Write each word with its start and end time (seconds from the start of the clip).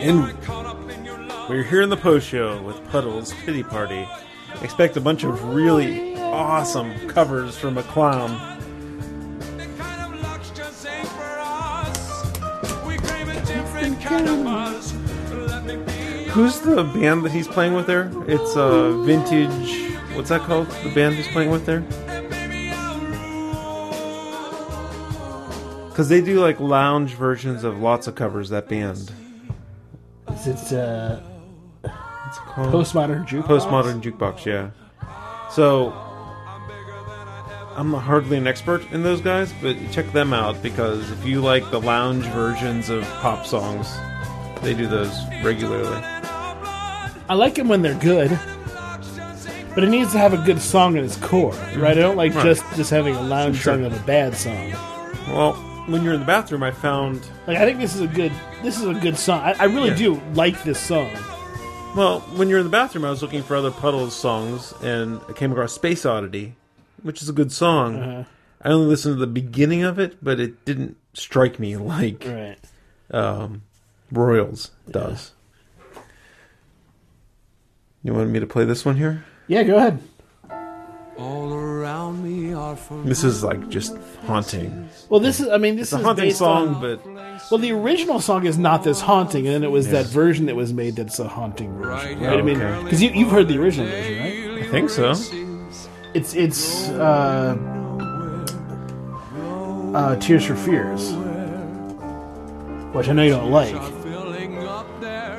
And 0.00 0.22
we're 1.50 1.62
here 1.62 1.82
in 1.82 1.90
the 1.90 1.98
post 2.00 2.26
show 2.26 2.62
with 2.62 2.82
Puddles 2.88 3.34
Pity 3.44 3.62
Party. 3.62 4.08
Expect 4.62 4.96
a 4.96 5.00
bunch 5.00 5.24
of 5.24 5.44
really 5.44 6.16
awesome 6.16 7.06
covers 7.06 7.58
from 7.58 7.76
a 7.76 7.82
clown. 7.82 8.30
Who's 16.30 16.60
the 16.60 16.90
band 16.94 17.22
that 17.26 17.32
he's 17.32 17.48
playing 17.48 17.74
with 17.74 17.86
there? 17.86 18.10
It's 18.26 18.56
uh, 18.56 18.92
Vintage. 19.02 19.98
What's 20.16 20.30
that 20.30 20.40
called? 20.42 20.68
The 20.82 20.94
band 20.94 21.16
he's 21.16 21.28
playing 21.28 21.50
with 21.50 21.66
there? 21.66 21.80
Because 25.90 26.08
they 26.08 26.22
do 26.22 26.40
like 26.40 26.58
lounge 26.58 27.12
versions 27.16 27.64
of 27.64 27.80
lots 27.82 28.06
of 28.06 28.14
covers. 28.14 28.48
That 28.48 28.66
band. 28.66 29.12
Is 30.40 30.46
it 30.72 30.78
uh, 30.78 31.20
What's 31.82 32.38
it 32.38 32.44
called? 32.44 32.72
postmodern 32.72 33.26
jukebox? 33.26 33.44
Postmodern 33.46 34.00
jukebox, 34.02 34.44
yeah. 34.44 34.70
So 35.50 35.92
I'm 37.76 37.92
hardly 37.92 38.36
an 38.36 38.46
expert 38.46 38.82
in 38.92 39.02
those 39.02 39.20
guys, 39.20 39.52
but 39.62 39.76
check 39.90 40.10
them 40.12 40.32
out 40.32 40.60
because 40.62 41.10
if 41.10 41.24
you 41.24 41.40
like 41.40 41.70
the 41.70 41.80
lounge 41.80 42.24
versions 42.26 42.88
of 42.90 43.04
pop 43.20 43.46
songs, 43.46 43.88
they 44.62 44.74
do 44.74 44.86
those 44.86 45.12
regularly. 45.42 46.00
I 47.28 47.34
like 47.34 47.54
them 47.54 47.68
when 47.68 47.82
they're 47.82 47.94
good, 47.98 48.30
but 49.74 49.84
it 49.84 49.88
needs 49.88 50.12
to 50.12 50.18
have 50.18 50.32
a 50.34 50.44
good 50.44 50.60
song 50.60 50.96
at 50.98 51.04
its 51.04 51.16
core, 51.16 51.52
right? 51.76 51.96
I 51.96 52.00
don't 52.00 52.16
like 52.16 52.34
Right. 52.34 52.44
just 52.44 52.64
just 52.76 52.90
having 52.90 53.14
a 53.14 53.22
lounge 53.22 53.56
Sure. 53.56 53.74
song 53.74 53.84
of 53.84 53.94
a 53.96 54.04
bad 54.06 54.34
song. 54.34 54.72
Well, 55.28 55.52
when 55.90 56.02
you're 56.02 56.14
in 56.14 56.20
the 56.20 56.26
bathroom, 56.26 56.62
I 56.62 56.70
found 56.70 57.20
Like 57.46 57.58
I 57.58 57.64
think 57.64 57.78
this 57.80 57.94
is 57.94 58.00
a 58.00 58.06
good 58.06 58.32
this 58.62 58.78
is 58.78 58.86
a 58.86 58.94
good 58.94 59.16
song. 59.16 59.40
I, 59.40 59.52
I 59.58 59.64
really 59.64 59.90
Yeah. 59.90 59.96
do 59.96 60.22
like 60.34 60.62
this 60.64 60.78
song. 60.80 61.10
well 61.96 62.20
when 62.36 62.48
you're 62.48 62.58
in 62.58 62.64
the 62.66 62.70
bathroom, 62.70 63.04
I 63.04 63.10
was 63.10 63.22
looking 63.22 63.42
for 63.42 63.56
other 63.56 63.70
Puddles 63.70 64.14
songs 64.14 64.72
and 64.82 65.20
I 65.28 65.32
came 65.32 65.52
across 65.52 65.72
Space 65.72 66.04
Oddity, 66.06 66.54
which 67.02 67.22
is 67.22 67.28
a 67.28 67.32
good 67.32 67.52
song. 67.52 67.96
Uh-huh. 68.02 68.24
I 68.62 68.68
only 68.70 68.86
listened 68.88 69.14
to 69.16 69.20
the 69.20 69.26
beginning 69.26 69.82
of 69.84 69.98
it, 69.98 70.18
but 70.22 70.38
it 70.38 70.64
didn't 70.66 70.96
strike 71.14 71.58
me 71.58 71.76
like 71.76 72.24
Right. 72.26 72.58
um, 73.10 73.62
Royals 74.12 74.70
does. 74.90 75.32
You 78.02 78.14
want 78.14 78.30
me 78.30 78.40
to 78.40 78.46
play 78.46 78.64
this 78.64 78.84
one 78.84 78.96
here? 78.96 79.24
Yeah, 79.46 79.62
go 79.62 79.76
ahead. 79.76 79.98
All 81.20 81.52
around 81.52 82.22
me 82.24 82.54
are 82.54 82.76
This 83.04 83.24
is 83.24 83.44
like 83.44 83.68
just 83.68 83.96
haunting. 84.26 84.88
Well, 85.10 85.20
this 85.20 85.38
is 85.40 85.48
I 85.48 85.58
mean 85.58 85.76
this 85.76 85.88
It's 85.88 85.92
a 85.92 85.98
is 85.98 86.04
haunting 86.04 86.24
based 86.26 86.38
song, 86.38 86.74
on, 86.76 86.80
but 86.80 87.04
well 87.50 87.58
the 87.58 87.72
original 87.72 88.20
song 88.20 88.46
is 88.46 88.56
not 88.58 88.82
this 88.84 89.00
haunting, 89.02 89.46
and 89.46 89.54
then 89.56 89.64
it 89.64 89.70
was 89.70 89.86
Yeah. 89.86 89.94
that 90.02 90.06
version 90.06 90.46
that 90.46 90.56
was 90.56 90.72
made 90.72 90.96
that's 90.96 91.18
a 91.18 91.28
haunting 91.28 91.72
version, 91.76 92.20
right? 92.20 92.38
I 92.38 92.42
mean, 92.42 92.60
Okay. 92.60 92.82
because 92.84 93.02
you, 93.02 93.10
you've 93.10 93.30
heard 93.30 93.48
the 93.48 93.58
original 93.58 93.86
version, 93.86 94.18
right? 94.18 94.64
I 94.66 94.70
think 94.70 94.88
so. 94.90 95.10
It's 96.14 96.34
it's 96.34 96.88
uh, 96.88 97.56
uh, 99.94 100.16
Tears 100.16 100.44
for 100.46 100.54
Fears, 100.56 101.12
which 102.94 103.08
I 103.08 103.12
know 103.12 103.22
you 103.24 103.30
don't 103.30 103.50
like. 103.50 103.74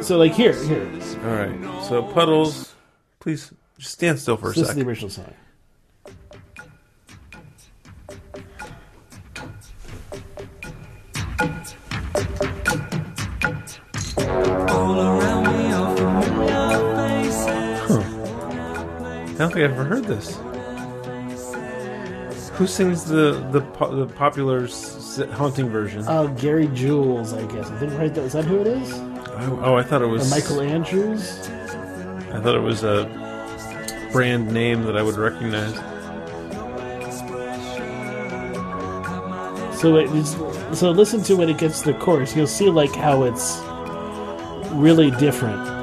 So 0.03 0.17
like 0.17 0.33
here, 0.33 0.53
here, 0.65 0.87
All 1.25 1.35
right. 1.35 1.83
So 1.87 2.01
Puddles, 2.03 2.73
please 3.19 3.51
just 3.77 3.91
stand 3.93 4.19
still 4.19 4.37
for 4.37 4.47
a 4.47 4.49
this 4.49 4.57
is 4.57 4.63
the 4.63 4.73
second. 4.73 4.87
original 4.87 5.09
song. 5.09 5.33
Don't 19.41 19.53
think 19.53 19.65
I've 19.65 19.71
ever 19.71 19.83
heard 19.85 20.05
this. 20.05 20.37
Who 22.57 22.67
sings 22.67 23.05
the 23.05 23.47
the, 23.51 23.61
po- 23.61 23.95
the 23.95 24.05
popular 24.13 24.65
s- 24.65 25.19
haunting 25.33 25.69
version? 25.69 26.07
Uh, 26.07 26.25
Gary 26.27 26.67
Jules, 26.67 27.33
I 27.33 27.43
guess. 27.51 27.69
I 27.69 27.77
think 27.79 27.93
right. 27.93 28.15
Is 28.17 28.33
that 28.33 28.45
who 28.45 28.59
it 28.61 28.67
is? 28.67 28.91
oh, 28.93 29.59
oh, 29.63 29.75
I 29.75 29.83
thought 29.83 30.01
it 30.01 30.05
Or 30.05 30.09
was 30.09 30.29
Michael 30.29 30.61
Andrews. 30.61 31.39
I 32.31 32.39
thought 32.39 32.55
it 32.55 32.61
was 32.61 32.83
a 32.83 33.05
brand 34.11 34.51
name 34.53 34.83
that 34.83 34.95
I 34.97 35.01
would 35.01 35.15
recognize. 35.15 35.73
So 39.79 39.95
it 39.97 40.11
is, 40.11 40.31
so 40.77 40.91
listen 40.91 41.23
to 41.23 41.35
when 41.35 41.49
it 41.49 41.57
gets 41.57 41.81
to 41.81 41.91
the 41.93 41.97
chorus. 41.97 42.35
You'll 42.35 42.45
see 42.45 42.69
like 42.69 42.93
how 42.93 43.23
it's 43.23 43.59
really 44.73 45.09
different. 45.11 45.80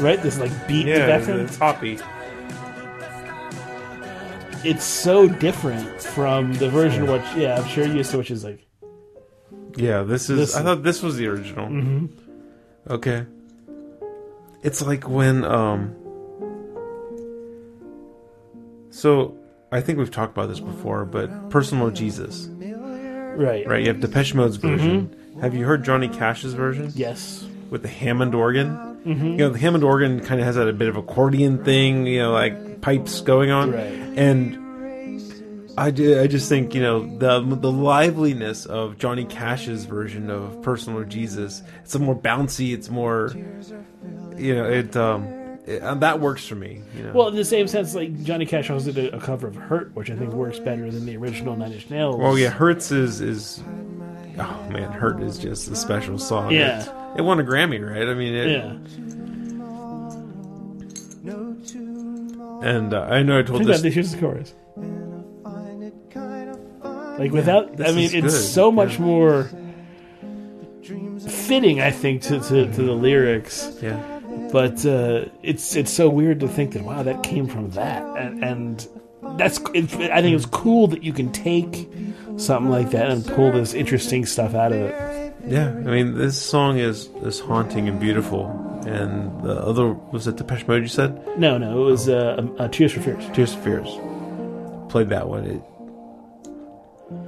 Right, 0.00 0.20
this 0.22 0.38
like 0.38 0.52
beat 0.68 0.86
Yeah, 0.86 1.06
background. 1.06 1.48
the 1.48 1.58
poppy. 1.58 1.98
It's 4.64 4.84
so 4.84 5.28
different 5.28 6.02
from 6.02 6.52
the 6.54 6.68
version 6.68 7.06
which, 7.06 7.22
yeah, 7.36 7.56
I'm 7.60 7.68
sure 7.68 7.84
you're 7.86 7.96
used 7.96 8.10
to, 8.10 8.18
which 8.18 8.30
is 8.30 8.42
like 8.44 8.66
Yeah, 9.76 10.02
this 10.02 10.28
is. 10.30 10.38
This- 10.38 10.56
I 10.56 10.62
thought 10.62 10.82
this 10.82 11.02
was 11.02 11.16
the 11.16 11.26
original. 11.28 11.68
Mhm. 11.68 12.08
Okay. 12.90 13.24
It's 14.62 14.82
like 14.82 15.08
when 15.08 15.44
um. 15.44 15.94
So 18.90 19.36
I 19.70 19.80
think 19.80 19.98
we've 19.98 20.10
talked 20.10 20.36
about 20.36 20.48
this 20.48 20.60
before, 20.60 21.04
but 21.04 21.50
"Personal 21.50 21.90
Jesus," 21.90 22.48
right, 23.36 23.66
right? 23.68 23.80
You 23.82 23.88
have 23.88 24.00
Depeche 24.00 24.34
Mode's 24.34 24.56
version. 24.56 25.14
Have 25.40 25.54
you 25.54 25.66
heard 25.66 25.84
Johnny 25.84 26.08
Cash's 26.08 26.54
version 26.54 26.90
Yes, 26.94 27.44
with 27.70 27.82
the 27.82 27.88
Hammond 27.88 28.34
organ? 28.34 28.95
Mhm. 29.06 29.30
You 29.32 29.36
know, 29.36 29.48
the 29.50 29.58
Hammond 29.58 29.84
organ 29.84 30.20
kind 30.20 30.40
of 30.40 30.46
has 30.46 30.56
that 30.56 30.68
a 30.68 30.72
bit 30.72 30.88
of 30.88 30.96
accordion 30.96 31.62
thing, 31.64 32.06
you 32.06 32.18
know, 32.18 32.32
like 32.32 32.80
pipes 32.80 33.20
going 33.20 33.50
on, 33.50 33.72
Right. 33.72 33.92
and. 34.16 34.58
I, 35.78 35.90
ju- 35.90 36.18
I 36.18 36.26
just 36.26 36.48
think 36.48 36.74
you 36.74 36.80
know 36.80 37.18
the 37.18 37.38
the 37.54 37.70
liveliness 37.70 38.64
of 38.64 38.96
Johnny 38.96 39.26
Cash's 39.26 39.84
version 39.84 40.30
of 40.30 40.62
"Personal 40.62 41.04
Jesus." 41.04 41.62
It's 41.84 41.94
a 41.94 41.98
more 41.98 42.16
bouncy. 42.16 42.72
It's 42.72 42.88
more, 42.88 43.30
you 44.38 44.54
know, 44.54 44.64
it 44.64 44.96
um, 44.96 45.24
it, 45.66 45.82
and 45.82 46.00
that 46.00 46.18
works 46.18 46.46
for 46.46 46.54
me. 46.54 46.80
You 46.96 47.02
know, 47.02 47.12
Well, 47.12 47.28
in 47.28 47.36
the 47.36 47.44
same 47.44 47.68
sense, 47.68 47.94
like 47.94 48.22
Johnny 48.22 48.46
Cash 48.46 48.70
also 48.70 48.90
did 48.90 49.12
a, 49.12 49.20
cover 49.20 49.48
of 49.48 49.54
"Hurt," 49.56 49.94
which 49.94 50.10
I 50.10 50.16
think 50.16 50.32
works 50.32 50.58
better 50.58 50.90
than 50.90 51.04
the 51.04 51.14
original 51.18 51.54
Nine 51.56 51.72
Inch 51.72 51.90
Nails. 51.90 52.16
well, 52.16 52.38
yeah, 52.38 52.48
"Hurts" 52.48 52.90
is 52.90 53.20
is, 53.20 53.62
oh 54.38 54.66
man, 54.70 54.90
Hurt 54.92 55.20
is 55.22 55.36
just 55.36 55.70
a 55.70 55.76
special 55.76 56.18
song. 56.18 56.52
Yeah. 56.52 56.86
It 57.16 57.22
won 57.22 57.40
a 57.40 57.44
Grammy, 57.44 57.80
right? 57.84 58.08
I 58.08 58.14
mean, 58.14 58.34
it, 58.34 58.50
yeah. 58.50 58.76
And 62.62 62.94
uh, 62.94 63.02
I 63.02 63.22
know 63.22 63.38
I 63.38 63.42
told 63.42 63.64
this. 63.64 63.82
this. 63.82 63.94
Here's 63.94 64.12
the 64.12 64.18
chorus. 64.18 64.54
Like 67.18 67.32
without, 67.32 67.76
this 67.76 67.88
I 67.88 67.92
mean, 67.92 68.10
it's 68.12 68.26
good, 68.26 68.30
so 68.30 68.70
much 68.70 68.98
more 68.98 69.50
fitting, 71.28 71.80
I 71.80 71.90
think, 71.90 72.22
to, 72.22 72.40
to, 72.40 72.72
to 72.72 72.82
the 72.82 72.92
lyrics. 72.92 73.70
Yeah. 73.80 74.02
But 74.52 74.84
uh, 74.84 75.26
it's 75.42 75.74
it's 75.76 75.90
so 75.92 76.08
weird 76.08 76.40
to 76.40 76.48
think 76.48 76.72
that 76.72 76.82
wow, 76.82 77.02
that 77.02 77.22
came 77.22 77.46
from 77.46 77.70
that, 77.70 78.02
and, 78.16 78.44
and 78.44 78.88
that's 79.38 79.58
it, 79.74 80.10
I 80.10 80.22
think 80.22 80.36
it's 80.36 80.46
cool 80.46 80.86
that 80.88 81.02
you 81.02 81.12
can 81.12 81.32
take 81.32 81.88
something 82.36 82.70
like 82.70 82.90
that 82.90 83.10
and 83.10 83.26
pull 83.26 83.50
this 83.50 83.74
interesting 83.74 84.24
stuff 84.26 84.54
out 84.54 84.72
of 84.72 84.78
it. 84.78 85.25
Yeah, 85.46 85.68
I 85.68 85.90
mean, 85.90 86.14
this 86.16 86.40
song 86.40 86.78
is 86.78 87.06
is 87.22 87.40
haunting 87.40 87.88
and 87.88 88.00
beautiful. 88.00 88.62
And 88.86 89.42
the 89.42 89.60
other 89.60 89.92
was 89.92 90.26
it 90.26 90.36
Depeche 90.36 90.66
Mode? 90.68 90.82
You 90.82 90.88
said 90.88 91.38
No, 91.38 91.58
no, 91.58 91.82
it 91.82 91.90
was 91.90 92.08
uh, 92.08 92.46
uh, 92.58 92.68
Tears 92.68 92.92
for 92.92 93.00
Fears. 93.00 93.24
Tears 93.32 93.54
for 93.54 93.62
Fears. 93.62 93.88
Played 94.88 95.08
that 95.10 95.28
one. 95.28 95.44
It 95.44 95.62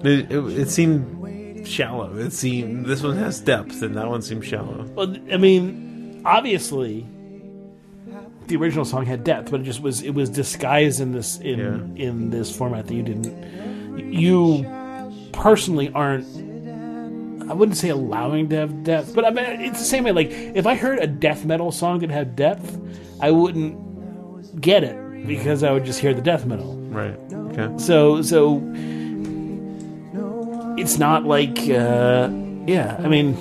it, 0.06 0.32
it 0.32 0.58
it 0.58 0.70
seemed 0.70 1.66
shallow. 1.66 2.16
It 2.16 2.32
seemed 2.32 2.86
this 2.86 3.02
one 3.02 3.16
has 3.16 3.40
depth, 3.40 3.82
and 3.82 3.96
that 3.96 4.08
one 4.08 4.22
seemed 4.22 4.44
shallow. 4.44 4.84
Well, 4.94 5.14
I 5.32 5.36
mean, 5.36 6.22
obviously, 6.24 7.06
the 8.46 8.56
original 8.56 8.84
song 8.84 9.06
had 9.06 9.24
depth, 9.24 9.50
but 9.50 9.60
it 9.60 9.64
just 9.64 9.80
was 9.82 10.02
it 10.02 10.10
was 10.14 10.30
disguised 10.30 11.00
in 11.00 11.12
this 11.12 11.38
in 11.38 11.96
in 11.96 12.30
this 12.30 12.56
format 12.56 12.86
that 12.86 12.94
you 12.94 13.02
didn't. 13.02 14.12
You 14.12 14.64
personally 15.32 15.90
aren't. 15.94 16.47
I 17.48 17.54
wouldn't 17.54 17.78
say 17.78 17.88
allowing 17.88 18.48
to 18.50 18.56
have 18.56 18.84
depth, 18.84 19.14
but 19.14 19.24
I 19.24 19.30
mean 19.30 19.44
it's 19.60 19.78
the 19.78 19.84
same 19.84 20.04
way. 20.04 20.12
Like 20.12 20.30
if 20.30 20.66
I 20.66 20.74
heard 20.74 20.98
a 20.98 21.06
death 21.06 21.44
metal 21.44 21.72
song 21.72 22.00
that 22.00 22.10
had 22.10 22.36
depth, 22.36 22.78
I 23.20 23.30
wouldn't 23.30 24.60
get 24.60 24.84
it 24.84 25.26
because 25.26 25.62
I 25.62 25.72
would 25.72 25.84
just 25.84 26.00
hear 26.00 26.12
the 26.14 26.22
death 26.22 26.44
metal. 26.44 26.76
Right. 26.76 27.16
Okay. 27.32 27.78
So 27.78 28.22
so 28.22 28.62
it's 30.78 30.98
not 30.98 31.24
like 31.24 31.58
uh, 31.58 32.30
yeah. 32.66 32.96
I 33.02 33.08
mean, 33.08 33.34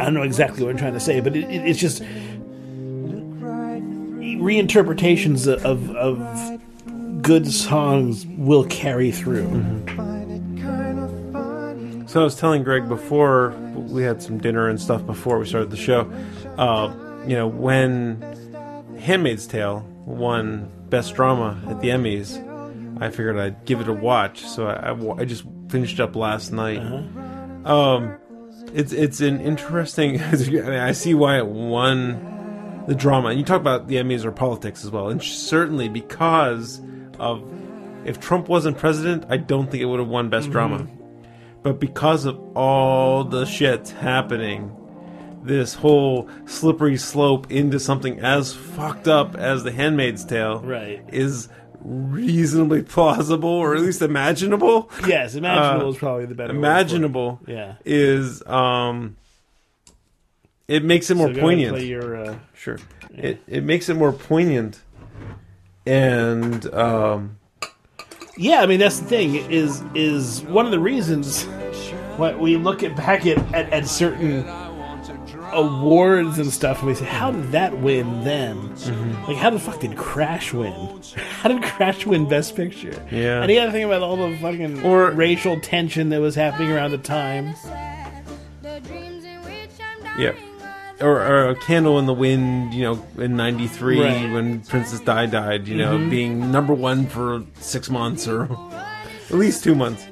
I 0.00 0.04
don't 0.04 0.14
know 0.14 0.22
exactly 0.22 0.64
what 0.64 0.70
I'm 0.70 0.78
trying 0.78 0.94
to 0.94 1.00
say, 1.00 1.20
but 1.20 1.36
it, 1.36 1.44
it, 1.44 1.68
it's 1.68 1.78
just 1.78 2.02
reinterpretations 4.38 5.46
of 5.46 5.90
of 5.90 7.22
good 7.22 7.50
songs 7.52 8.26
will 8.26 8.64
carry 8.64 9.10
through. 9.10 9.46
So 12.08 12.22
I 12.22 12.24
was 12.24 12.36
telling 12.36 12.64
Greg 12.64 12.88
before 12.88 13.50
we 13.74 14.02
had 14.02 14.22
some 14.22 14.38
dinner 14.38 14.66
and 14.66 14.80
stuff 14.80 15.04
before 15.04 15.38
we 15.38 15.44
started 15.44 15.70
the 15.70 15.76
show. 15.76 16.10
Uh, 16.56 16.90
you 17.26 17.36
know, 17.36 17.46
when 17.46 18.22
*Handmaid's 18.98 19.46
Tale* 19.46 19.86
won 20.06 20.70
Best 20.88 21.14
Drama 21.14 21.60
at 21.68 21.82
the 21.82 21.88
Emmys, 21.90 22.42
I 23.02 23.10
figured 23.10 23.38
I'd 23.38 23.62
give 23.66 23.82
it 23.82 23.88
a 23.88 23.92
watch. 23.92 24.40
So 24.40 24.68
I, 24.68 24.92
I 24.92 25.20
I 25.20 25.24
just 25.26 25.44
finished 25.68 26.00
up 26.00 26.16
last 26.16 26.50
night. 26.50 26.78
Um, 27.66 28.16
it's 28.72 28.94
it's 28.94 29.20
an 29.20 29.42
interesting. 29.42 30.18
I, 30.22 30.32
mean, 30.34 30.64
I 30.64 30.92
see 30.92 31.12
why 31.12 31.36
it 31.36 31.46
won 31.46 32.84
the 32.88 32.94
drama. 32.94 33.28
And 33.28 33.38
you 33.38 33.44
talk 33.44 33.60
about 33.60 33.86
the 33.86 33.96
Emmys 33.96 34.24
or 34.24 34.32
politics 34.32 34.82
as 34.82 34.90
well, 34.90 35.10
and 35.10 35.22
certainly 35.22 35.90
because 35.90 36.80
of 37.18 37.44
if 38.06 38.18
Trump 38.18 38.48
wasn't 38.48 38.78
president, 38.78 39.26
I 39.28 39.36
don't 39.36 39.70
think 39.70 39.82
it 39.82 39.86
would 39.86 40.00
have 40.00 40.08
won 40.08 40.30
Best 40.30 40.50
Drama. 40.50 40.88
But 41.62 41.80
because 41.80 42.24
of 42.24 42.38
all 42.56 43.24
the 43.24 43.44
shit 43.44 43.88
happening, 43.90 44.74
this 45.42 45.74
whole 45.74 46.28
slippery 46.46 46.96
slope 46.96 47.50
into 47.50 47.78
something 47.80 48.20
as 48.20 48.54
fucked 48.54 49.08
up 49.08 49.34
as 49.34 49.64
The 49.64 49.72
Handmaid's 49.72 50.24
Tale 50.24 50.60
Right. 50.60 51.02
is 51.12 51.48
reasonably 51.80 52.82
plausible, 52.82 53.48
or 53.48 53.74
at 53.74 53.80
least 53.82 54.02
imaginable. 54.02 54.90
Yes, 55.06 55.34
imaginable 55.34 55.86
Uh, 55.88 55.90
is 55.90 55.96
probably 55.98 56.26
the 56.26 56.34
better. 56.34 56.52
word. 56.52 56.58
Imaginable 56.58 57.40
Yeah. 57.46 57.74
is 57.84 58.44
um, 58.46 59.16
it 60.66 60.84
makes 60.84 61.10
it 61.10 61.16
more 61.16 61.28
So 61.28 61.34
go 61.34 61.48
ahead 61.48 61.58
and 61.58 61.68
poignant. 61.70 61.86
Your, 61.88 62.16
uh, 62.16 62.34
Sure. 62.54 62.78
It 63.14 63.40
it 63.46 63.64
makes 63.64 63.88
it 63.88 63.94
more 63.94 64.12
poignant. 64.12 64.82
And 65.86 66.66
um 66.74 67.37
Yeah, 68.38 68.60
I 68.62 68.66
mean 68.66 68.78
that's 68.80 69.00
the 69.00 69.06
thing 69.06 69.34
is 69.34 69.82
is 69.94 70.42
one 70.42 70.64
of 70.64 70.70
the 70.70 70.78
reasons 70.78 71.44
why 72.16 72.34
we 72.34 72.56
look 72.56 72.82
at 72.82 72.96
back 72.96 73.26
at, 73.26 73.36
at, 73.54 73.72
at 73.72 73.86
certain 73.86 74.46
awards 75.52 76.38
and 76.38 76.52
stuff 76.52 76.78
and 76.78 76.88
we 76.88 76.94
say, 76.94 77.04
how 77.04 77.30
did 77.30 77.52
that 77.52 77.78
win 77.78 78.22
then? 78.24 78.56
Mm-hmm. 78.76 79.24
Like 79.24 79.36
how 79.38 79.50
the 79.50 79.58
fuck 79.58 79.80
did 79.80 79.96
Crash 79.96 80.52
win? 80.52 80.72
How 81.40 81.48
did 81.48 81.62
Crash 81.62 82.04
win 82.04 82.28
Best 82.28 82.54
Picture? 82.56 83.00
Yeah. 83.12 83.42
And 83.42 83.50
you 83.50 83.58
gotta 83.58 83.70
think 83.72 83.86
about 83.86 84.02
all 84.02 84.16
the 84.16 84.36
fucking 84.38 84.84
Or- 84.84 85.10
racial 85.12 85.58
tension 85.60 86.08
that 86.10 86.20
was 86.20 86.34
happening 86.34 86.70
around 86.72 86.90
the 86.90 86.98
time. 86.98 87.54
yeah. 90.18 90.32
Or, 91.00 91.20
or 91.20 91.48
a 91.50 91.54
candle 91.54 91.98
in 92.00 92.06
the 92.06 92.12
wind, 92.14 92.74
you 92.74 92.82
know, 92.82 93.06
in 93.18 93.36
'93 93.36 94.00
Right. 94.02 94.12
Mm-hmm. 94.16 94.32
when 94.34 94.60
Princess 94.62 94.98
Di 95.00 95.26
died, 95.26 95.68
you 95.68 95.76
know, 95.76 95.96
being 96.10 96.50
number 96.50 96.74
one 96.74 97.06
for 97.06 97.44
six 97.60 97.88
months 97.88 98.26
or 98.26 98.48
at 99.30 99.36
least 99.36 99.62
two 99.62 99.76
months. 99.76 100.04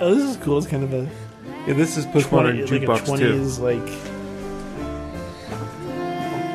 Oh, 0.00 0.14
this 0.14 0.28
is 0.30 0.36
cool. 0.44 0.58
It's 0.58 0.66
kind 0.66 0.82
of 0.84 0.92
a 0.92 1.08
Yeah, 1.66 1.72
this 1.74 1.96
is 1.96 2.04
postmodern 2.06 2.66
20, 2.66 2.86
like 2.86 3.00
a 3.00 3.02
jukebox 3.02 3.18
too. 3.18 3.34
20s 3.40 3.60
like 3.60 3.88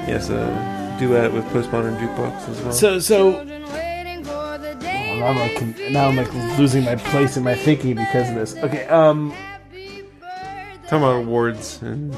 Yes, 0.08 0.30
a 0.30 0.96
duet 1.00 1.34
with 1.34 1.44
postmodern 1.46 1.98
jukebox 2.00 2.48
as 2.50 2.62
well. 2.62 2.72
so 2.72 3.00
so 3.00 3.44
now 3.44 5.28
I'm 5.28 5.38
like 5.40 5.92
now 5.92 6.08
I'm 6.08 6.16
like 6.16 6.32
losing 6.60 6.86
my 6.86 6.96
place 6.96 7.36
in 7.36 7.44
my 7.44 7.56
thinking 7.56 7.96
because 7.96 8.30
of 8.30 8.36
this. 8.36 8.56
Okay, 8.58 8.86
um 8.88 9.34
Talking 10.84 11.00
about 11.00 11.16
awards 11.24 11.82
and 11.82 12.16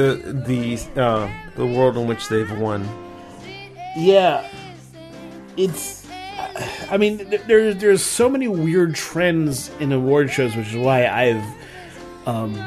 the 0.00 0.32
the 0.46 1.00
uh, 1.00 1.30
the 1.56 1.66
world 1.66 1.96
in 1.96 2.06
which 2.06 2.28
they've 2.28 2.58
won. 2.58 2.88
Yeah, 3.96 4.48
it's. 5.56 6.06
I 6.90 6.96
mean, 6.96 7.28
there's 7.46 7.76
there's 7.76 8.02
so 8.02 8.28
many 8.28 8.48
weird 8.48 8.94
trends 8.94 9.70
in 9.80 9.92
award 9.92 10.30
shows, 10.30 10.56
which 10.56 10.68
is 10.68 10.76
why 10.76 11.06
I've 11.06 11.44
um, 12.26 12.62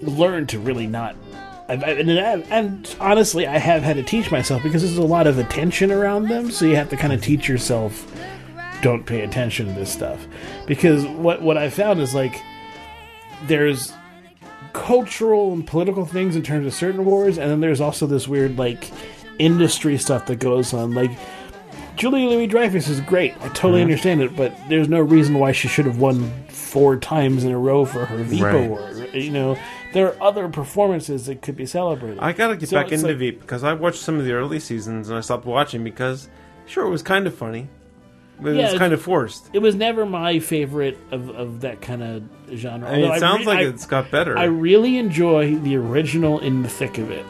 learned 0.00 0.48
to 0.50 0.58
really 0.58 0.86
not. 0.86 1.16
I've, 1.68 1.82
I've- 1.84 2.00
and, 2.00 2.10
I- 2.12 2.44
and 2.56 2.96
honestly, 3.00 3.46
I 3.46 3.58
have 3.58 3.82
had 3.82 3.96
to 3.96 4.02
teach 4.02 4.30
myself 4.30 4.62
because 4.62 4.82
there's 4.82 4.98
a 4.98 5.02
lot 5.02 5.26
of 5.26 5.38
attention 5.38 5.90
around 5.90 6.28
them, 6.28 6.50
so 6.50 6.64
you 6.66 6.76
have 6.76 6.90
to 6.90 6.96
kind 6.96 7.12
of 7.12 7.22
teach 7.22 7.48
yourself. 7.48 8.10
Don't 8.82 9.06
pay 9.06 9.20
attention 9.20 9.66
to 9.66 9.72
this 9.72 9.92
stuff, 9.92 10.26
because 10.66 11.04
what 11.06 11.40
what 11.40 11.56
I 11.56 11.70
found 11.70 12.00
is 12.00 12.14
like 12.14 12.40
there's 13.46 13.92
cultural 14.72 15.52
and 15.52 15.66
political 15.66 16.04
things 16.06 16.36
in 16.36 16.42
terms 16.42 16.66
of 16.66 16.74
certain 16.74 17.04
wars, 17.04 17.38
and 17.38 17.50
then 17.50 17.60
there's 17.60 17.80
also 17.80 18.06
this 18.06 18.26
weird 18.28 18.58
like 18.58 18.90
industry 19.38 19.98
stuff 19.98 20.26
that 20.26 20.36
goes 20.36 20.72
on. 20.72 20.92
Like 20.94 21.10
Julia 21.96 22.28
Louis 22.28 22.46
Dreyfus 22.46 22.88
is 22.88 23.00
great. 23.00 23.34
I 23.40 23.48
totally 23.48 23.74
mm-hmm. 23.80 23.82
understand 23.82 24.22
it, 24.22 24.36
but 24.36 24.56
there's 24.68 24.88
no 24.88 25.00
reason 25.00 25.38
why 25.38 25.52
she 25.52 25.68
should 25.68 25.86
have 25.86 25.98
won 25.98 26.30
four 26.48 26.96
times 26.96 27.44
in 27.44 27.52
a 27.52 27.58
row 27.58 27.84
for 27.84 28.06
her 28.06 28.16
Veep 28.18 28.42
Right. 28.42 28.64
award. 28.66 29.10
You 29.12 29.30
know, 29.30 29.58
there 29.92 30.08
are 30.08 30.22
other 30.22 30.48
performances 30.48 31.26
that 31.26 31.42
could 31.42 31.56
be 31.56 31.66
celebrated. 31.66 32.18
I 32.18 32.32
gotta 32.32 32.56
get 32.56 32.70
So 32.70 32.76
back 32.76 32.92
into 32.92 33.08
like- 33.08 33.16
Veep 33.16 33.40
because 33.40 33.62
I 33.62 33.74
watched 33.74 34.00
some 34.00 34.18
of 34.18 34.24
the 34.24 34.32
early 34.32 34.58
seasons 34.58 35.08
and 35.08 35.18
I 35.18 35.20
stopped 35.20 35.44
watching 35.44 35.84
because 35.84 36.28
sure 36.66 36.86
it 36.86 36.90
was 36.90 37.02
kind 37.02 37.26
of 37.26 37.34
funny, 37.34 37.68
but 38.42 38.50
Yeah, 38.50 38.54
it 38.54 38.56
was 38.56 38.64
it's- 38.70 38.78
kind 38.78 38.92
of 38.92 39.00
forced. 39.02 39.48
it 39.52 39.58
was 39.60 39.74
never 39.74 40.04
my 40.06 40.38
favorite 40.38 40.98
of, 41.10 41.30
of 41.30 41.60
that 41.62 41.80
kind 41.80 42.02
of 42.02 42.22
genre. 42.58 42.88
I 42.90 42.96
mean, 42.96 43.12
it 43.12 43.20
sounds 43.20 43.40
re- 43.40 43.46
like 43.46 43.58
I- 43.58 43.68
it's 43.70 43.86
got 43.86 44.10
better. 44.10 44.36
I 44.38 44.44
really 44.44 44.98
enjoy 44.98 45.54
the 45.56 45.76
original 45.76 46.38
In 46.40 46.62
the 46.62 46.68
Thick 46.68 46.98
of 46.98 47.10
It. 47.10 47.24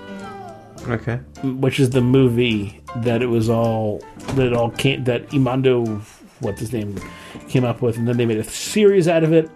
okay, 0.89 1.17
which 1.45 1.79
is 1.79 1.91
the 1.91 2.01
movie 2.01 2.81
that 2.97 3.23
it 3.23 3.27
was 3.27 3.49
all 3.49 4.01
that 4.35 4.47
it 4.47 4.53
all 4.53 4.71
came 4.71 5.05
that 5.05 5.33
Armando 5.33 5.85
what's 6.41 6.59
his 6.61 6.73
name 6.73 6.97
came 7.49 7.65
up 7.65 7.81
with 7.83 7.97
and 7.97 8.09
then 8.09 8.17
they 8.17 8.27
made 8.27 8.39
a 8.39 8.43
series 8.45 9.07
out 9.07 9.23
of 9.23 9.33
it 9.33 9.49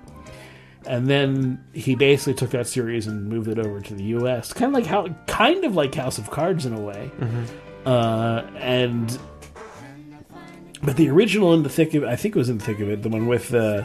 and 0.87 1.09
then 1.09 1.63
he 1.73 1.97
basically 1.97 2.33
took 2.33 2.51
that 2.51 2.65
series 2.69 3.09
and 3.09 3.29
moved 3.29 3.49
it 3.49 3.59
over 3.59 3.81
to 3.81 3.93
the 3.95 4.05
US 4.05 4.53
kind 4.53 4.69
of 4.69 4.73
like 4.75 4.87
how 4.87 5.09
kind 5.27 5.65
of 5.65 5.75
like 5.75 5.93
House 5.97 6.17
of 6.17 6.31
Cards 6.31 6.65
in 6.65 6.73
a 6.75 6.81
way 6.81 7.11
uh, 7.85 8.43
and 8.59 9.19
but 10.83 10.97
the 10.97 11.09
original 11.09 11.55
in 11.55 11.63
the 11.63 11.69
thick 11.69 11.95
of 11.95 12.05
I 12.05 12.17
think 12.17 12.37
it 12.37 12.39
was 12.39 12.49
in 12.49 12.59
the 12.59 12.65
thick 12.65 12.81
of 12.81 12.89
it 12.89 13.03
the 13.03 13.09
one 13.09 13.27
with 13.27 13.55
uh, 13.55 13.85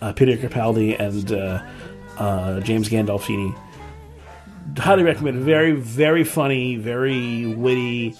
uh, 0.00 0.12
Peter 0.12 0.36
Capaldi 0.36 0.98
and 0.98 1.32
uh, 1.32 1.62
uh, 2.18 2.60
James 2.60 2.88
Gandolfini 2.88 3.54
highly 4.78 5.02
recommend. 5.02 5.42
Very, 5.42 5.72
very 5.72 6.24
funny, 6.24 6.76
very 6.76 7.46
witty, 7.46 8.14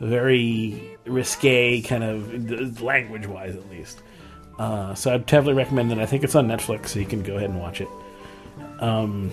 very 0.00 0.96
risque, 1.04 1.80
kind 1.82 2.04
of 2.04 2.82
language 2.82 3.26
wise, 3.26 3.56
at 3.56 3.68
least. 3.70 4.02
Uh, 4.58 4.94
so 4.94 5.14
I'd 5.14 5.26
definitely 5.26 5.54
recommend 5.54 5.92
it. 5.92 5.98
I 5.98 6.06
think 6.06 6.24
it's 6.24 6.34
on 6.34 6.48
Netflix, 6.48 6.88
so 6.88 6.98
you 6.98 7.06
can 7.06 7.22
go 7.22 7.36
ahead 7.36 7.50
and 7.50 7.60
watch 7.60 7.80
it. 7.80 7.88
Um, 8.80 9.32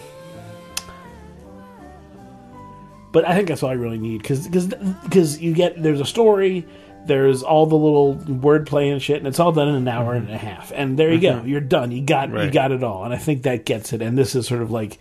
but 3.11 3.27
I 3.27 3.35
think 3.35 3.47
that's 3.47 3.63
all 3.63 3.69
I 3.69 3.73
really 3.73 3.97
need 3.97 4.21
because 4.21 4.47
because 4.47 5.41
you 5.41 5.53
get 5.53 5.81
there's 5.81 6.01
a 6.01 6.05
story, 6.05 6.65
there's 7.07 7.43
all 7.43 7.65
the 7.65 7.75
little 7.75 8.15
wordplay 8.15 8.91
and 8.91 9.01
shit, 9.01 9.17
and 9.17 9.27
it's 9.27 9.39
all 9.39 9.51
done 9.51 9.69
in 9.69 9.75
an 9.75 9.87
hour 9.87 10.13
and 10.13 10.29
a 10.29 10.37
half, 10.37 10.71
and 10.73 10.97
there 10.97 11.11
you 11.11 11.19
go, 11.19 11.43
you're 11.43 11.61
done. 11.61 11.91
You 11.91 12.01
got 12.01 12.29
you 12.29 12.51
got 12.51 12.71
it 12.71 12.83
all, 12.83 13.03
and 13.03 13.13
I 13.13 13.17
think 13.17 13.43
that 13.43 13.65
gets 13.65 13.93
it. 13.93 14.01
And 14.01 14.17
this 14.17 14.35
is 14.35 14.47
sort 14.47 14.61
of 14.61 14.71
like 14.71 14.99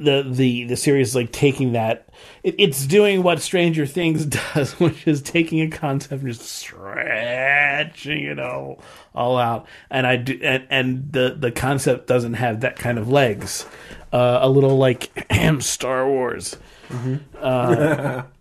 the 0.00 0.24
the 0.26 0.64
the 0.64 0.76
series 0.76 1.10
is 1.10 1.14
like 1.14 1.30
taking 1.30 1.72
that. 1.72 2.08
It, 2.42 2.54
it's 2.58 2.86
doing 2.86 3.22
what 3.22 3.40
stranger 3.40 3.86
things 3.86 4.24
does 4.54 4.72
which 4.80 5.06
is 5.06 5.20
taking 5.22 5.60
a 5.60 5.68
concept 5.68 6.22
and 6.22 6.32
just 6.32 6.42
stretching 6.42 8.24
it 8.24 8.40
all 8.40 8.82
all 9.14 9.36
out. 9.36 9.66
And 9.90 10.06
i 10.06 10.16
do 10.16 10.40
and, 10.42 10.66
and 10.70 11.12
the 11.12 11.36
the 11.38 11.52
concept 11.52 12.06
doesn't 12.06 12.34
have 12.34 12.60
that 12.62 12.76
kind 12.76 12.98
of 12.98 13.08
legs. 13.08 13.66
Uh, 14.12 14.40
a 14.42 14.48
little 14.48 14.76
like 14.76 15.26
am 15.30 15.60
star 15.60 16.08
wars. 16.08 16.56
Uh, 17.38 18.22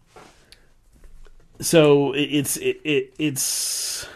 so 1.60 2.14
it, 2.14 2.22
it's 2.22 2.58
it, 2.58 2.82
it 2.84 3.14
it's 3.20 4.08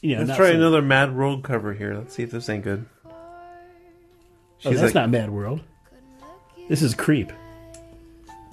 you 0.00 0.16
know 0.16 0.24
let's 0.24 0.36
try 0.36 0.50
so- 0.50 0.56
another 0.56 0.82
Mad 0.82 1.14
World 1.14 1.42
cover 1.42 1.72
here. 1.72 1.94
Let's 1.94 2.14
see 2.14 2.22
if 2.22 2.30
this 2.30 2.48
ain't 2.48 2.64
good. 2.64 2.86
oh, 3.06 4.70
that's 4.70 4.82
like, 4.82 4.94
not 4.94 5.10
mad 5.10 5.30
world 5.30 5.60
this 6.68 6.82
is 6.82 6.94
creep 6.94 7.32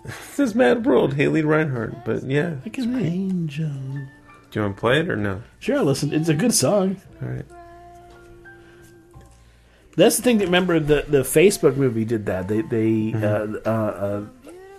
this 0.04 0.40
is 0.40 0.56
Mad 0.56 0.86
World, 0.86 1.16
Haley 1.16 1.44
Reinhart. 1.44 2.06
But 2.06 2.24
yeah, 2.24 2.56
like 2.64 2.78
an 2.78 2.96
angel 3.06 3.70
do 4.52 4.60
you 4.60 4.64
want 4.64 4.78
to 4.78 4.80
play 4.80 5.00
it 5.00 5.10
or 5.10 5.16
no? 5.16 5.44
Sure, 5.60 5.82
listen. 5.82 6.14
It's 6.14 6.30
a 6.30 6.34
good 6.34 6.54
song. 6.54 7.00
All 7.22 7.28
right. 7.30 7.46
That's 9.96 10.18
the 10.18 10.24
thing 10.24 10.38
that 10.40 10.46
remember 10.46 10.80
the 10.80 11.04
the 11.08 11.20
Facebook 11.20 11.76
movie 11.76 12.06
did 12.06 12.26
that. 12.28 12.48
They 12.48 12.62
they 12.62 13.12
Mm-hmm. 13.12 13.56
uh, 13.68 13.70
uh, 13.70 13.72
uh, 13.72 14.26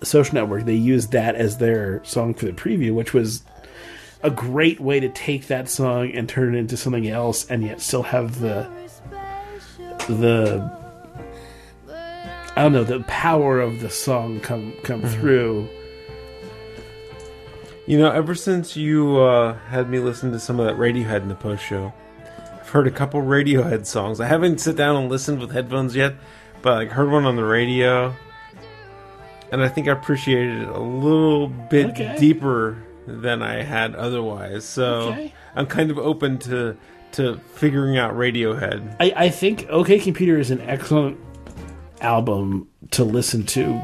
social 0.03 0.35
network 0.35 0.65
they 0.65 0.75
used 0.75 1.13
that 1.13 1.35
as 1.35 1.59
their 1.59 2.03
song 2.05 2.35
for 2.35 2.47
the 2.47 2.53
preview, 2.53 2.95
which 2.95 3.13
was 3.15 3.43
a 4.23 4.31
great 4.31 4.81
way 4.81 5.01
to 5.01 5.09
take 5.09 5.47
that 5.47 5.69
song 5.69 6.11
and 6.13 6.29
turn 6.29 6.55
it 6.55 6.59
into 6.59 6.77
something 6.77 7.09
else, 7.09 7.47
and 7.51 7.63
yet 7.63 7.81
still 7.81 8.03
have 8.03 8.41
the 8.41 8.69
the 10.09 10.79
I 12.57 12.63
don't 12.63 12.73
know 12.73 12.85
the 12.85 13.01
power 13.05 13.61
of 13.61 13.81
the 13.81 13.91
song 13.91 14.41
come 14.41 14.75
come 14.83 15.03
Mm-hmm. 15.03 15.21
through. 15.21 15.69
You 17.87 17.99
know, 17.99 18.11
ever 18.11 18.35
since 18.35 18.77
you 18.77 19.19
uh, 19.21 19.55
had 19.69 19.89
me 19.91 19.99
listen 19.99 20.31
to 20.33 20.39
some 20.39 20.61
of 20.61 20.67
that 20.67 20.77
Radiohead 20.77 21.23
in 21.23 21.29
the 21.29 21.35
post 21.35 21.65
show, 21.65 21.93
I've 22.61 22.69
heard 22.69 22.87
a 22.87 22.91
couple 22.91 23.21
Radiohead 23.21 23.85
songs. 23.87 24.21
I 24.21 24.27
haven't 24.27 24.61
sit 24.61 24.77
down 24.77 24.97
and 24.97 25.09
listened 25.09 25.41
with 25.41 25.51
headphones 25.51 25.97
yet, 25.97 26.15
but 26.63 26.79
I 26.83 26.85
heard 26.85 27.11
one 27.11 27.25
on 27.25 27.35
the 27.37 27.45
radio, 27.45 28.15
and 29.53 29.63
I 29.63 29.69
think 29.69 29.89
I 29.89 29.93
appreciated 29.93 30.63
it 30.63 30.69
a 30.69 30.79
little 30.81 31.49
bit 31.49 31.91
Okay. 31.91 32.17
deeper 32.19 32.77
than 33.07 33.43
I 33.43 33.63
had 33.63 33.95
otherwise. 33.95 34.65
So 34.65 34.85
Okay. 35.11 35.33
I'm 35.55 35.67
kind 35.67 35.91
of 35.91 35.99
open 35.99 36.39
to 36.41 36.77
to 37.13 37.39
figuring 37.55 37.99
out 37.99 38.15
Radiohead. 38.15 38.97
I, 39.01 39.13
I 39.17 39.29
think 39.31 39.67
OK 39.69 39.99
Computer 39.99 40.39
is 40.39 40.51
an 40.53 40.61
excellent 40.61 41.19
album 42.01 42.69
to 42.93 43.03
listen 43.05 43.45
to 43.47 43.81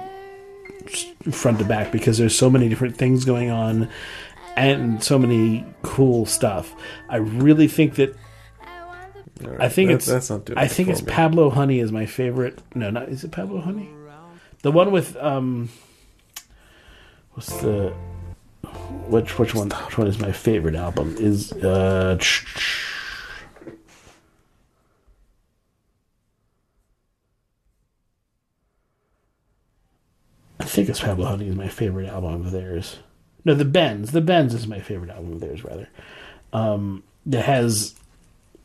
front 1.32 1.58
to 1.58 1.64
back 1.64 1.90
because 1.90 2.18
there's 2.18 2.36
so 2.38 2.48
many 2.48 2.68
different 2.68 2.96
things 2.96 3.24
going 3.24 3.50
on 3.50 3.88
and 4.56 5.02
so 5.02 5.18
many 5.18 5.64
cool 5.82 6.24
stuff. 6.24 6.72
I 7.08 7.16
really 7.16 7.66
think 7.66 7.96
that 7.96 8.14
I 9.58 9.68
think 9.68 9.88
That- 9.88 9.94
it's 9.96 10.06
that's 10.06 10.30
not 10.30 10.44
doing 10.44 10.58
I 10.58 10.66
think 10.68 10.88
it's 10.88 11.02
me. 11.02 11.12
Pablo 11.12 11.50
Honey 11.50 11.80
is 11.80 11.90
my 11.92 12.06
favorite. 12.06 12.60
No, 12.74 12.90
not 12.90 13.08
is 13.08 13.24
it 13.24 13.32
Pablo 13.32 13.60
Honey? 13.60 13.90
The 14.66 14.72
one 14.72 14.90
with 14.90 15.16
um 15.18 15.68
what's 17.34 17.56
the 17.60 17.90
which 19.06 19.38
which 19.38 19.54
one 19.54 19.70
which 19.70 19.96
one 19.96 20.08
is 20.08 20.18
my 20.18 20.32
favorite 20.32 20.74
album 20.74 21.14
is 21.20 21.52
uh 21.52 22.18
I 30.58 30.64
think 30.64 30.88
it's 30.88 30.98
Pablo 30.98 31.26
Honey 31.26 31.46
is 31.46 31.54
my 31.54 31.68
favorite 31.68 32.08
album 32.08 32.44
of 32.44 32.50
theirs. 32.50 32.96
No, 33.44 33.54
the 33.54 33.64
Bends. 33.64 34.10
The 34.10 34.20
Bends 34.20 34.52
is 34.52 34.66
my 34.66 34.80
favorite 34.80 35.12
album 35.12 35.34
of 35.34 35.40
theirs, 35.40 35.62
rather. 35.62 35.88
Um, 36.52 37.04
that 37.24 37.44
has 37.44 37.94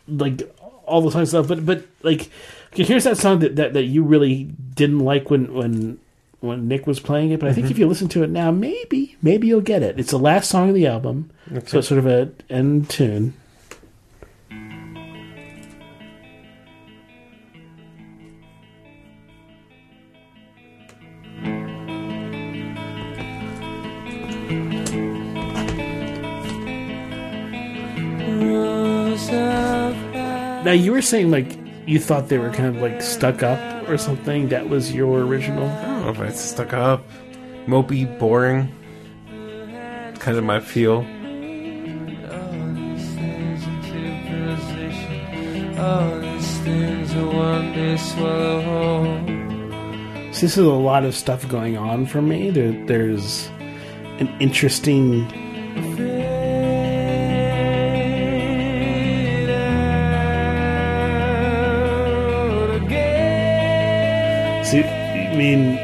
like 0.08 0.52
all 0.92 1.02
the 1.02 1.12
songs 1.12 1.30
stuff, 1.30 1.48
but 1.48 1.66
but 1.66 1.86
like 2.04 2.30
okay, 2.74 2.84
here's 2.84 3.06
that 3.06 3.18
song 3.18 3.40
that, 3.40 3.56
that 3.56 3.74
that 3.74 3.84
you 3.84 4.04
really 4.04 4.44
didn't 4.76 5.00
like 5.00 5.30
when 5.30 5.54
when 5.54 6.00
when 6.42 6.68
Nick 6.68 6.88
was 6.88 7.00
playing 7.00 7.32
it, 7.32 7.40
but 7.40 7.50
I 7.50 7.54
think 7.54 7.66
mm-hmm. 7.66 7.72
if 7.72 7.80
you 7.80 7.88
listen 7.88 8.10
to 8.10 8.24
it 8.24 8.30
now, 8.30 8.52
maybe 8.52 9.16
maybe 9.22 9.48
you'll 9.48 9.62
get 9.62 9.84
it. 9.84 10.00
It's 10.00 10.12
the 10.12 10.20
last 10.20 10.50
song 10.50 10.70
of 10.70 10.76
the 10.76 10.88
album, 10.88 11.30
so 11.66 11.80
it's 11.80 11.88
sort 11.88 12.00
of 12.00 12.08
a 12.08 12.32
end 12.50 12.90
tune. 12.90 13.34
Now 30.72 30.76
you 30.76 30.94
were 30.94 31.02
saying 31.02 31.32
like 31.32 31.58
you 31.86 32.00
thought 32.00 32.30
they 32.30 32.38
were 32.38 32.50
kind 32.50 32.74
of 32.74 32.82
like 32.82 33.02
stuck 33.02 33.44
up 33.44 33.60
or 33.90 33.98
something. 33.98 34.48
That 34.48 34.70
was 34.70 34.94
your 34.94 35.20
original. 35.20 35.68
I 35.68 35.84
don't 35.84 36.06
know 36.06 36.12
if 36.12 36.22
it's 36.22 36.40
stuck 36.40 36.72
up, 36.72 37.06
mopey, 37.66 38.08
boring. 38.18 38.74
Kind 40.20 40.38
of 40.38 40.46
my 40.46 40.62
feel. 40.62 41.04
So 50.32 50.40
this 50.40 50.58
is 50.58 50.58
a 50.58 50.64
lot 50.72 51.04
of 51.04 51.14
stuff 51.16 51.46
going 51.50 51.76
on 51.76 52.06
for 52.06 52.22
me. 52.22 52.50
There, 52.50 52.72
there's 52.86 53.48
an 54.20 54.34
interesting. 54.40 55.51
See, 64.72 64.84
I 64.86 65.36
mean, 65.36 65.76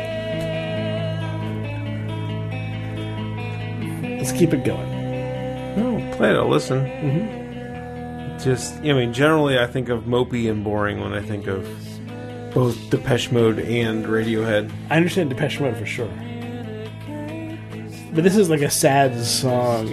let's 4.18 4.32
keep 4.32 4.54
it 4.54 4.64
going. 4.64 4.90
No, 5.76 6.16
play 6.16 6.30
it. 6.30 6.38
I'll 6.38 6.48
listen. 6.48 6.86
Mm-hmm. 6.86 8.38
Just, 8.42 8.76
I 8.78 8.94
mean, 8.94 9.12
generally, 9.12 9.60
I 9.60 9.68
think 9.68 9.90
of 9.90 10.04
mopey 10.04 10.50
and 10.50 10.64
boring 10.64 11.02
when 11.02 11.12
I 11.12 11.22
think 11.22 11.48
of 11.48 11.68
both 12.54 12.90
Depeche 12.90 13.30
Mode 13.30 13.60
and 13.60 14.06
Radiohead. 14.06 14.72
I 14.90 14.96
understand 14.96 15.32
Depeche 15.32 15.60
Mode 15.60 15.76
for 15.76 15.86
sure, 15.86 16.08
but 18.14 18.24
this 18.24 18.38
is 18.38 18.50
like 18.50 18.62
a 18.62 18.70
sad 18.70 19.22
song, 19.22 19.88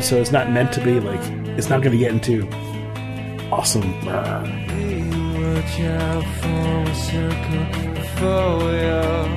so 0.00 0.20
it's 0.20 0.30
not 0.30 0.52
meant 0.52 0.72
to 0.74 0.84
be 0.84 1.00
like. 1.00 1.18
It's 1.58 1.68
not 1.68 1.82
going 1.82 1.98
to 1.98 1.98
get 1.98 2.12
into 2.12 2.46
awesome. 3.50 3.92
uh, 4.06 4.42
Watch 4.44 5.80
out 5.80 6.22
for 6.40 6.90
a 6.90 6.94
circle 6.94 7.95
before 8.16 8.56
we 8.56 8.80
all 8.88 9.28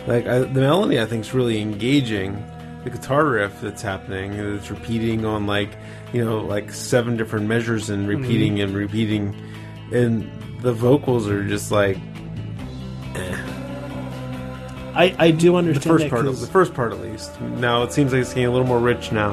Like 0.06 0.26
I, 0.26 0.40
the 0.40 0.60
melody, 0.60 1.00
I 1.00 1.06
think 1.06 1.22
is 1.22 1.32
really 1.32 1.62
engaging. 1.62 2.44
The 2.86 2.92
guitar 2.92 3.26
riff 3.26 3.60
that's 3.60 3.82
happening, 3.82 4.34
it's 4.34 4.70
repeating 4.70 5.24
on 5.24 5.48
like 5.48 5.70
you 6.12 6.24
know 6.24 6.38
like 6.38 6.70
seven 6.70 7.16
different 7.16 7.48
measures 7.48 7.90
and 7.90 8.06
mm-hmm. 8.06 8.22
repeating 8.22 8.60
and 8.60 8.76
repeating, 8.76 9.34
and 9.92 10.30
the 10.60 10.72
vocals 10.72 11.26
are 11.28 11.42
just 11.48 11.72
like 11.72 11.98
I, 14.96 15.14
I 15.18 15.30
do 15.30 15.56
understand 15.56 15.82
the 15.82 15.98
first 15.98 16.10
part. 16.10 16.26
Of, 16.26 16.40
the 16.40 16.46
first 16.46 16.74
part, 16.74 16.92
at 16.92 17.00
least. 17.00 17.38
Now 17.40 17.82
it 17.82 17.92
seems 17.92 18.12
like 18.12 18.22
it's 18.22 18.30
getting 18.30 18.46
a 18.46 18.50
little 18.52 18.66
more 18.66 18.78
rich 18.78 19.10
now. 19.10 19.32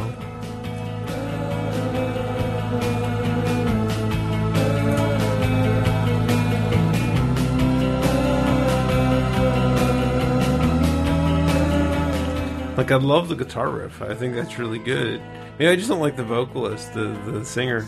Like 12.84 12.92
I 12.92 12.98
love 12.98 13.30
the 13.30 13.36
guitar 13.36 13.70
riff. 13.70 14.02
I 14.02 14.14
think 14.14 14.36
that's 14.36 14.60
really 14.60 14.78
good. 14.78 15.22
Maybe 15.58 15.72
I 15.72 15.78
just 15.78 15.88
don't 15.88 16.02
like 16.02 16.18
the 16.18 16.24
vocalist, 16.26 16.94
the 16.94 17.18
the 17.26 17.46
singer. 17.46 17.88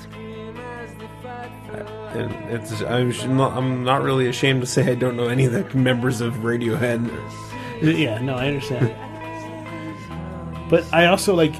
And 2.13 2.31
it's 2.49 2.81
I'm 2.81 3.09
not, 3.35 3.57
I'm 3.57 3.83
not 3.83 4.03
really 4.03 4.27
ashamed 4.27 4.61
to 4.61 4.65
say 4.65 4.89
I 4.89 4.95
don't 4.95 5.17
know 5.17 5.27
any 5.27 5.43
of 5.43 5.51
the 5.51 5.65
members 5.77 6.21
of 6.21 6.35
Radiohead. 6.35 7.11
Yeah, 7.81 8.21
no, 8.21 8.35
I 8.35 8.47
understand. 8.47 8.95
but 10.69 10.85
I 10.93 11.07
also 11.07 11.35
like, 11.35 11.55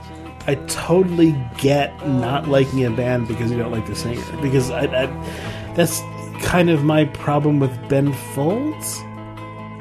I 0.48 0.56
totally 0.70 1.36
get 1.58 2.08
not 2.08 2.48
liking 2.48 2.86
a 2.86 2.90
band 2.90 3.28
because 3.28 3.52
you 3.52 3.58
don't 3.58 3.74
like 3.74 3.86
the 3.86 3.98
singer. 3.98 4.24
Because 4.42 4.70
I, 4.72 4.84
I 4.84 5.74
that's 5.74 6.00
kind 6.42 6.70
of 6.70 6.86
my 6.86 7.04
problem 7.04 7.60
with 7.60 7.90
Ben 7.90 8.14
Folds. 8.34 8.98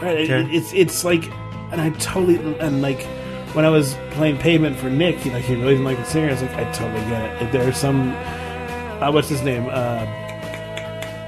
Right? 0.02 0.28
Okay. 0.28 0.49
it's 0.50 0.73
it's 0.73 1.04
like, 1.04 1.23
and 1.70 1.80
I 1.80 1.90
totally 1.90 2.58
and 2.58 2.82
like 2.82 3.06
when 3.54 3.64
I 3.64 3.70
was 3.70 3.96
playing 4.11 4.38
Pavement 4.38 4.76
for 4.76 4.90
Nick, 4.90 5.16
he, 5.18 5.30
like 5.30 5.44
he 5.44 5.54
really 5.54 5.75
didn't 5.75 5.84
like 5.84 5.99
the 5.99 6.04
singer. 6.04 6.28
I 6.28 6.32
was 6.32 6.42
like, 6.42 6.56
I 6.56 6.73
totally 6.73 7.00
get 7.06 7.23
it. 7.23 7.42
If 7.42 7.52
there's 7.52 7.76
some, 7.76 8.11
uh, 8.11 9.11
what's 9.12 9.28
his 9.28 9.42
name, 9.42 9.68
uh, 9.70 10.04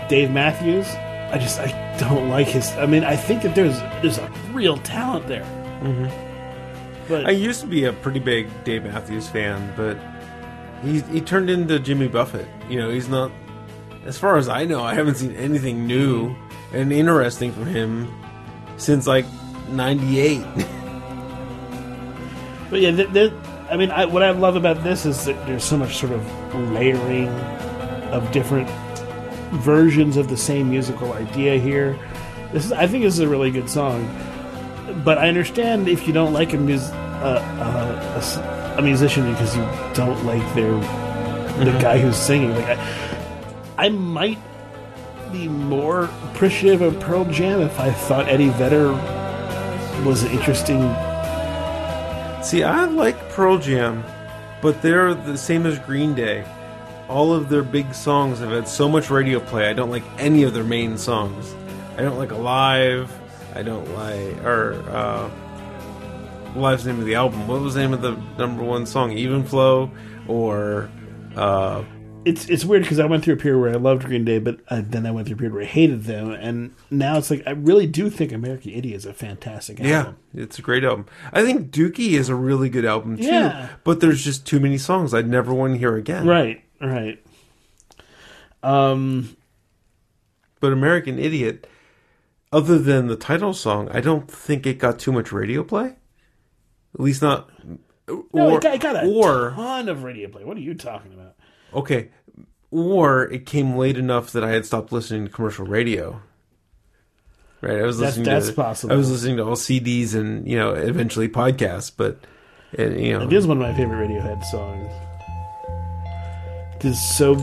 Dave 0.09 0.31
Matthews. 0.31 0.89
I 0.89 1.39
just 1.39 1.59
I 1.59 1.97
don't 1.99 2.29
like 2.29 2.47
his. 2.49 2.71
I 2.73 2.87
mean, 2.87 3.05
I 3.05 3.17
think 3.17 3.43
that 3.43 3.55
there's 3.55 3.79
there's 4.03 4.19
a 4.19 4.31
real 4.53 4.77
talent 4.79 5.27
there. 5.27 5.45
Mm-hmm. 5.83 7.09
But 7.09 7.27
I 7.27 7.31
used 7.31 7.61
to 7.61 7.67
be 7.67 7.85
a 7.85 7.93
pretty 7.93 8.21
big 8.21 8.49
Dave 8.65 8.85
Matthews 8.85 9.29
fan, 9.29 9.73
but 9.77 9.97
he 10.85 11.01
he 11.13 11.21
turned 11.21 11.51
into 11.51 11.79
Jimmy 11.79 12.09
Buffett. 12.09 12.49
You 12.69 12.81
know, 12.81 12.91
he's 12.91 13.09
not. 13.09 13.31
As 14.05 14.19
far 14.19 14.37
as 14.37 14.49
I 14.49 14.65
know, 14.65 14.85
I 14.85 14.95
haven't 14.95 15.17
seen 15.17 15.35
anything 15.35 15.87
new 15.87 16.35
and 16.73 16.93
interesting 16.93 17.53
from 17.53 17.67
him 17.67 18.13
since 18.77 19.07
like 19.07 19.27
'98. 19.71 20.45
But 22.71 22.81
yeah, 22.81 22.91
th- 22.91 23.13
th- 23.13 23.33
I 23.71 23.77
mean, 23.77 23.91
I, 23.91 24.05
what 24.07 24.23
I 24.23 24.31
love 24.31 24.57
about 24.57 24.83
this 24.83 25.07
is 25.07 25.25
that 25.25 25.47
there's 25.47 25.65
so 25.65 25.77
much 25.77 25.97
sort 25.97 26.13
of 26.13 26.55
layering 26.73 27.29
of 28.11 28.31
different 28.33 28.69
versions 29.63 30.17
of 30.17 30.29
the 30.29 30.37
same 30.37 30.71
musical 30.71 31.13
idea 31.13 31.59
here. 31.59 31.99
This 32.53 32.65
is, 32.67 32.73
I 32.73 32.87
think, 32.87 33.05
this 33.05 33.15
is 33.15 33.21
a 33.21 33.29
really 33.29 33.51
good 33.51 33.69
song. 33.69 34.05
But 35.05 35.19
I 35.19 35.29
understand 35.29 35.89
if 35.89 36.07
you 36.07 36.13
don't 36.13 36.33
like 36.33 36.53
a, 36.53 36.57
mus- 36.57 36.91
uh, 36.91 37.43
uh, 37.61 38.75
a, 38.77 38.79
a 38.79 38.83
musician 38.83 39.31
because 39.33 39.57
you 39.57 39.63
don't 39.95 40.25
like 40.25 40.43
their 40.55 40.73
the 41.65 41.77
guy 41.81 41.99
who's 41.99 42.17
singing. 42.17 42.55
Like, 42.55 42.79
I, 42.79 43.87
I 43.87 43.89
might 43.89 44.39
be 45.33 45.49
more 45.49 46.05
appreciative 46.31 46.83
of 46.83 47.01
Pearl 47.01 47.25
Jam 47.25 47.61
if 47.63 47.81
I 47.81 47.91
thought 47.91 48.29
Eddie 48.29 48.51
Vedder 48.51 48.93
was 50.05 50.23
an 50.23 50.31
interesting. 50.33 50.83
See, 52.47 52.63
I 52.63 52.85
like 52.85 53.19
Pearl 53.31 53.59
Jam, 53.59 54.05
but 54.63 54.81
they're 54.81 55.15
the 55.15 55.37
same 55.37 55.67
as 55.67 55.81
Green 55.81 56.15
Day. 56.15 56.47
All 57.09 57.33
of 57.33 57.49
their 57.49 57.65
big 57.65 57.93
songs 57.93 58.39
have 58.39 58.51
had 58.51 58.69
so 58.69 58.89
much 58.89 59.11
radio 59.11 59.41
play. 59.41 59.69
I 59.69 59.73
don't 59.73 59.91
like 59.91 60.05
any 60.17 60.45
of 60.45 60.55
their 60.55 60.63
main 60.63 60.97
songs. 60.97 61.57
I 61.99 62.03
don't 62.03 62.19
like 62.19 62.31
Alive. 62.31 63.13
I 63.53 63.65
don't 63.65 63.93
like 63.97 64.45
or 64.45 64.75
uh, 64.91 65.29
Alive's 66.55 66.87
name 66.87 67.01
of 67.01 67.05
the 67.05 67.17
album. 67.17 67.49
What 67.49 67.63
was 67.63 67.75
the 67.75 67.81
name 67.81 67.93
of 67.93 68.01
the 68.01 68.13
number 68.39 68.63
one 68.63 68.87
song? 68.87 69.11
Even 69.11 69.43
Flow 69.43 69.91
or 70.29 70.89
uh, 71.35 71.83
It's 72.27 72.49
it's 72.49 72.65
weird 72.65 72.83
because 72.83 72.99
I 72.99 73.07
went 73.07 73.23
through 73.23 73.35
a 73.35 73.37
period 73.37 73.61
where 73.61 73.71
I 73.71 73.77
loved 73.77 74.05
Green 74.05 74.25
Day, 74.25 74.41
but 74.41 74.59
uh, 74.69 74.83
then 74.85 75.07
I 75.07 75.13
went 75.13 75.29
through 75.29 75.37
a 75.37 75.39
period 75.39 75.55
where 75.55 75.63
I 75.63 75.67
hated 75.67 76.03
them, 76.05 76.31
and 76.33 76.75
now 76.91 77.17
it's 77.19 77.31
like 77.31 77.43
I 77.47 77.53
really 77.53 77.87
do 77.87 78.11
think 78.11 78.33
American 78.33 78.73
Idiot 78.73 78.97
is 78.97 79.07
a 79.07 79.15
fantastic 79.15 79.79
album. 79.81 80.17
Yeah, 80.35 80.43
it's 80.43 80.59
a 80.59 80.63
great 80.63 80.83
album. 80.83 81.07
I 81.33 81.45
think 81.45 81.71
Dookie 81.71 82.15
is 82.19 82.29
a 82.29 82.35
really 82.35 82.69
good 82.69 82.85
album 82.85 83.17
too. 83.17 83.23
Yeah. 83.23 83.69
But 83.85 84.01
there's 84.01 84.25
just 84.25 84.45
too 84.45 84.59
many 84.59 84.77
songs 84.77 85.15
I'd 85.15 85.29
never 85.29 85.55
want 85.55 85.75
to 85.75 85.79
hear 85.79 85.95
again. 85.97 86.27
Right, 86.27 86.65
right. 86.81 87.25
Um, 88.63 89.37
But 90.59 90.73
American 90.73 91.19
Idiot, 91.21 91.69
other 92.51 92.79
than 92.79 93.07
the 93.07 93.17
title 93.17 93.55
song, 93.55 93.89
I 93.93 94.01
don't 94.01 94.29
think 94.29 94.67
it 94.67 94.79
got 94.79 94.99
too 94.99 95.13
much 95.13 95.31
radio 95.31 95.63
play. 95.63 95.95
At 96.95 97.01
least 97.01 97.23
not. 97.23 97.51
no, 98.09 98.25
or, 98.33 98.57
it 98.57 98.63
got, 98.63 98.75
it 98.75 98.81
got 98.81 99.05
a 99.05 99.07
or 99.09 99.51
ton 99.51 99.89
of 99.89 100.03
radio 100.03 100.29
play. 100.29 100.45
What 100.45 100.57
are 100.57 100.61
you 100.61 100.75
talking 100.75 101.13
about? 101.13 101.26
Okay, 101.77 102.09
or 102.71 103.25
it 103.31 103.47
came 103.47 103.77
late 103.77 103.97
enough 103.97 104.33
that 104.33 104.43
I 104.43 104.51
had 104.51 104.67
stopped 104.67 104.93
listening 104.93 105.27
to 105.27 105.31
commercial 105.31 105.67
radio. 105.67 106.21
Right, 107.63 107.79
I 107.79 107.83
was 107.83 107.99
That's- 107.99 108.19
listening. 108.19 108.25
that's 108.35 108.49
to, 108.49 108.53
possible. 108.55 108.93
I 108.93 108.97
was 108.97 109.11
listening 109.11 109.37
to 109.39 109.45
all 109.45 109.57
CDs 109.57 110.15
and 110.15 110.47
you 110.49 110.59
know 110.59 110.73
eventually 110.75 111.29
podcasts, 111.29 111.91
but 111.97 112.19
uh, 112.79 112.83
you 112.91 113.19
know 113.19 113.25
It 113.25 113.33
is 113.33 113.47
one 113.47 113.57
of 113.57 113.63
my 113.63 113.75
favorite 113.75 114.09
Radiohead 114.09 114.45
songs. 114.45 114.89
It's 116.85 117.17
so 117.17 117.37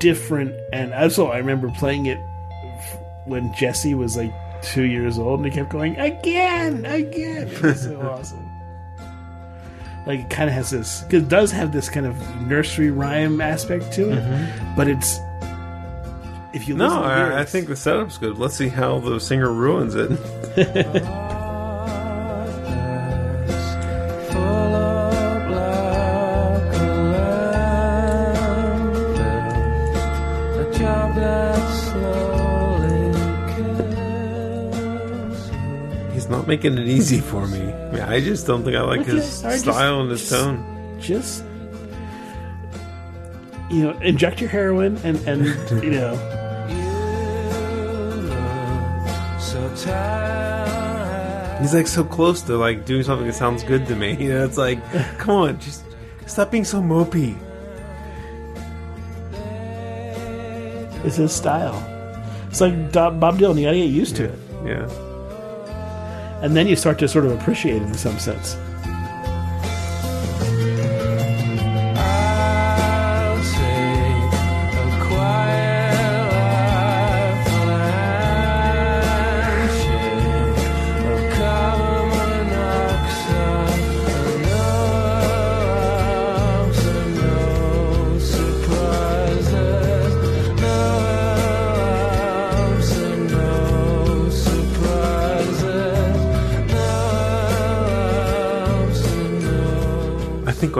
different, 0.00 0.54
and 0.72 0.92
also 0.94 1.26
I 1.28 1.36
remember 1.38 1.70
playing 1.78 2.06
it 2.06 2.18
when 3.26 3.52
Jesse 3.54 3.94
was 3.94 4.16
like 4.16 4.32
two 4.62 4.84
years 4.84 5.18
old, 5.18 5.40
and 5.40 5.52
he 5.52 5.54
kept 5.56 5.70
going 5.70 5.96
again, 5.98 6.84
again. 6.86 7.48
It 7.48 7.62
was 7.62 7.82
so 7.82 8.00
awesome. 8.10 8.49
Like 10.06 10.20
it 10.20 10.30
kind 10.30 10.48
of 10.48 10.54
has 10.54 10.70
this, 10.70 11.04
it 11.10 11.28
does 11.28 11.52
have 11.52 11.72
this 11.72 11.88
kind 11.88 12.06
of 12.06 12.40
nursery 12.46 12.90
rhyme 12.90 13.40
aspect 13.40 13.92
to 13.94 14.10
it, 14.10 14.18
mm-hmm. 14.18 14.74
but 14.74 14.88
it's 14.88 15.20
if 16.52 16.66
you 16.66 16.74
listen 16.74 16.96
No, 16.96 17.02
I, 17.02 17.40
I 17.40 17.44
think 17.44 17.68
the 17.68 17.76
setup's 17.76 18.18
good. 18.18 18.38
Let's 18.38 18.54
see 18.54 18.68
how 18.68 18.98
the 18.98 19.20
singer 19.20 19.52
ruins 19.52 19.94
it. 19.94 20.10
making 36.50 36.76
it 36.78 36.88
easy 36.88 37.20
for 37.20 37.46
me. 37.46 37.60
I, 37.60 37.90
mean, 37.92 38.02
I 38.02 38.20
just 38.20 38.46
don't 38.46 38.62
think 38.64 38.76
I 38.76 38.82
like 38.82 39.00
Okay, 39.00 39.12
his 39.12 39.24
sorry, 39.24 39.52
just- 39.54 39.64
style 39.64 40.00
and 40.02 40.10
his 40.10 40.20
just- 40.20 40.32
tone. 40.32 40.56
just 41.00 41.44
you 43.70 43.82
know 43.84 43.92
inject 44.02 44.40
your 44.40 44.50
heroin 44.50 44.98
and 45.04 45.16
and 45.28 45.44
you 45.84 45.92
know 45.92 46.14
He's 51.60 51.74
like 51.74 51.86
so 51.86 52.02
close 52.04 52.40
to 52.42 52.56
like 52.56 52.86
doing 52.86 53.02
something 53.02 53.26
that 53.26 53.34
sounds 53.34 53.62
good 53.64 53.86
to 53.88 53.94
me. 53.96 54.16
You 54.20 54.30
know, 54.30 54.44
it's 54.44 54.56
like, 54.56 54.78
come 55.18 55.34
on, 55.36 55.60
just 55.60 55.84
stop 56.26 56.50
being 56.50 56.64
so 56.64 56.80
mopey. 56.80 57.36
it's 61.02 61.16
his 61.16 61.32
style 61.32 61.82
it's 62.50 62.60
like 62.60 62.74
bob 62.92 63.38
dylan 63.38 63.56
you 63.58 63.64
gotta 63.64 63.78
get 63.78 63.84
used 63.88 64.16
to 64.16 64.24
it 64.24 64.38
Yeah. 64.66 64.86
And 66.42 66.56
then 66.56 66.66
you 66.66 66.76
start 66.76 66.98
to 66.98 67.08
sort 67.08 67.24
of 67.24 67.32
appreciate 67.32 67.76
it 67.76 67.82
in 67.82 67.94
some 67.94 68.18
sense 68.18 68.56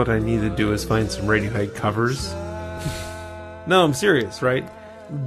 what 0.01 0.09
I 0.09 0.17
need 0.17 0.41
to 0.41 0.49
do 0.49 0.73
is 0.73 0.83
find 0.83 1.11
some 1.11 1.27
Radiohead 1.27 1.75
covers. 1.75 2.33
no, 3.67 3.83
I'm 3.83 3.93
serious, 3.93 4.41
right? 4.41 4.67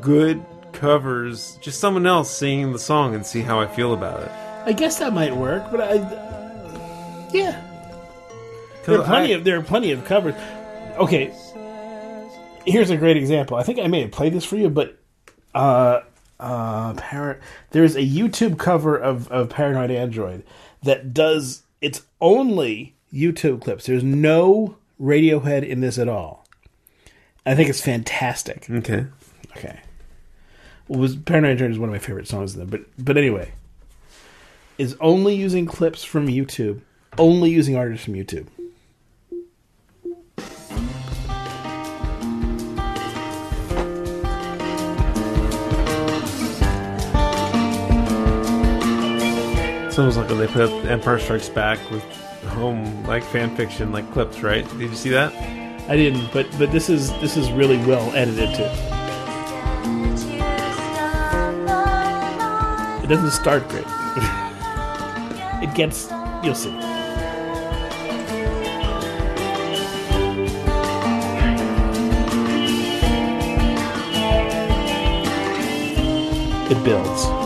Good 0.00 0.44
covers, 0.72 1.56
just 1.60 1.78
someone 1.78 2.06
else 2.06 2.37
singing 2.37 2.72
the 2.72 2.80
song 2.80 3.14
and 3.14 3.24
see 3.24 3.40
how 3.40 3.60
I 3.60 3.68
feel 3.68 3.94
about 3.94 4.20
it. 4.24 4.32
i 4.66 4.72
guess 4.72 4.98
that 4.98 5.12
might 5.12 5.37
work 5.37 5.62
but 5.70 5.80
i 5.80 5.94
yeah. 7.32 7.60
there 8.84 8.98
are 9.00 9.04
plenty 9.04 9.32
I- 9.32 9.37
of 9.37 9.44
there 9.44 9.56
are 9.58 9.62
plenty 9.62 9.92
of 9.92 10.04
covers 10.06 10.34
okay 10.96 11.32
here's 12.66 12.90
a 12.90 12.96
great 12.96 13.16
example 13.16 13.56
i 13.56 13.62
think 13.62 13.78
i 13.78 13.87
may 13.87 14.00
have 14.00 14.10
played 14.10 14.32
this 14.32 14.44
for 14.44 14.56
you 14.56 14.68
but 14.70 14.98
uh 15.54 16.00
uh 16.40 16.94
par- 16.94 17.38
there's 17.70 17.94
a 17.94 18.00
youtube 18.00 18.58
cover 18.58 18.96
of, 18.96 19.30
of 19.30 19.50
paranoid 19.50 19.90
android 19.92 20.42
that 20.82 21.12
does 21.14 21.62
it's 21.80 22.02
only 22.20 22.93
youtube 23.14 23.62
clips. 23.62 23.87
There's 23.87 24.05
no 24.05 24.77
radiohead 25.00 25.66
in 25.66 25.81
this 25.81 25.98
at 25.98 26.09
all. 26.09 26.44
I 27.46 27.55
think 27.55 27.68
it's 27.68 27.81
fantastic. 27.81 28.66
Okay. 28.70 29.07
okay. 29.57 29.81
Well, 30.88 31.00
was 31.00 31.16
paranoid 31.16 31.53
android 31.53 31.70
is 31.70 31.79
one 31.79 31.88
of 31.88 31.94
my 31.94 31.98
favorite 31.98 32.29
songs 32.29 32.53
of 32.53 32.61
them 32.61 32.68
but 32.68 32.83
but 33.03 33.16
anyway 33.16 33.53
is 34.77 34.94
only 35.00 35.35
using 35.35 35.64
clips 35.64 36.05
from 36.05 36.27
youtube 36.27 36.83
only 37.16 37.50
using 37.50 37.74
artists 37.74 38.05
from 38.05 38.14
youtube. 38.14 38.48
It's 49.87 49.98
almost 50.00 50.16
like 50.16 50.29
when 50.29 50.38
they 50.38 50.48
put 50.48 50.62
up 50.62 50.85
Empire 50.87 51.20
Strikes 51.20 51.48
Back 51.48 51.79
with 51.88 52.03
home 52.54 53.04
like 53.04 53.22
fan 53.22 53.54
fiction 53.54 53.92
like 53.92 54.10
clips, 54.12 54.42
right? 54.42 54.66
Did 54.78 54.80
you 54.80 54.94
see 54.94 55.10
that? 55.10 55.34
I 55.88 55.96
didn't, 55.96 56.32
but 56.32 56.46
but 56.58 56.72
this 56.72 56.88
is 56.88 57.10
this 57.20 57.36
is 57.36 57.52
really 57.52 57.76
well 57.78 58.10
edited 58.14 58.54
too. 58.54 58.70
It 63.04 63.08
doesn't 63.08 63.32
start 63.32 63.68
great. 63.68 63.84
it 65.62 65.74
gets 65.74 66.10
you'll 66.42 66.54
see. 66.54 66.74
It 76.70 76.82
builds. 76.82 77.43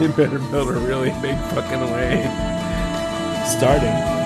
You 0.00 0.08
better 0.16 0.38
build 0.38 0.68
a 0.68 0.78
really 0.78 1.10
big 1.20 1.36
fucking 1.50 1.80
way. 1.92 2.22
Starting. 3.46 4.17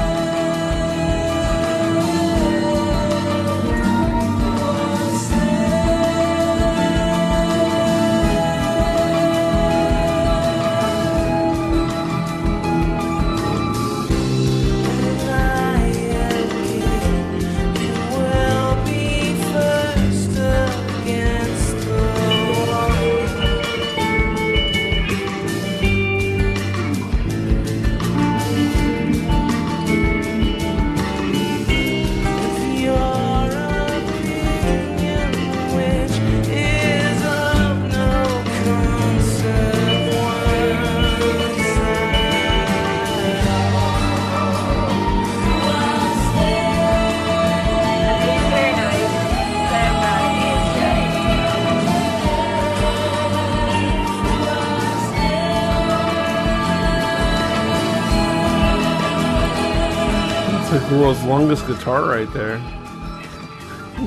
World's 61.33 61.63
longest 61.63 61.67
guitar 61.67 62.05
right 62.05 62.33
there. 62.33 62.59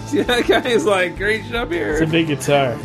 See 0.08 0.22
that 0.24 0.48
guy 0.48 0.68
is 0.70 0.86
like 0.86 1.18
great 1.18 1.46
job 1.46 1.72
here. 1.72 1.94
It's 1.94 2.02
a 2.02 2.08
big 2.08 2.28
guitar. 2.28 2.78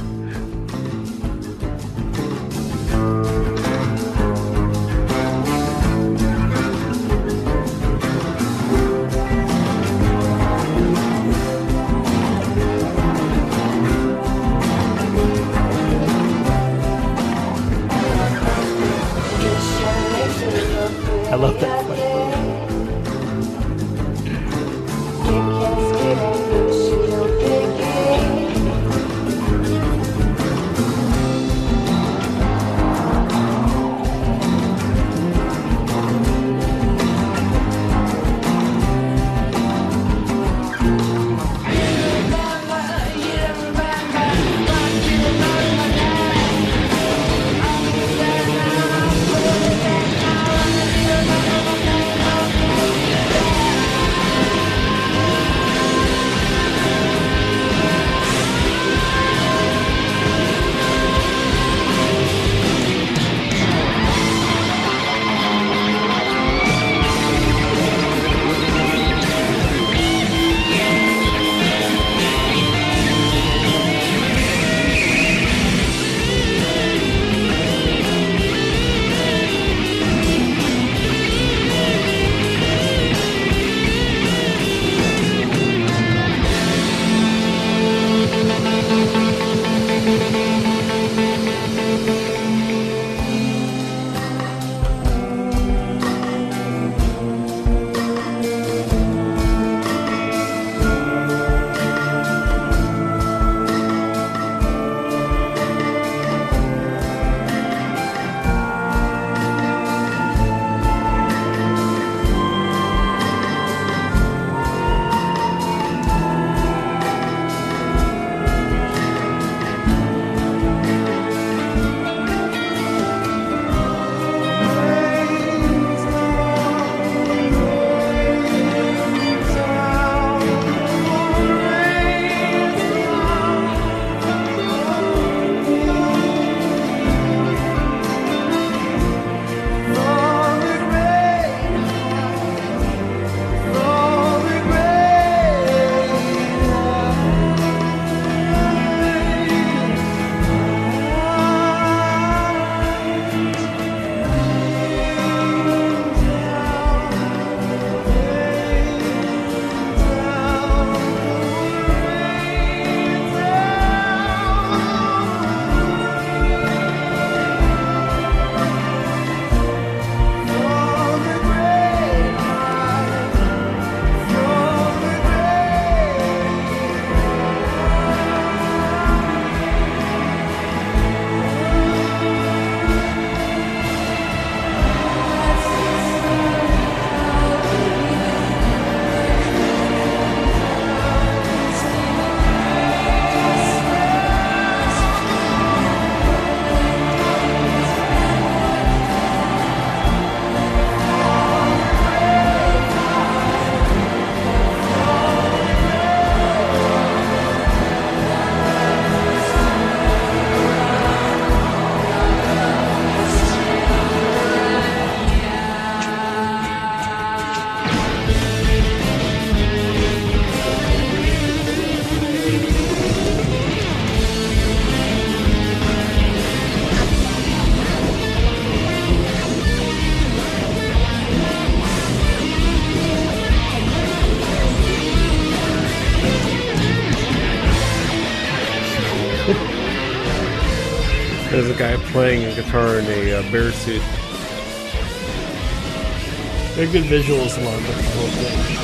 Good 246.92 247.04
visuals 247.04 247.56
along 247.56 247.82
the 247.84 247.92
whole 247.92 248.26
thing. 248.26 248.80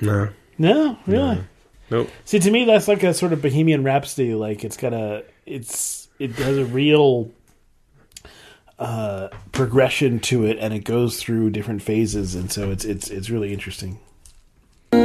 No. 0.00 0.30
No, 0.56 0.96
really. 1.06 1.44
Nope. 1.90 2.08
See, 2.24 2.38
to 2.38 2.50
me, 2.50 2.64
that's 2.64 2.88
like 2.88 3.02
a 3.02 3.12
sort 3.12 3.34
of 3.34 3.42
Bohemian 3.42 3.84
Rhapsody. 3.84 4.34
Like 4.34 4.64
it's 4.64 4.78
got 4.78 4.94
a, 4.94 5.24
it's 5.44 6.08
it 6.18 6.30
has 6.36 6.56
a 6.56 6.64
real 6.64 7.30
uh, 8.82 9.28
progression 9.52 10.18
to 10.18 10.44
it, 10.44 10.58
and 10.58 10.74
it 10.74 10.80
goes 10.80 11.16
through 11.20 11.50
different 11.50 11.82
phases, 11.82 12.34
and 12.34 12.50
so 12.50 12.70
it's 12.72 12.84
it's 12.84 13.08
it's 13.10 13.30
really 13.30 13.52
interesting. 13.52 14.00
What 14.90 15.00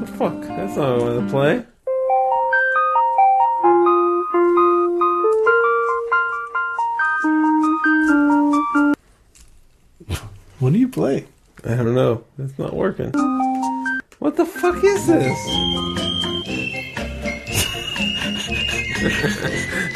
the 0.00 0.06
fuck? 0.18 0.40
That's 0.42 0.76
not 0.76 0.98
what 0.98 1.08
I 1.08 1.16
want 1.16 1.28
to 1.28 1.32
play. 1.32 1.64
What 10.58 10.72
do 10.72 10.78
you 10.78 10.88
play? 10.88 11.26
I 11.64 11.76
don't 11.76 11.94
know. 11.94 12.24
It's 12.38 12.58
not 12.58 12.72
working. 12.72 13.12
What 14.20 14.36
the 14.36 14.46
fuck 14.46 14.82
is 14.82 15.06
this? 15.06 15.38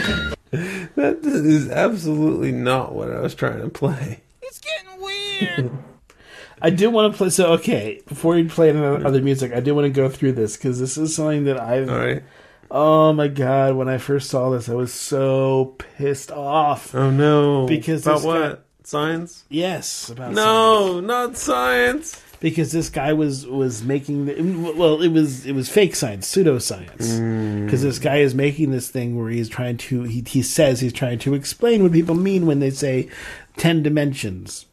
that 0.50 1.18
is 1.24 1.68
absolutely 1.68 2.52
not 2.52 2.94
what 2.94 3.10
I 3.10 3.20
was 3.20 3.34
trying 3.34 3.60
to 3.60 3.68
play. 3.68 4.20
It's 4.42 4.60
getting 4.60 5.00
weird. 5.00 5.70
I 6.62 6.70
do 6.70 6.90
want 6.90 7.12
to 7.12 7.16
play. 7.18 7.30
So 7.30 7.52
okay, 7.54 8.00
before 8.06 8.36
you 8.38 8.48
play 8.48 8.70
another 8.70 9.06
other 9.06 9.20
music, 9.20 9.52
I 9.52 9.60
do 9.60 9.74
want 9.74 9.84
to 9.84 9.90
go 9.90 10.08
through 10.08 10.32
this 10.32 10.56
because 10.56 10.80
this 10.80 10.96
is 10.96 11.14
something 11.14 11.44
that 11.44 11.60
I've. 11.60 11.90
All 11.90 11.98
right. 11.98 12.22
Oh 12.70 13.12
my 13.12 13.28
god! 13.28 13.76
When 13.76 13.88
I 13.88 13.98
first 13.98 14.30
saw 14.30 14.50
this, 14.50 14.68
I 14.68 14.74
was 14.74 14.92
so 14.92 15.76
pissed 15.78 16.32
off. 16.32 16.94
Oh 16.94 17.10
no. 17.10 17.66
Because 17.66 18.06
about 18.06 18.22
what? 18.22 18.56
guy- 18.56 18.62
Science? 18.86 19.44
Yes, 19.48 20.10
about 20.10 20.32
No, 20.32 21.00
not 21.00 21.36
science. 21.36 22.22
Because 22.40 22.72
this 22.72 22.88
guy 22.88 23.12
was 23.12 23.46
was 23.46 23.82
making 23.82 24.26
the, 24.26 24.72
well 24.76 25.02
it 25.02 25.08
was 25.08 25.46
it 25.46 25.52
was 25.52 25.68
fake 25.68 25.94
science 25.94 26.32
pseudoscience. 26.32 27.18
Mm. 27.18 27.64
Because 27.64 27.82
this 27.82 27.98
guy 27.98 28.16
is 28.16 28.34
making 28.34 28.70
this 28.70 28.88
thing 28.88 29.18
where 29.18 29.30
he's 29.30 29.48
trying 29.48 29.76
to 29.78 30.02
he, 30.02 30.22
he 30.26 30.42
says 30.42 30.80
he's 30.80 30.92
trying 30.92 31.18
to 31.20 31.34
explain 31.34 31.82
what 31.82 31.92
people 31.92 32.14
mean 32.14 32.46
when 32.46 32.60
they 32.60 32.70
say 32.70 33.08
10 33.56 33.82
dimensions. 33.82 34.66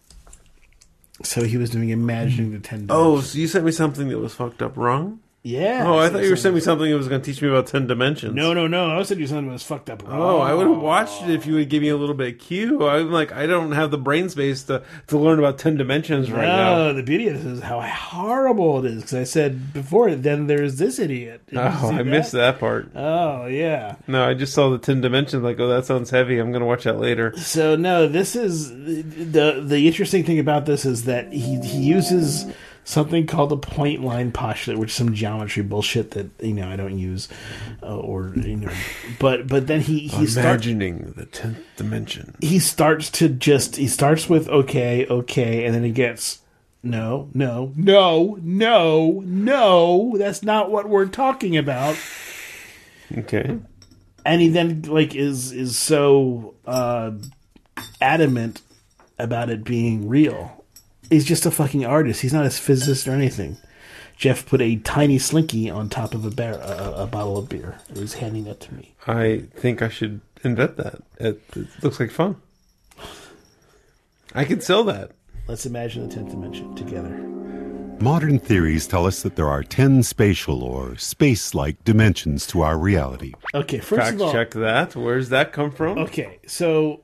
So 1.24 1.44
he 1.44 1.58
was 1.58 1.70
doing 1.70 1.90
imagining 1.90 2.52
the 2.52 2.60
10 2.60 2.88
Oh, 2.90 3.22
so 3.22 3.38
you 3.38 3.48
sent 3.48 3.66
me 3.66 3.72
something 3.72 4.10
that 4.10 4.20
was 4.20 4.34
fucked 4.34 4.62
up 4.62 4.76
wrong? 4.76 5.20
Yeah 5.44 5.84
Oh, 5.86 5.98
I 5.98 6.10
thought 6.10 6.24
you 6.24 6.30
were 6.30 6.36
sending 6.38 6.56
me 6.56 6.62
something 6.62 6.90
that 6.90 6.96
was 6.98 7.08
going 7.10 7.22
to 7.22 7.26
teach 7.32 7.42
me 7.42 7.50
about 7.50 7.68
10 7.68 7.86
dimensions. 7.88 8.34
no 8.34 8.54
no 8.54 8.66
no 8.66 8.98
i 8.98 9.04
said 9.04 9.20
you 9.20 9.28
something 9.28 9.48
that 9.48 9.54
was 9.54 9.64
fucked 9.64 9.90
up 9.90 10.02
Oh, 10.08 10.40
I 10.40 10.54
would 10.54 10.68
have 10.68 10.78
watched 10.78 11.24
it 11.24 11.30
if 11.32 11.46
you 11.46 11.56
would 11.56 11.70
give 11.70 11.82
me 11.82 11.90
a 11.90 11.98
little 11.98 12.16
bit 12.16 12.34
of 12.36 12.40
cue. 12.40 12.88
I'm 12.88 13.12
like, 13.12 13.32
I 13.32 13.46
don't 13.46 13.72
have 13.74 13.92
the 13.92 13.98
brain 13.98 14.30
space 14.30 14.64
to, 14.64 14.84
to 15.08 15.18
learn 15.18 15.40
about 15.40 15.58
10 15.60 15.76
dimensions 15.78 16.32
right 16.32 16.46
now. 16.48 16.76
No, 16.76 16.94
the 16.94 17.04
beauty 17.04 17.28
of 17.28 17.36
this 17.36 17.46
is 17.46 17.62
how 17.62 17.82
horrible 17.82 18.80
it 18.86 18.92
is. 18.92 19.02
Because 19.02 19.14
I 19.14 19.24
said 19.24 19.74
before, 19.74 20.14
then 20.16 20.48
there's 20.48 20.78
this 20.78 21.00
idiot. 21.00 21.42
Did 21.48 21.58
Oh, 21.60 21.92
I 21.94 22.04
missed 22.04 22.32
that 22.34 22.60
part. 22.60 22.90
Oh 22.96 23.46
yeah. 23.48 23.96
No, 24.08 24.28
I 24.28 24.34
just 24.34 24.54
saw 24.54 24.70
the 24.70 24.78
10 24.78 25.02
dimensions. 25.02 25.44
Like, 25.44 25.60
oh, 25.60 25.68
that 25.70 25.86
sounds 25.86 26.10
heavy. 26.10 26.38
I'm 26.40 26.52
going 26.52 26.62
to 26.62 26.68
watch 26.68 26.84
that 26.84 27.00
later. 27.00 27.36
So 27.38 27.76
no, 27.76 28.08
this 28.08 28.36
is 28.36 28.70
the 28.70 29.62
the 29.66 29.88
interesting 29.88 30.24
thing 30.24 30.40
about 30.40 30.66
this 30.66 30.86
is 30.86 31.06
that 31.06 31.32
he 31.34 31.60
he 31.62 31.80
uses 31.80 32.46
something 32.86 33.26
called 33.28 33.50
the 33.50 33.58
point 33.58 34.04
line 34.04 34.32
postulate, 34.32 34.80
which 34.80 34.90
is 34.92 34.96
some 34.96 35.14
geometry 35.14 35.64
bullshit 35.64 36.12
that 36.12 36.30
you 36.42 36.54
know 36.54 36.68
I 36.70 36.76
don't 36.76 36.98
use, 36.98 37.30
uh, 37.82 37.98
or 37.98 38.34
you 38.36 38.58
know, 38.58 38.72
but 39.20 39.48
but 39.48 39.68
then 39.68 39.82
he 39.82 40.08
he 40.08 40.26
starts 40.28 40.66
Imagining 40.66 41.14
the 41.16 41.26
10th 41.26 41.58
dimension. 41.78 42.36
he 42.42 42.60
starts 42.60 43.10
to 43.12 43.30
just 43.30 43.76
he 43.78 43.88
starts 43.88 44.30
with 44.30 44.48
okay 44.50 45.06
okay, 45.08 45.66
and 45.66 45.74
then 45.74 45.84
he 45.84 45.92
gets. 45.92 46.40
No, 46.86 47.30
no, 47.34 47.72
no, 47.78 48.38
no, 48.42 49.22
no. 49.26 50.16
That's 50.18 50.44
not 50.44 50.70
what 50.70 50.90
we're 50.90 51.06
talking 51.08 51.56
about. 51.56 51.96
Okay. 53.18 53.58
and 54.26 54.42
he 54.42 54.50
then 54.50 54.82
like 54.82 55.16
is 55.16 55.54
is 55.54 55.78
so 55.78 56.56
uh 56.66 57.12
adamant 58.02 58.62
about 59.18 59.50
it 59.50 59.64
being 59.64 60.10
real 60.10 60.63
he's 61.14 61.26
just 61.26 61.46
a 61.46 61.52
fucking 61.52 61.86
artist 61.86 62.22
he's 62.22 62.34
not 62.34 62.46
a 62.46 62.50
physicist 62.50 63.08
or 63.08 63.12
anything 63.12 63.58
jeff 64.18 64.46
put 64.46 64.62
a 64.62 64.76
tiny 64.78 65.18
slinky 65.18 65.70
on 65.70 65.90
top 65.90 66.14
of 66.14 66.26
a 66.26 66.30
bear 66.32 66.54
a, 66.56 67.04
a 67.04 67.08
bottle 67.08 67.38
of 67.38 67.48
beer 67.50 67.80
and 67.90 67.98
he's 67.98 68.14
handing 68.16 68.44
that 68.44 68.60
to 68.60 68.74
me 68.74 68.94
I 69.08 69.44
think 69.56 69.82
I 69.82 69.90
should 69.90 70.22
invent 70.44 70.78
that. 70.78 71.02
It, 71.20 71.42
it 71.56 71.68
looks 71.82 72.00
like 72.00 72.10
fun. 72.12 72.36
I 74.36 74.46
could 74.46 74.64
sell 74.64 74.84
that. 74.86 75.12
let's 75.48 75.66
imagine 75.66 76.08
the 76.10 76.16
10th 76.16 76.32
dimension 76.32 76.76
together 76.76 77.30
Modern 78.00 78.40
theories 78.40 78.86
tell 78.88 79.06
us 79.06 79.22
that 79.22 79.36
there 79.38 79.48
are 79.48 79.64
10 79.64 80.04
spatial 80.04 80.62
or 80.64 80.98
space 80.98 81.54
like 81.54 81.82
dimensions 81.86 82.46
to 82.48 82.62
our 82.62 82.78
reality. 82.78 83.34
okay 83.54 83.80
first 83.80 84.02
Fact 84.02 84.16
of 84.16 84.22
all 84.24 84.32
check 84.32 84.52
that. 84.52 84.96
Where's 84.96 85.30
that 85.30 85.54
come 85.54 85.72
from? 85.72 85.98
okay 86.00 86.40
so 86.48 87.02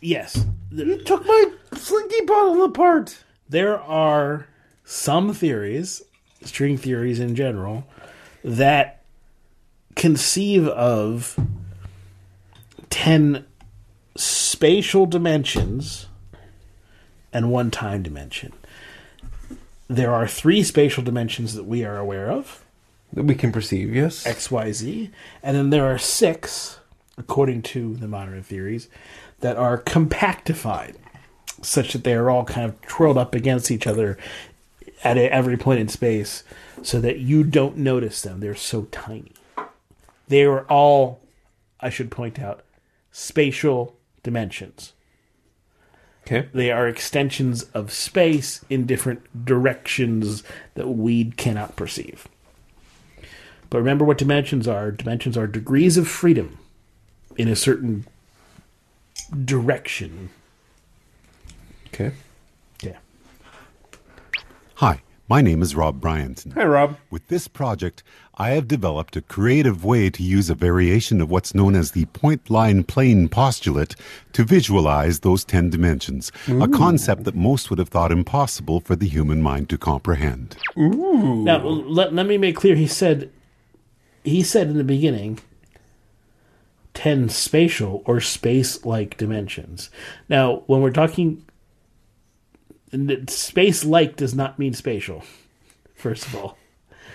yes 0.00 0.44
You 0.70 0.98
took 1.04 1.24
my 1.26 1.44
slinky 1.74 2.24
bottle 2.26 2.64
apart. 2.64 3.24
There 3.48 3.80
are 3.80 4.48
some 4.84 5.32
theories, 5.32 6.02
string 6.42 6.76
theories 6.76 7.20
in 7.20 7.34
general, 7.34 7.86
that 8.44 9.02
conceive 9.94 10.68
of 10.68 11.38
10 12.90 13.44
spatial 14.16 15.06
dimensions 15.06 16.06
and 17.32 17.50
one 17.50 17.70
time 17.70 18.02
dimension. 18.02 18.52
There 19.88 20.12
are 20.12 20.26
three 20.26 20.62
spatial 20.62 21.02
dimensions 21.02 21.54
that 21.54 21.64
we 21.64 21.84
are 21.84 21.98
aware 21.98 22.30
of 22.30 22.64
That 23.12 23.24
we 23.24 23.34
can 23.34 23.52
perceive, 23.52 23.94
yes. 23.94 24.24
XYZ, 24.24 25.10
and 25.42 25.56
then 25.56 25.70
there 25.70 25.86
are 25.86 25.98
six, 25.98 26.80
according 27.18 27.62
to 27.62 27.94
the 27.96 28.08
modern 28.08 28.42
theories, 28.42 28.88
that 29.40 29.56
are 29.56 29.80
compactified, 29.80 30.96
such 31.66 31.92
that 31.92 32.04
they 32.04 32.14
are 32.14 32.30
all 32.30 32.44
kind 32.44 32.66
of 32.66 32.80
twirled 32.82 33.18
up 33.18 33.34
against 33.34 33.70
each 33.70 33.86
other 33.86 34.16
at 35.04 35.18
every 35.18 35.56
point 35.56 35.80
in 35.80 35.88
space, 35.88 36.42
so 36.82 37.00
that 37.00 37.18
you 37.18 37.44
don't 37.44 37.76
notice 37.76 38.22
them. 38.22 38.40
They're 38.40 38.54
so 38.54 38.82
tiny. 38.90 39.32
They 40.28 40.44
are 40.44 40.62
all, 40.64 41.20
I 41.80 41.90
should 41.90 42.10
point 42.10 42.38
out, 42.38 42.62
spatial 43.12 43.96
dimensions. 44.22 44.92
Okay. 46.26 46.48
They 46.52 46.72
are 46.72 46.88
extensions 46.88 47.62
of 47.74 47.92
space 47.92 48.64
in 48.68 48.86
different 48.86 49.44
directions 49.44 50.42
that 50.74 50.88
we 50.88 51.30
cannot 51.32 51.76
perceive. 51.76 52.26
But 53.70 53.78
remember 53.78 54.04
what 54.04 54.18
dimensions 54.18 54.66
are. 54.66 54.90
Dimensions 54.90 55.36
are 55.36 55.46
degrees 55.46 55.96
of 55.96 56.08
freedom 56.08 56.58
in 57.36 57.46
a 57.48 57.54
certain 57.54 58.06
direction. 59.44 60.30
Okay. 61.98 62.14
Yeah. 62.82 62.98
Hi, 64.74 65.00
my 65.30 65.40
name 65.40 65.62
is 65.62 65.74
Rob 65.74 65.98
Bryanton. 65.98 66.52
Hi, 66.52 66.64
Rob. 66.64 66.98
With 67.10 67.26
this 67.28 67.48
project, 67.48 68.02
I 68.34 68.50
have 68.50 68.68
developed 68.68 69.16
a 69.16 69.22
creative 69.22 69.82
way 69.82 70.10
to 70.10 70.22
use 70.22 70.50
a 70.50 70.54
variation 70.54 71.22
of 71.22 71.30
what's 71.30 71.54
known 71.54 71.74
as 71.74 71.92
the 71.92 72.04
point 72.04 72.50
line 72.50 72.84
plane 72.84 73.30
postulate 73.30 73.96
to 74.34 74.44
visualize 74.44 75.20
those 75.20 75.42
10 75.42 75.70
dimensions, 75.70 76.30
a 76.46 76.68
concept 76.68 77.24
that 77.24 77.34
most 77.34 77.70
would 77.70 77.78
have 77.78 77.88
thought 77.88 78.12
impossible 78.12 78.80
for 78.80 78.94
the 78.94 79.08
human 79.08 79.40
mind 79.40 79.70
to 79.70 79.78
comprehend. 79.78 80.58
Ooh. 80.76 81.42
Now 81.44 81.64
let, 81.64 82.12
let 82.12 82.26
me 82.26 82.36
make 82.36 82.56
clear. 82.56 82.76
He 82.76 82.86
said, 82.86 83.32
he 84.22 84.42
said 84.42 84.66
in 84.66 84.76
the 84.76 84.84
beginning, 84.84 85.38
ten 86.92 87.30
spatial 87.30 88.02
or 88.04 88.20
space-like 88.20 89.16
dimensions. 89.16 89.88
Now, 90.28 90.62
when 90.66 90.82
we're 90.82 90.90
talking, 90.90 91.45
space-like 93.28 94.16
does 94.16 94.34
not 94.34 94.58
mean 94.58 94.72
spatial. 94.74 95.22
First 95.94 96.26
of 96.26 96.34
all, 96.36 96.58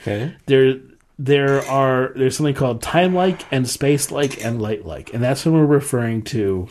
Okay. 0.01 0.33
there 0.47 0.77
there 1.19 1.61
are 1.67 2.11
there's 2.15 2.35
something 2.35 2.55
called 2.55 2.81
time 2.81 3.13
like 3.13 3.41
and 3.51 3.69
space 3.69 4.09
like 4.11 4.43
and 4.43 4.59
light 4.59 4.83
like 4.85 5.13
and 5.13 5.23
that's 5.23 5.45
when 5.45 5.53
we're 5.53 5.65
referring 5.65 6.23
to 6.23 6.67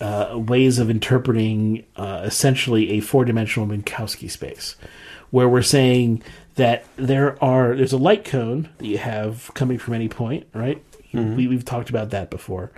uh, 0.00 0.36
ways 0.38 0.78
of 0.78 0.88
interpreting 0.90 1.84
uh, 1.96 2.22
essentially 2.24 2.90
a 2.92 3.00
four-dimensional 3.00 3.68
minkowski 3.68 4.30
space 4.30 4.76
where 5.30 5.48
we're 5.48 5.62
saying 5.62 6.22
that 6.56 6.84
there 6.96 7.42
are 7.42 7.74
there's 7.74 7.92
a 7.92 7.96
light 7.98 8.24
cone 8.24 8.68
that 8.78 8.86
you 8.86 8.98
have 8.98 9.50
coming 9.54 9.78
from 9.78 9.94
any 9.94 10.08
point 10.08 10.46
right? 10.54 10.82
We, 11.14 11.46
we've 11.46 11.64
talked 11.64 11.90
about 11.90 12.08
that 12.10 12.30
before. 12.30 12.72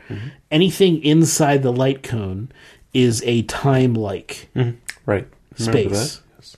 Anything 0.51 1.01
inside 1.05 1.63
the 1.63 1.73
light 1.73 2.03
cone 2.03 2.51
is 2.95 3.23
a 3.25 3.43
time 3.43 3.95
like 3.95 4.49
mm-hmm. 4.55 4.79
Right. 5.05 5.29
Space. 5.57 6.23
Yes. 6.37 6.57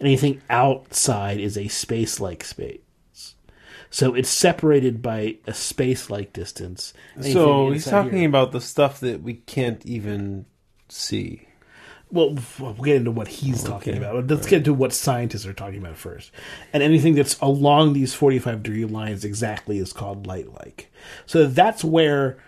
Anything 0.00 0.42
outside 0.50 1.40
is 1.40 1.56
a 1.56 1.68
space 1.68 2.20
like 2.20 2.44
space. 2.44 2.80
So 3.88 4.14
it's 4.14 4.28
separated 4.28 5.00
by 5.00 5.38
a 5.46 5.54
space 5.54 6.10
like 6.10 6.32
distance. 6.32 6.92
Anything 7.14 7.32
So 7.32 7.70
he's 7.70 7.86
talking 7.86 8.18
here- 8.18 8.28
about 8.28 8.52
the 8.52 8.60
stuff 8.60 9.00
that 9.00 9.22
we 9.22 9.34
can't 9.34 9.84
even 9.86 10.44
see. 10.88 11.48
Well, 12.10 12.36
we'll 12.60 12.74
get 12.74 12.96
into 12.96 13.10
what 13.10 13.26
he's 13.26 13.64
oh, 13.64 13.68
talking 13.68 13.96
about. 13.96 14.28
Let's 14.28 14.46
get 14.46 14.58
into 14.58 14.74
what 14.74 14.92
scientists 14.92 15.44
are 15.44 15.52
talking 15.52 15.78
about 15.78 15.96
first. 15.96 16.30
And 16.72 16.82
anything 16.82 17.14
that's 17.14 17.36
along 17.40 17.94
these 17.94 18.14
45 18.14 18.62
degree 18.62 18.84
lines 18.84 19.24
exactly 19.24 19.78
is 19.78 19.92
called 19.92 20.26
light 20.26 20.52
like. 20.52 20.92
So 21.26 21.46
that's 21.46 21.82
where 21.82 22.38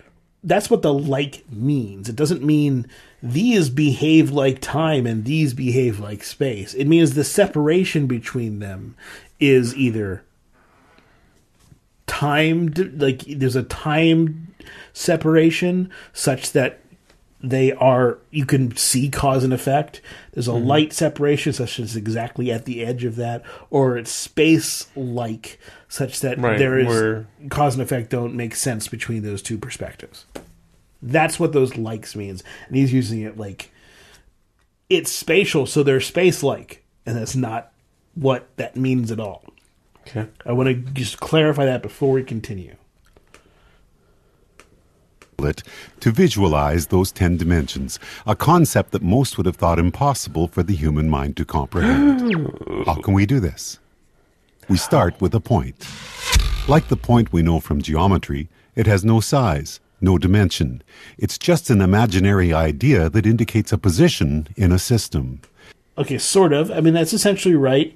that's 0.45 0.71
what 0.71 0.83
the 0.83 0.95
like 0.95 1.45
means. 1.51 2.09
It 2.09 2.15
doesn't 2.15 2.43
mean 2.45 2.87
these 3.23 3.69
behave 3.71 4.31
like 4.31 4.61
time 4.61 5.07
and 5.07 5.25
these 5.25 5.55
behave 5.55 5.99
like 5.99 6.23
space. 6.23 6.75
It 6.75 6.87
means 6.87 7.15
the 7.15 7.25
separation 7.25 8.07
between 8.07 8.59
them 8.61 8.97
is 9.41 9.75
either 9.77 10.23
time 12.07 12.73
like 12.97 13.23
there's 13.27 13.57
a 13.57 13.63
time 13.63 14.55
separation 14.93 15.91
such 16.13 16.53
that 16.53 16.81
they 17.41 17.71
are 17.73 18.19
you 18.31 18.45
can 18.45 18.77
see 18.77 19.09
cause 19.09 19.45
and 19.45 19.53
effect. 19.53 20.01
There's 20.33 20.49
a 20.49 20.53
Mm-hmm. 20.53 20.67
light 20.67 20.93
separation, 20.93 21.53
such 21.53 21.79
as 21.79 21.95
exactly 21.97 22.51
at 22.51 22.65
the 22.65 22.85
edge 22.85 23.05
of 23.05 23.17
that, 23.17 23.43
or 23.71 23.97
it's 23.97 24.11
space 24.11 24.89
like, 24.97 25.61
such 25.89 26.21
that 26.21 26.39
Right, 26.39 26.59
there 26.59 26.79
is 26.79 27.27
cause 27.49 27.75
and 27.75 27.83
effect 27.83 28.11
don't 28.11 28.35
make 28.35 28.57
sense 28.57 28.89
between 28.89 29.23
those 29.23 29.43
two 29.43 29.59
perspectives. 29.59 30.27
That's 31.01 31.39
what 31.39 31.53
those 31.53 31.77
likes 31.77 32.17
means, 32.17 32.43
and 32.67 32.77
he's 32.77 32.93
using 32.93 33.21
it 33.21 33.37
like 33.37 33.71
it's 34.89 35.13
spatial, 35.13 35.67
so 35.67 35.83
they're 35.83 36.01
space 36.01 36.43
like, 36.43 36.85
and 37.07 37.17
that's 37.17 37.37
not 37.37 37.73
what 38.15 38.49
that 38.57 38.77
means 38.77 39.13
at 39.13 39.21
all. 39.21 39.45
Okay. 40.01 40.27
I 40.47 40.53
want 40.53 40.69
to 40.69 40.75
just 40.93 41.21
clarify 41.21 41.67
that 41.67 41.83
before 41.83 42.13
we 42.13 42.23
continue. 42.23 42.77
it 45.41 45.63
to 46.01 46.11
visualize 46.11 46.89
those 46.89 47.13
10 47.13 47.37
dimensions, 47.37 48.01
a 48.27 48.35
concept 48.35 48.91
that 48.91 49.03
most 49.03 49.37
would 49.37 49.47
have 49.47 49.57
thought 49.57 49.79
impossible 49.79 50.49
for 50.49 50.65
the 50.65 50.75
human 50.75 51.09
mind 51.09 51.37
to 51.37 51.45
comprehend. 51.45 52.35
How 52.87 52.97
can 52.97 53.15
we 53.15 53.25
do 53.25 53.39
this? 53.39 53.79
We 54.69 54.77
start 54.77 55.21
with 55.21 55.35
a 55.35 55.41
point. 55.41 55.87
Like 56.67 56.89
the 56.89 56.97
point 56.97 57.33
we 57.33 57.43
know 57.43 57.61
from 57.61 57.83
geometry, 57.83 58.49
it 58.75 58.87
has 58.87 59.05
no 59.05 59.21
size, 59.21 59.81
no 60.01 60.19
dimension. 60.19 60.83
It's 61.17 61.39
just 61.39 61.71
an 61.71 61.81
imaginary 61.81 62.53
idea 62.53 63.09
that 63.11 63.27
indicates 63.27 63.73
a 63.73 63.79
position 63.79 64.49
in 64.57 64.73
a 64.73 64.79
system. 64.79 65.41
Okay, 65.97 66.19
sort 66.19 66.53
of. 66.53 66.71
I 66.71 66.81
mean, 66.81 66.95
that's 66.95 67.13
essentially 67.13 67.55
right. 67.55 67.95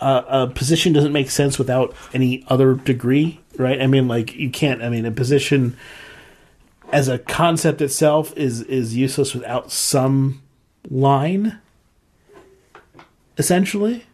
Uh, 0.00 0.22
a 0.28 0.46
position 0.48 0.92
doesn't 0.92 1.12
make 1.12 1.30
sense 1.30 1.58
without 1.58 1.94
any 2.12 2.44
other 2.48 2.74
degree, 2.74 3.40
right? 3.58 3.80
I 3.80 3.86
mean, 3.86 4.08
like 4.08 4.34
you 4.34 4.50
can't. 4.50 4.82
I 4.82 4.88
mean, 4.88 5.06
a 5.06 5.12
position 5.12 5.76
as 6.92 7.08
a 7.08 7.18
concept 7.18 7.80
itself 7.80 8.36
is 8.36 8.62
is 8.62 8.96
useless 8.96 9.34
without 9.34 9.70
some 9.70 10.42
line. 10.90 11.60
Essentially, 13.38 14.04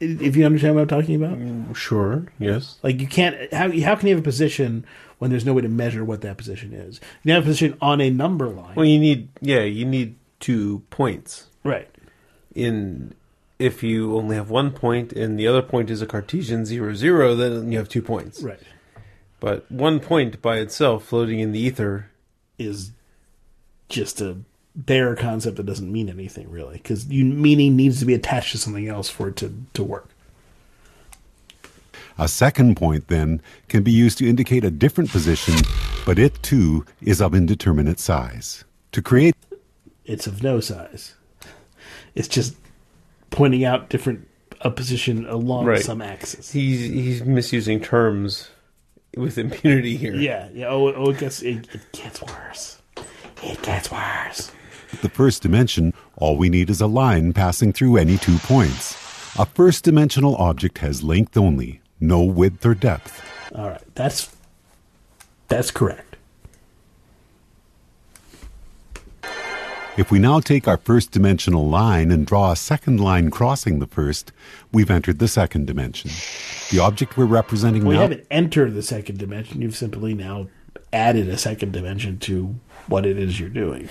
if 0.00 0.36
you 0.36 0.44
understand 0.44 0.74
what 0.74 0.82
I'm 0.82 0.88
talking 0.88 1.14
about, 1.14 1.38
mm, 1.38 1.74
Sure. 1.74 2.26
Yes. 2.38 2.76
like 2.82 3.00
you 3.00 3.06
can't. 3.06 3.52
How 3.52 3.70
how 3.80 3.94
can 3.96 4.08
you 4.08 4.14
have 4.14 4.22
a 4.22 4.28
position 4.28 4.84
when 5.18 5.30
there's 5.30 5.44
no 5.46 5.54
way 5.54 5.62
to 5.62 5.68
measure 5.68 6.04
what 6.04 6.20
that 6.22 6.36
position 6.36 6.72
is? 6.72 7.00
You 7.24 7.32
have 7.32 7.42
a 7.44 7.46
position 7.46 7.76
on 7.80 8.00
a 8.00 8.10
number 8.10 8.48
line, 8.48 8.74
Well, 8.76 8.86
you 8.86 8.98
need 8.98 9.28
yeah, 9.40 9.62
you 9.62 9.84
need 9.84 10.16
two 10.40 10.82
points. 10.90 11.46
right? 11.64 11.88
In 12.54 13.14
if 13.58 13.82
you 13.82 14.14
only 14.16 14.36
have 14.36 14.50
one 14.50 14.70
point 14.70 15.12
and 15.12 15.38
the 15.38 15.46
other 15.46 15.62
point 15.62 15.88
is 15.90 16.02
a 16.02 16.06
Cartesian 16.06 16.66
zero 16.66 16.94
zero, 16.94 17.34
then 17.34 17.72
you 17.72 17.78
have 17.78 17.88
two 17.88 18.02
points. 18.02 18.42
Right. 18.42 18.60
But 19.40 19.70
one 19.70 20.00
point 20.00 20.40
by 20.42 20.58
itself, 20.58 21.04
floating 21.04 21.40
in 21.40 21.52
the 21.52 21.58
ether, 21.60 22.10
is 22.58 22.92
just 23.88 24.20
a 24.20 24.38
bare 24.76 25.16
concept 25.16 25.56
that 25.56 25.64
doesn't 25.66 25.90
mean 25.90 26.08
anything 26.08 26.50
really 26.50 26.76
because 26.76 27.08
meaning 27.08 27.74
needs 27.76 27.98
to 27.98 28.04
be 28.04 28.12
attached 28.14 28.52
to 28.52 28.58
something 28.58 28.86
else 28.88 29.08
for 29.08 29.28
it 29.28 29.36
to, 29.36 29.52
to 29.72 29.82
work 29.82 30.10
A 32.18 32.28
second 32.28 32.76
point, 32.76 33.08
then, 33.08 33.40
can 33.68 33.82
be 33.82 33.90
used 33.92 34.18
to 34.18 34.28
indicate 34.28 34.64
a 34.64 34.70
different 34.70 35.10
position, 35.10 35.54
but 36.06 36.18
it 36.18 36.42
too 36.42 36.84
is 37.02 37.20
of 37.20 37.34
indeterminate 37.34 37.98
size. 38.00 38.64
To 38.92 39.02
create 39.02 39.34
it's 40.04 40.26
of 40.26 40.42
no 40.42 40.60
size 40.60 41.14
it's 42.14 42.28
just 42.28 42.54
pointing 43.30 43.64
out 43.64 43.88
different 43.90 44.26
a 44.60 44.70
position 44.70 45.26
along 45.26 45.66
Right. 45.66 45.82
some 45.82 46.00
axis 46.00 46.52
he's 46.52 46.80
he's 46.80 47.24
misusing 47.24 47.80
terms 47.80 48.48
with 49.16 49.36
impunity 49.36 49.96
here. 49.96 50.14
yeah 50.14 50.48
yeah 50.54 50.68
oh, 50.68 50.92
oh 50.94 51.10
it 51.10 51.18
gets 51.18 51.42
it, 51.42 51.66
it 51.74 51.80
gets 51.92 52.22
worse 52.22 52.80
it 53.42 53.60
gets 53.62 53.90
worse 53.90 54.50
the 55.02 55.08
first 55.08 55.42
dimension, 55.42 55.92
all 56.16 56.36
we 56.36 56.48
need 56.48 56.70
is 56.70 56.80
a 56.80 56.86
line 56.86 57.32
passing 57.32 57.72
through 57.72 57.96
any 57.96 58.16
two 58.18 58.38
points. 58.38 58.94
A 59.38 59.44
first 59.46 59.84
dimensional 59.84 60.36
object 60.36 60.78
has 60.78 61.02
length 61.02 61.36
only, 61.36 61.80
no 62.00 62.22
width 62.22 62.64
or 62.64 62.74
depth. 62.74 63.22
all 63.54 63.68
right 63.68 63.94
that's 63.94 64.34
that's 65.48 65.70
correct 65.70 66.16
If 69.96 70.10
we 70.10 70.18
now 70.18 70.40
take 70.40 70.68
our 70.68 70.76
first 70.76 71.10
dimensional 71.10 71.66
line 71.66 72.10
and 72.10 72.26
draw 72.26 72.52
a 72.52 72.56
second 72.56 73.00
line 73.00 73.30
crossing 73.30 73.78
the 73.78 73.86
first, 73.86 74.30
we've 74.70 74.90
entered 74.90 75.20
the 75.20 75.26
second 75.26 75.66
dimension. 75.66 76.10
The 76.70 76.80
object 76.80 77.16
we're 77.16 77.24
representing 77.24 77.82
well 77.82 77.92
you 77.92 77.96
now 77.96 78.02
haven't 78.02 78.26
entered 78.30 78.74
the 78.74 78.82
second 78.82 79.18
dimension 79.18 79.62
you've 79.62 79.74
simply 79.76 80.12
now 80.12 80.48
added 80.92 81.30
a 81.30 81.38
second 81.38 81.72
dimension 81.72 82.18
to 82.18 82.56
what 82.88 83.06
it 83.06 83.18
is 83.18 83.40
you're 83.40 83.48
doing 83.48 83.88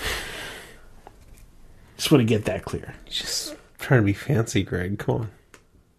just 1.97 2.11
want 2.11 2.21
to 2.21 2.25
get 2.25 2.45
that 2.45 2.65
clear 2.65 2.93
Just 3.05 3.55
trying 3.79 4.01
to 4.01 4.05
be 4.05 4.13
fancy, 4.13 4.63
Greg. 4.63 4.99
Come 4.99 5.15
on. 5.15 5.31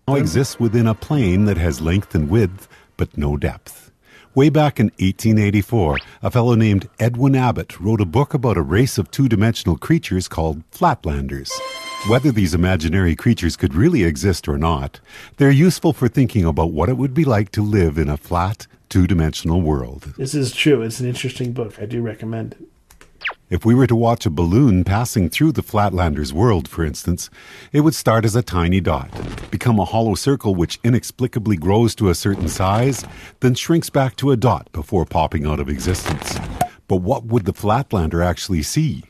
now 0.09 0.15
exists 0.15 0.59
within 0.59 0.87
a 0.87 0.95
plane 0.95 1.45
that 1.47 1.57
has 1.57 1.81
length 1.81 2.15
and 2.15 2.29
width, 2.29 2.69
but 2.97 3.17
no 3.17 3.37
depth. 3.37 3.87
Way 4.35 4.51
back 4.51 4.79
in 4.79 4.87
1884, 4.99 5.97
a 6.23 6.31
fellow 6.31 6.55
named 6.55 6.91
Edwin 7.01 7.35
Abbott 7.35 7.81
wrote 7.81 8.03
a 8.03 8.05
book 8.05 8.35
about 8.35 8.59
a 8.59 8.63
race 8.63 8.99
of 8.99 9.11
two 9.11 9.31
dimensional 9.31 9.79
creatures 9.79 10.29
called 10.29 10.63
Flatlanders. 10.71 11.51
Whether 12.11 12.31
these 12.31 12.53
imaginary 12.53 13.17
creatures 13.17 13.57
could 13.57 13.75
really 13.75 14.05
exist 14.05 14.47
or 14.47 14.59
not, 14.59 15.01
they're 15.39 15.51
useful 15.51 15.95
for 15.95 16.07
thinking 16.07 16.45
about 16.45 16.73
what 16.73 16.91
it 16.91 16.99
would 16.99 17.15
be 17.15 17.25
like 17.25 17.51
to 17.53 17.63
live 17.63 17.97
in 17.97 18.11
a 18.11 18.19
flat, 18.19 18.67
two 18.91 19.07
dimensional 19.07 19.63
world. 19.63 20.13
This 20.19 20.35
is 20.35 20.53
true. 20.53 20.83
It's 20.83 21.01
an 21.01 21.09
interesting 21.09 21.53
book. 21.53 21.81
I 21.81 21.87
do 21.87 22.03
recommend 22.03 22.53
it. 22.61 22.69
If 23.49 23.65
we 23.65 23.77
were 23.77 23.87
to 23.87 23.95
watch 23.95 24.27
a 24.27 24.31
balloon 24.31 24.83
passing 24.83 25.31
through 25.31 25.53
the 25.53 25.63
Flatlanders' 25.63 26.33
world, 26.33 26.67
for 26.67 26.85
instance, 26.85 27.31
it 27.73 27.83
would 27.83 27.95
start 27.95 28.25
as 28.25 28.35
a 28.35 28.43
tiny 28.43 28.81
dot, 28.81 29.09
become 29.53 29.79
a 29.79 29.85
hollow 29.85 30.17
circle 30.17 30.57
which 30.57 30.81
inexplicably 30.83 31.57
grows 31.57 31.95
to 31.95 32.09
a 32.09 32.15
certain 32.17 32.49
size, 32.49 33.05
then 33.39 33.55
shrinks 33.55 33.89
back 33.89 34.17
to 34.17 34.33
a 34.33 34.37
dot 34.37 34.69
before 34.73 35.07
popping 35.07 35.47
out 35.47 35.61
of 35.61 35.69
existence. 35.69 36.37
But 36.89 36.97
what 36.97 37.27
would 37.27 37.45
the 37.45 37.53
Flatlander 37.53 38.25
actually 38.25 38.65
see? 38.65 39.05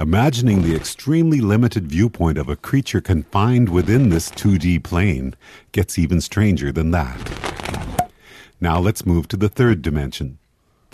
Imagining 0.00 0.62
the 0.62 0.74
extremely 0.74 1.40
limited 1.40 1.86
viewpoint 1.86 2.38
of 2.38 2.48
a 2.48 2.56
creature 2.56 3.00
confined 3.00 3.68
within 3.68 4.08
this 4.08 4.30
2D 4.30 4.82
plane 4.82 5.36
gets 5.70 5.96
even 5.96 6.20
stranger 6.20 6.72
than 6.72 6.90
that. 6.90 8.10
Now 8.60 8.80
let's 8.80 9.06
move 9.06 9.28
to 9.28 9.36
the 9.36 9.48
third 9.48 9.80
dimension. 9.80 10.38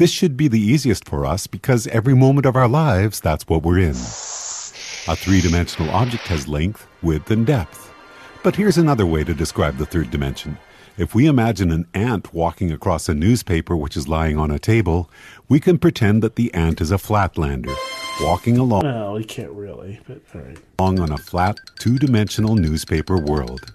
This 0.03 0.11
should 0.11 0.37
be 0.37 0.49
the 0.49 0.59
easiest 0.59 1.09
for 1.09 1.25
us 1.25 1.47
because 1.47 1.87
every 1.87 2.13
moment 2.13 2.45
of 2.45 2.57
our 2.57 2.67
lives, 2.67 3.21
that's 3.21 3.47
what 3.47 3.63
we're 3.63 3.79
in. 3.79 3.91
A 3.93 5.15
three 5.15 5.41
dimensional 5.41 5.95
object 5.95 6.27
has 6.27 6.49
length, 6.49 6.89
width, 7.03 7.31
and 7.31 7.47
depth. 7.47 7.95
But 8.43 8.57
here's 8.57 8.79
another 8.79 9.07
way 9.07 9.23
to 9.23 9.33
describe 9.33 9.77
the 9.77 9.87
third 9.87 10.11
dimension. 10.11 10.59
If 10.99 11.15
we 11.15 11.27
imagine 11.27 11.71
an 11.71 11.87
ant 11.95 12.35
walking 12.35 12.73
across 12.73 13.09
a 13.09 13.15
newspaper 13.15 13.77
which 13.77 13.97
is 13.97 14.09
lying 14.09 14.37
on 14.37 14.51
a 14.51 14.59
table, 14.59 15.09
we 15.49 15.61
can 15.61 15.79
pretend 15.79 16.21
that 16.25 16.35
the 16.35 16.53
ant 16.53 16.81
is 16.81 16.91
a 16.91 16.97
flatlander, 16.97 17.73
walking 18.21 18.59
along 18.59 18.83
No, 18.83 19.17
you 19.17 19.25
can't 19.25 19.53
really, 19.53 20.01
but 20.09 20.21
all 20.35 20.41
right. 20.41 20.59
Along 20.81 20.99
on 20.99 21.13
a 21.13 21.17
flat, 21.17 21.59
two 21.79 21.97
dimensional 21.97 22.57
newspaper 22.57 23.19
world. 23.19 23.73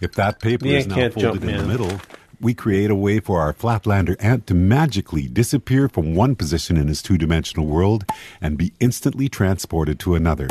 If 0.00 0.14
that 0.14 0.40
paper 0.40 0.64
The 0.64 0.76
is 0.76 0.84
ant 0.84 0.88
now 0.88 0.96
can't 0.96 1.12
folded 1.12 1.42
jump, 1.42 1.44
in 1.44 1.58
the 1.58 1.68
middle, 1.68 2.00
we 2.40 2.54
create 2.54 2.90
a 2.90 2.94
way 2.94 3.20
for 3.20 3.40
our 3.40 3.52
Flatlander 3.52 4.16
ant 4.20 4.46
to 4.46 4.54
magically 4.54 5.26
disappear 5.26 5.88
from 5.88 6.14
one 6.14 6.36
position 6.36 6.76
in 6.76 6.88
his 6.88 7.02
two 7.02 7.18
dimensional 7.18 7.66
world 7.66 8.04
and 8.40 8.56
be 8.56 8.72
instantly 8.80 9.28
transported 9.28 9.98
to 10.00 10.14
another. 10.14 10.48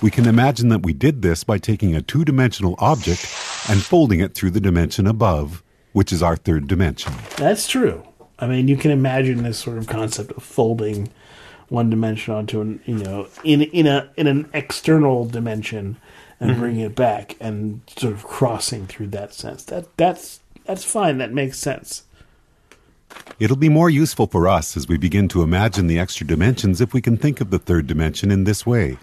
We 0.00 0.10
can 0.10 0.26
imagine 0.26 0.68
that 0.68 0.84
we 0.84 0.92
did 0.92 1.22
this 1.22 1.42
by 1.42 1.58
taking 1.58 1.94
a 1.94 2.02
two 2.02 2.24
dimensional 2.24 2.76
object 2.78 3.22
and 3.68 3.82
folding 3.82 4.20
it 4.20 4.34
through 4.34 4.52
the 4.52 4.60
dimension 4.60 5.06
above, 5.06 5.62
which 5.92 6.12
is 6.12 6.22
our 6.22 6.36
third 6.36 6.68
dimension. 6.68 7.12
That's 7.36 7.66
true. 7.66 8.04
I 8.38 8.46
mean, 8.46 8.68
you 8.68 8.76
can 8.76 8.92
imagine 8.92 9.42
this 9.42 9.58
sort 9.58 9.78
of 9.78 9.88
concept 9.88 10.30
of 10.32 10.42
folding 10.42 11.10
one 11.68 11.90
dimension 11.90 12.32
onto 12.32 12.60
an, 12.60 12.80
you 12.86 12.94
know, 12.94 13.26
in 13.42 13.62
in 13.62 13.86
a 13.86 14.08
in 14.16 14.28
an 14.28 14.48
external 14.54 15.26
dimension 15.26 15.96
and 16.40 16.52
mm-hmm. 16.52 16.60
bringing 16.60 16.80
it 16.80 16.94
back 16.94 17.36
and 17.40 17.80
sort 17.96 18.14
of 18.14 18.24
crossing 18.24 18.86
through 18.86 19.08
that 19.08 19.34
sense. 19.34 19.64
That 19.64 19.96
that's 19.96 20.40
that's 20.68 20.84
fine. 20.84 21.16
That 21.16 21.32
makes 21.32 21.58
sense. 21.58 22.04
It'll 23.40 23.56
be 23.56 23.70
more 23.70 23.88
useful 23.88 24.26
for 24.26 24.46
us 24.46 24.76
as 24.76 24.86
we 24.86 24.98
begin 24.98 25.26
to 25.28 25.42
imagine 25.42 25.86
the 25.86 25.98
extra 25.98 26.26
dimensions 26.26 26.82
if 26.82 26.92
we 26.92 27.00
can 27.00 27.16
think 27.16 27.40
of 27.40 27.50
the 27.50 27.58
third 27.58 27.86
dimension 27.86 28.30
in 28.30 28.44
this 28.44 28.66
way. 28.66 28.98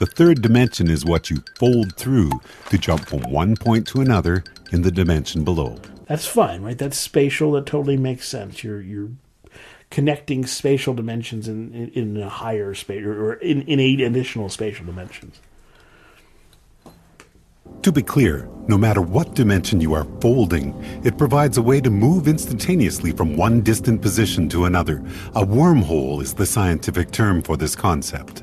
The 0.00 0.06
third 0.06 0.42
dimension 0.42 0.90
is 0.90 1.04
what 1.04 1.30
you 1.30 1.44
fold 1.58 1.96
through 1.96 2.30
to 2.70 2.76
jump 2.76 3.08
from 3.08 3.20
one 3.30 3.56
point 3.56 3.86
to 3.88 4.00
another 4.00 4.42
in 4.72 4.82
the 4.82 4.90
dimension 4.90 5.44
below. 5.44 5.78
That's 6.06 6.26
fine, 6.26 6.62
right? 6.62 6.76
That's 6.76 6.98
spatial. 6.98 7.52
That 7.52 7.66
totally 7.66 7.96
makes 7.96 8.28
sense. 8.28 8.64
You're 8.64 8.80
you're 8.80 9.10
connecting 9.90 10.44
spatial 10.44 10.92
dimensions 10.92 11.46
in 11.46 11.72
in, 11.72 11.90
in 11.90 12.16
a 12.20 12.28
higher 12.28 12.74
space 12.74 13.04
or 13.04 13.34
in 13.34 13.62
in 13.62 13.78
eight 13.78 14.00
additional 14.00 14.48
spatial 14.48 14.86
dimensions. 14.86 15.40
To 17.82 17.92
be 17.92 18.02
clear, 18.02 18.48
no 18.68 18.76
matter 18.76 19.00
what 19.00 19.34
dimension 19.34 19.80
you 19.80 19.94
are 19.94 20.04
folding, 20.20 20.74
it 21.04 21.16
provides 21.16 21.56
a 21.56 21.62
way 21.62 21.80
to 21.80 21.90
move 21.90 22.26
instantaneously 22.26 23.12
from 23.12 23.36
one 23.36 23.60
distant 23.60 24.02
position 24.02 24.48
to 24.48 24.64
another. 24.64 24.96
A 25.36 25.44
wormhole 25.44 26.20
is 26.20 26.34
the 26.34 26.46
scientific 26.46 27.12
term 27.12 27.42
for 27.42 27.56
this 27.56 27.76
concept. 27.76 28.42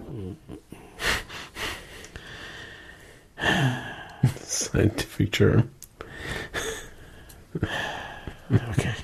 Scientific 4.38 5.32
term. 5.34 5.70
Okay. 8.70 8.96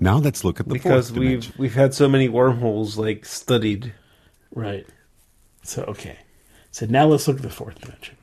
Now 0.00 0.16
let's 0.18 0.44
look 0.44 0.60
at 0.60 0.68
the 0.68 0.74
Because 0.74 1.10
fourth 1.10 1.18
we've 1.18 1.58
we've 1.58 1.74
had 1.74 1.94
so 1.94 2.08
many 2.08 2.28
wormholes 2.28 2.96
like 2.96 3.24
studied. 3.26 3.92
Right. 4.54 4.86
So 5.62 5.82
okay. 5.84 6.18
So 6.70 6.86
now 6.86 7.06
let's 7.06 7.28
look 7.28 7.36
at 7.36 7.42
the 7.42 7.50
fourth 7.50 7.80
dimension. 7.80 8.16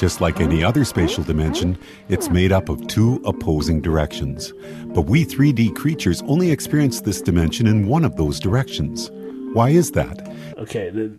Just 0.00 0.22
like 0.22 0.40
any 0.40 0.64
other 0.64 0.82
spatial 0.86 1.22
dimension, 1.22 1.78
it's 2.08 2.30
made 2.30 2.52
up 2.52 2.70
of 2.70 2.86
two 2.86 3.20
opposing 3.26 3.82
directions. 3.82 4.50
But 4.86 5.02
we 5.02 5.26
3D 5.26 5.76
creatures 5.76 6.22
only 6.22 6.50
experience 6.50 7.02
this 7.02 7.20
dimension 7.20 7.66
in 7.66 7.86
one 7.86 8.06
of 8.06 8.16
those 8.16 8.40
directions. 8.40 9.10
Why 9.52 9.68
is 9.68 9.90
that? 9.90 10.26
Okay. 10.56 10.88
The, 10.88 11.12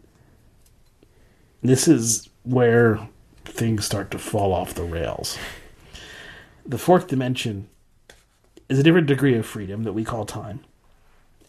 this 1.61 1.87
is 1.87 2.27
where 2.41 3.07
things 3.45 3.85
start 3.85 4.09
to 4.09 4.17
fall 4.17 4.51
off 4.51 4.73
the 4.73 4.83
rails. 4.83 5.37
The 6.65 6.79
fourth 6.79 7.05
dimension 7.05 7.69
is 8.67 8.79
a 8.79 8.83
different 8.83 9.05
degree 9.05 9.35
of 9.35 9.45
freedom 9.45 9.83
that 9.83 9.93
we 9.93 10.03
call 10.03 10.25
time. 10.25 10.61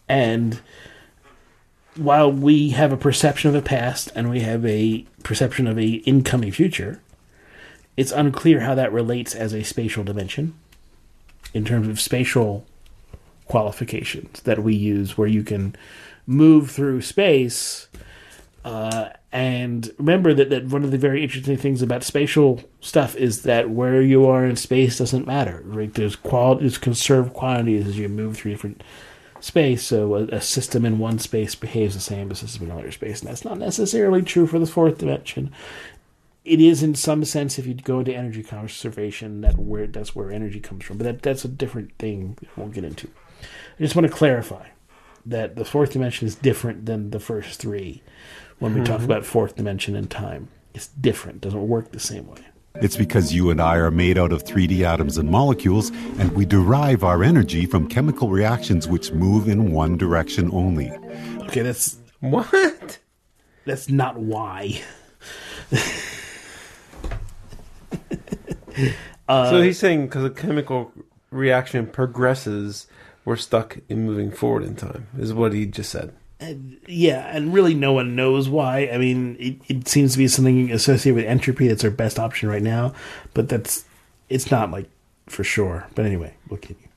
And 0.07 0.61
while 1.95 2.31
we 2.31 2.69
have 2.69 2.93
a 2.93 2.97
perception 2.97 3.47
of 3.47 3.55
the 3.55 3.67
past 3.67 4.11
and 4.13 4.29
we 4.29 4.41
have 4.41 4.63
a 4.67 5.07
perception 5.23 5.65
of 5.65 5.79
a 5.79 5.93
incoming 6.05 6.51
future, 6.51 7.01
it's 7.95 8.11
unclear 8.11 8.61
how 8.61 8.75
that 8.75 8.91
relates 8.91 9.35
as 9.35 9.53
a 9.53 9.63
spatial 9.63 10.03
dimension 10.03 10.53
in 11.53 11.65
terms 11.65 11.87
of 11.87 11.99
spatial 11.99 12.65
qualifications 13.45 14.41
that 14.41 14.63
we 14.63 14.73
use 14.73 15.17
where 15.17 15.27
you 15.27 15.43
can 15.43 15.75
move 16.25 16.71
through 16.71 17.01
space 17.01 17.87
uh, 18.63 19.09
and 19.31 19.91
remember 19.97 20.33
that, 20.33 20.49
that 20.49 20.65
one 20.67 20.83
of 20.83 20.91
the 20.91 20.97
very 20.97 21.23
interesting 21.23 21.57
things 21.57 21.81
about 21.81 22.03
spatial 22.03 22.63
stuff 22.79 23.15
is 23.15 23.41
that 23.43 23.69
where 23.69 24.01
you 24.01 24.25
are 24.25 24.45
in 24.45 24.55
space 24.55 24.99
doesn't 24.99 25.27
matter. 25.27 25.61
Right? 25.65 25.93
There's 25.93 26.15
qual 26.15 26.55
there's 26.55 26.77
conserved 26.77 27.33
quantities 27.33 27.87
as 27.87 27.97
you 27.97 28.07
move 28.07 28.37
through 28.37 28.51
different 28.51 28.83
space. 29.41 29.83
So 29.83 30.15
a, 30.15 30.23
a 30.25 30.41
system 30.41 30.85
in 30.85 30.99
one 30.99 31.19
space 31.19 31.55
behaves 31.55 31.95
the 31.95 31.99
same 31.99 32.31
as 32.31 32.41
a 32.41 32.47
system 32.47 32.67
in 32.67 32.71
another 32.71 32.91
space, 32.91 33.19
and 33.19 33.29
that's 33.29 33.43
not 33.43 33.57
necessarily 33.57 34.21
true 34.21 34.47
for 34.47 34.59
the 34.59 34.65
fourth 34.65 34.99
dimension. 34.99 35.51
It 36.45 36.59
is 36.59 36.83
in 36.83 36.95
some 36.95 37.23
sense 37.23 37.57
if 37.57 37.65
you 37.65 37.73
go 37.73 37.99
into 37.99 38.13
energy 38.13 38.43
conservation 38.43 39.41
that 39.41 39.57
where 39.57 39.87
that's 39.87 40.13
where 40.13 40.31
energy 40.31 40.59
comes 40.59 40.83
from, 40.83 40.97
but 40.97 41.05
that 41.05 41.21
that's 41.21 41.45
a 41.45 41.47
different 41.47 41.97
thing. 41.97 42.37
we 42.41 42.47
won't 42.57 42.73
get 42.73 42.83
into. 42.83 43.07
I 43.79 43.81
just 43.81 43.95
want 43.95 44.07
to 44.07 44.13
clarify 44.13 44.67
that 45.25 45.55
the 45.55 45.65
fourth 45.65 45.91
dimension 45.91 46.27
is 46.27 46.35
different 46.35 46.85
than 46.85 47.11
the 47.11 47.19
first 47.19 47.59
three 47.59 48.03
when 48.59 48.73
we 48.73 48.81
talk 48.81 48.97
mm-hmm. 48.97 49.05
about 49.05 49.25
fourth 49.25 49.55
dimension 49.55 49.95
and 49.95 50.09
time. 50.09 50.49
It's 50.73 50.87
different, 50.87 51.41
doesn't 51.41 51.67
work 51.67 51.91
the 51.91 51.99
same 51.99 52.27
way. 52.27 52.39
It's 52.75 52.97
because 52.97 53.31
you 53.31 53.51
and 53.51 53.61
I 53.61 53.75
are 53.75 53.91
made 53.91 54.17
out 54.17 54.33
of 54.33 54.43
3D 54.43 54.81
atoms 54.81 55.19
and 55.19 55.29
molecules, 55.29 55.91
and 56.17 56.31
we 56.31 56.43
derive 56.43 57.03
our 57.03 57.23
energy 57.23 57.67
from 57.67 57.87
chemical 57.87 58.29
reactions 58.29 58.87
which 58.87 59.11
move 59.11 59.47
in 59.47 59.71
one 59.71 59.95
direction 59.95 60.49
only. 60.51 60.91
Okay, 61.43 61.61
that's 61.61 61.97
What? 62.19 62.99
that's 63.65 63.89
not 63.89 64.17
why. 64.17 64.81
Uh, 69.27 69.49
so 69.49 69.61
he's 69.61 69.79
saying 69.79 70.07
because 70.07 70.25
a 70.25 70.29
chemical 70.29 70.91
reaction 71.31 71.87
progresses, 71.87 72.87
we're 73.23 73.37
stuck 73.37 73.77
in 73.87 74.05
moving 74.05 74.31
forward 74.31 74.63
in 74.63 74.75
time. 74.75 75.07
Is 75.17 75.33
what 75.33 75.53
he 75.53 75.65
just 75.65 75.89
said. 75.89 76.13
Yeah, 76.87 77.25
and 77.33 77.53
really 77.53 77.73
no 77.73 77.93
one 77.93 78.15
knows 78.15 78.49
why. 78.49 78.89
I 78.91 78.97
mean, 78.97 79.37
it, 79.39 79.55
it 79.69 79.87
seems 79.87 80.11
to 80.13 80.17
be 80.17 80.27
something 80.27 80.71
associated 80.71 81.15
with 81.15 81.25
entropy 81.25 81.69
that's 81.69 81.85
our 81.85 81.89
best 81.89 82.19
option 82.19 82.49
right 82.49 82.61
now, 82.61 82.93
but 83.33 83.47
that's 83.47 83.85
it's 84.29 84.51
not 84.51 84.71
like 84.71 84.89
for 85.27 85.43
sure. 85.43 85.87
But 85.95 86.05
anyway, 86.05 86.33
we'll 86.49 86.59
continue. 86.59 86.89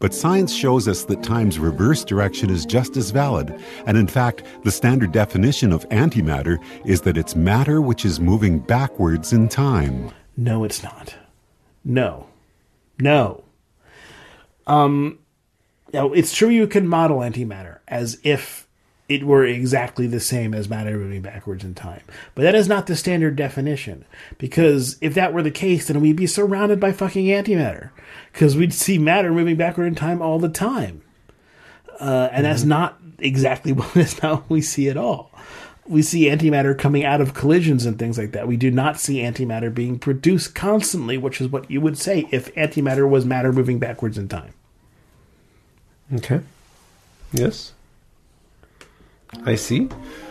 But 0.00 0.14
science 0.14 0.52
shows 0.52 0.86
us 0.86 1.04
that 1.04 1.24
time's 1.24 1.58
reverse 1.58 2.04
direction 2.04 2.50
is 2.50 2.64
just 2.64 2.96
as 2.96 3.10
valid. 3.10 3.58
And 3.84 3.96
in 3.96 4.06
fact, 4.06 4.44
the 4.62 4.70
standard 4.70 5.10
definition 5.10 5.72
of 5.72 5.88
antimatter 5.88 6.62
is 6.84 7.00
that 7.00 7.18
it's 7.18 7.34
matter 7.34 7.80
which 7.80 8.04
is 8.04 8.20
moving 8.20 8.60
backwards 8.60 9.32
in 9.32 9.48
time. 9.48 10.12
No, 10.38 10.62
it's 10.62 10.84
not. 10.84 11.16
No. 11.84 12.28
No. 13.00 13.42
Um 14.66 15.18
now 15.92 16.12
it's 16.12 16.34
true 16.34 16.48
you 16.48 16.68
can 16.68 16.86
model 16.86 17.18
antimatter 17.18 17.78
as 17.88 18.18
if 18.22 18.68
it 19.08 19.24
were 19.24 19.44
exactly 19.44 20.06
the 20.06 20.20
same 20.20 20.54
as 20.54 20.68
matter 20.68 20.96
moving 20.96 21.22
backwards 21.22 21.64
in 21.64 21.74
time. 21.74 22.02
But 22.34 22.42
that 22.42 22.54
is 22.54 22.68
not 22.68 22.86
the 22.86 22.94
standard 22.94 23.36
definition. 23.36 24.04
Because 24.36 24.96
if 25.00 25.14
that 25.14 25.32
were 25.32 25.42
the 25.42 25.50
case, 25.50 25.88
then 25.88 26.00
we'd 26.00 26.14
be 26.14 26.26
surrounded 26.26 26.78
by 26.78 26.92
fucking 26.92 27.26
antimatter. 27.26 27.90
Because 28.32 28.54
we'd 28.54 28.74
see 28.74 28.98
matter 28.98 29.32
moving 29.32 29.56
backward 29.56 29.86
in 29.86 29.94
time 29.94 30.20
all 30.20 30.38
the 30.38 30.50
time. 30.50 31.00
Uh, 31.98 32.28
and 32.30 32.44
that's 32.44 32.64
not 32.64 32.98
exactly 33.18 33.72
what 33.72 33.92
that's 33.94 34.22
not 34.22 34.42
what 34.42 34.50
we 34.50 34.60
see 34.60 34.88
at 34.88 34.98
all. 34.98 35.27
We 35.88 36.02
see 36.02 36.26
antimatter 36.26 36.78
coming 36.78 37.04
out 37.04 37.20
of 37.20 37.34
collisions 37.34 37.86
and 37.86 37.98
things 37.98 38.18
like 38.18 38.32
that. 38.32 38.46
We 38.46 38.56
do 38.56 38.70
not 38.70 39.00
see 39.00 39.20
antimatter 39.20 39.72
being 39.74 39.98
produced 39.98 40.54
constantly, 40.54 41.16
which 41.16 41.40
is 41.40 41.48
what 41.48 41.70
you 41.70 41.80
would 41.80 41.96
say 41.96 42.28
if 42.30 42.54
antimatter 42.54 43.08
was 43.08 43.24
matter 43.24 43.52
moving 43.52 43.78
backwards 43.78 44.18
in 44.18 44.28
time. 44.28 44.52
Okay. 46.14 46.40
Yes. 47.32 47.72
I 49.44 49.54
see. 49.54 49.88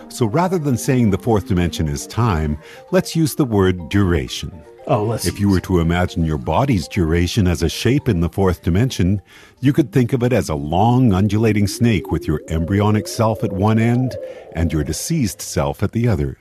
So 0.10 0.26
rather 0.26 0.58
than 0.58 0.78
saying 0.78 1.10
the 1.10 1.18
fourth 1.18 1.48
dimension 1.48 1.88
is 1.88 2.08
time, 2.08 2.58
let's 2.92 3.16
use 3.16 3.36
the 3.36 3.46
word 3.46 3.90
duration. 3.90 4.64
Oh, 4.90 5.04
let's. 5.04 5.26
If 5.26 5.38
you 5.38 5.50
were 5.50 5.60
to 5.62 5.80
imagine 5.80 6.24
your 6.24 6.38
body's 6.38 6.88
duration 6.88 7.46
as 7.46 7.62
a 7.62 7.68
shape 7.68 8.08
in 8.08 8.22
the 8.22 8.30
fourth 8.30 8.64
dimension, 8.64 9.22
you 9.60 9.74
could 9.74 9.92
think 9.92 10.14
of 10.14 10.24
it 10.24 10.32
as 10.32 10.48
a 10.48 10.56
long, 10.56 11.12
undulating 11.12 11.68
snake 11.68 12.10
with 12.10 12.26
your 12.26 12.42
embryonic 12.48 13.06
self 13.08 13.44
at 13.44 13.52
one 13.52 13.80
end 13.80 14.16
and 14.54 14.72
your 14.72 14.86
deceased 14.86 15.42
self 15.42 15.84
at 15.84 15.92
the 15.92 16.08
other. 16.08 16.38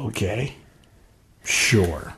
okay, 0.00 0.54
sure, 1.44 2.14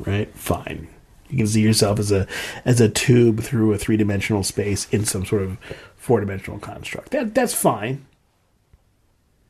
right, 0.00 0.34
fine. 0.34 0.88
You 1.30 1.36
can 1.38 1.46
see 1.46 1.60
yourself 1.60 1.98
as 2.00 2.10
a 2.10 2.26
as 2.64 2.80
a 2.80 2.88
tube 2.88 3.40
through 3.40 3.72
a 3.72 3.78
three 3.78 3.96
dimensional 3.96 4.42
space 4.42 4.88
in 4.90 5.04
some 5.04 5.24
sort 5.24 5.42
of 5.42 5.58
four 5.96 6.20
dimensional 6.20 6.58
construct. 6.58 7.10
That 7.10 7.34
that's 7.34 7.54
fine, 7.54 8.04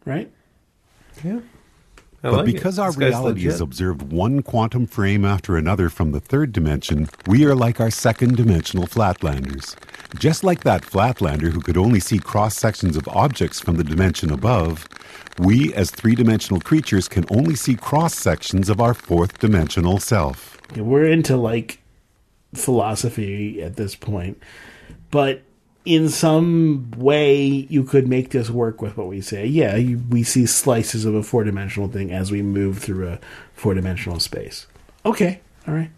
right? 0.04 0.30
Yeah. 1.24 1.40
I 2.24 2.30
But 2.30 2.32
like 2.38 2.48
it. 2.48 2.52
because 2.54 2.78
our 2.80 2.90
This 2.90 2.98
reality 2.98 3.46
is 3.46 3.60
observed 3.60 4.10
one 4.10 4.42
quantum 4.42 4.86
frame 4.86 5.24
after 5.24 5.56
another 5.56 5.88
from 5.88 6.10
the 6.10 6.18
third 6.20 6.52
dimension, 6.52 7.08
we 7.28 7.44
are 7.44 7.54
like 7.54 7.80
our 7.80 7.90
second 7.90 8.36
dimensional 8.36 8.86
flatlanders. 8.88 9.76
Just 10.18 10.42
like 10.42 10.64
that 10.64 10.82
flatlander 10.82 11.52
who 11.52 11.60
could 11.60 11.76
only 11.76 12.00
see 12.00 12.18
cross 12.18 12.56
sections 12.56 12.96
of 12.96 13.06
objects 13.08 13.60
from 13.60 13.76
the 13.76 13.84
dimension 13.84 14.32
above, 14.32 14.88
we 15.38 15.72
as 15.74 15.90
three 15.92 16.16
dimensional 16.16 16.60
creatures 16.60 17.06
can 17.06 17.24
only 17.30 17.54
see 17.54 17.76
cross 17.76 18.14
sections 18.16 18.68
of 18.68 18.80
our 18.80 18.94
fourth 18.94 19.38
dimensional 19.38 19.98
self. 20.00 20.58
Yeah, 20.74 20.82
we're 20.82 21.06
into 21.06 21.36
like 21.36 21.80
philosophy 22.52 23.62
at 23.62 23.76
this 23.76 23.94
point, 23.94 24.42
but 25.12 25.42
in 25.88 26.10
some 26.10 26.90
way 26.98 27.42
you 27.42 27.82
could 27.82 28.06
make 28.06 28.28
this 28.28 28.50
work 28.50 28.82
with 28.82 28.98
what 28.98 29.06
we 29.06 29.22
say. 29.22 29.46
Yeah, 29.46 29.76
you, 29.76 30.02
we 30.10 30.22
see 30.22 30.44
slices 30.44 31.06
of 31.06 31.14
a 31.14 31.22
four 31.22 31.44
dimensional 31.44 31.88
thing 31.88 32.12
as 32.12 32.30
we 32.30 32.42
move 32.42 32.78
through 32.78 33.08
a 33.08 33.18
four 33.54 33.72
dimensional 33.72 34.20
space. 34.20 34.66
Okay, 35.06 35.40
all 35.66 35.72
right. 35.72 35.90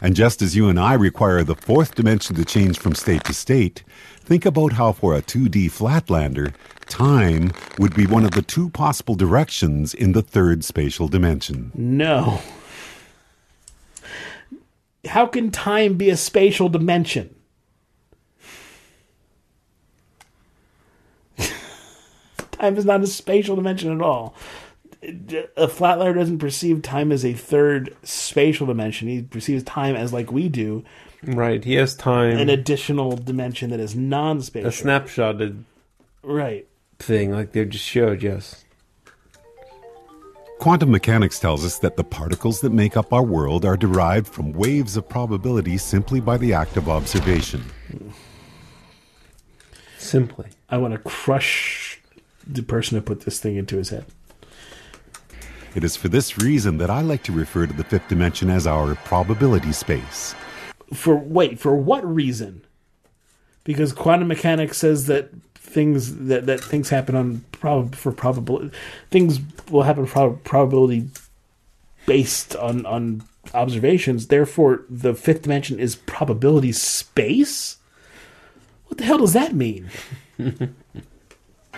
And 0.00 0.16
just 0.16 0.42
as 0.42 0.56
you 0.56 0.68
and 0.68 0.78
I 0.78 0.94
require 0.94 1.44
the 1.44 1.54
fourth 1.54 1.94
dimension 1.94 2.34
to 2.34 2.44
change 2.44 2.80
from 2.80 2.96
state 2.96 3.22
to 3.24 3.32
state, 3.32 3.84
think 4.18 4.44
about 4.44 4.72
how 4.72 4.90
for 4.90 5.14
a 5.14 5.22
2D 5.22 5.66
flatlander, 5.66 6.52
time 6.86 7.52
would 7.78 7.94
be 7.94 8.08
one 8.08 8.24
of 8.24 8.32
the 8.32 8.42
two 8.42 8.70
possible 8.70 9.14
directions 9.14 9.94
in 9.94 10.12
the 10.12 10.22
third 10.22 10.64
spatial 10.64 11.06
dimension. 11.06 11.70
No. 11.74 12.40
How 15.04 15.26
can 15.26 15.52
time 15.52 15.94
be 15.94 16.10
a 16.10 16.16
spatial 16.16 16.68
dimension? 16.68 17.35
Time 22.66 22.76
is 22.76 22.84
not 22.84 23.02
a 23.02 23.06
spatial 23.06 23.56
dimension 23.56 23.92
at 23.92 24.00
all. 24.00 24.34
A 25.02 25.68
flatlander 25.68 26.14
doesn't 26.14 26.38
perceive 26.38 26.82
time 26.82 27.12
as 27.12 27.24
a 27.24 27.32
third 27.32 27.94
spatial 28.02 28.66
dimension. 28.66 29.08
He 29.08 29.22
perceives 29.22 29.62
time 29.62 29.94
as 29.94 30.12
like 30.12 30.32
we 30.32 30.48
do, 30.48 30.84
right. 31.22 31.62
He 31.62 31.74
has 31.74 31.94
time. 31.94 32.38
an 32.38 32.48
additional 32.48 33.16
dimension 33.16 33.70
that 33.70 33.80
is 33.80 33.94
non-spatial. 33.94 34.68
a 34.68 34.72
snapshotted 34.72 35.62
right. 36.22 36.66
thing, 36.98 37.30
like 37.30 37.52
they 37.52 37.64
just 37.64 37.84
showed. 37.84 38.22
Yes. 38.22 38.64
Quantum 40.58 40.90
mechanics 40.90 41.38
tells 41.38 41.64
us 41.64 41.78
that 41.80 41.96
the 41.96 42.04
particles 42.04 42.62
that 42.62 42.72
make 42.72 42.96
up 42.96 43.12
our 43.12 43.22
world 43.22 43.64
are 43.64 43.76
derived 43.76 44.26
from 44.26 44.52
waves 44.52 44.96
of 44.96 45.06
probability 45.08 45.76
simply 45.76 46.18
by 46.18 46.38
the 46.38 46.54
act 46.54 46.78
of 46.78 46.88
observation. 46.88 47.62
Simply. 49.98 50.46
I 50.70 50.78
want 50.78 50.94
to 50.94 50.98
crush 50.98 51.95
the 52.46 52.62
person 52.62 52.96
who 52.96 53.02
put 53.02 53.22
this 53.22 53.40
thing 53.40 53.56
into 53.56 53.76
his 53.76 53.90
head. 53.90 54.04
It 55.74 55.84
is 55.84 55.96
for 55.96 56.08
this 56.08 56.38
reason 56.38 56.78
that 56.78 56.88
I 56.88 57.02
like 57.02 57.22
to 57.24 57.32
refer 57.32 57.66
to 57.66 57.72
the 57.72 57.84
fifth 57.84 58.08
dimension 58.08 58.48
as 58.48 58.66
our 58.66 58.94
probability 58.94 59.72
space. 59.72 60.34
For 60.94 61.16
wait, 61.16 61.58
for 61.58 61.76
what 61.76 62.02
reason? 62.06 62.64
Because 63.64 63.92
quantum 63.92 64.28
mechanics 64.28 64.78
says 64.78 65.06
that 65.06 65.30
things 65.54 66.16
that, 66.28 66.46
that 66.46 66.60
things 66.60 66.88
happen 66.88 67.14
on 67.14 67.44
prob 67.52 67.94
for 67.94 68.12
probable 68.12 68.70
things 69.10 69.40
will 69.70 69.82
happen 69.82 70.06
for 70.06 70.30
probability 70.44 71.08
based 72.06 72.56
on 72.56 72.86
on 72.86 73.22
observations. 73.52 74.28
Therefore, 74.28 74.84
the 74.88 75.14
fifth 75.14 75.42
dimension 75.42 75.78
is 75.78 75.96
probability 75.96 76.72
space. 76.72 77.76
What 78.86 78.98
the 78.98 79.04
hell 79.04 79.18
does 79.18 79.34
that 79.34 79.54
mean? 79.54 79.90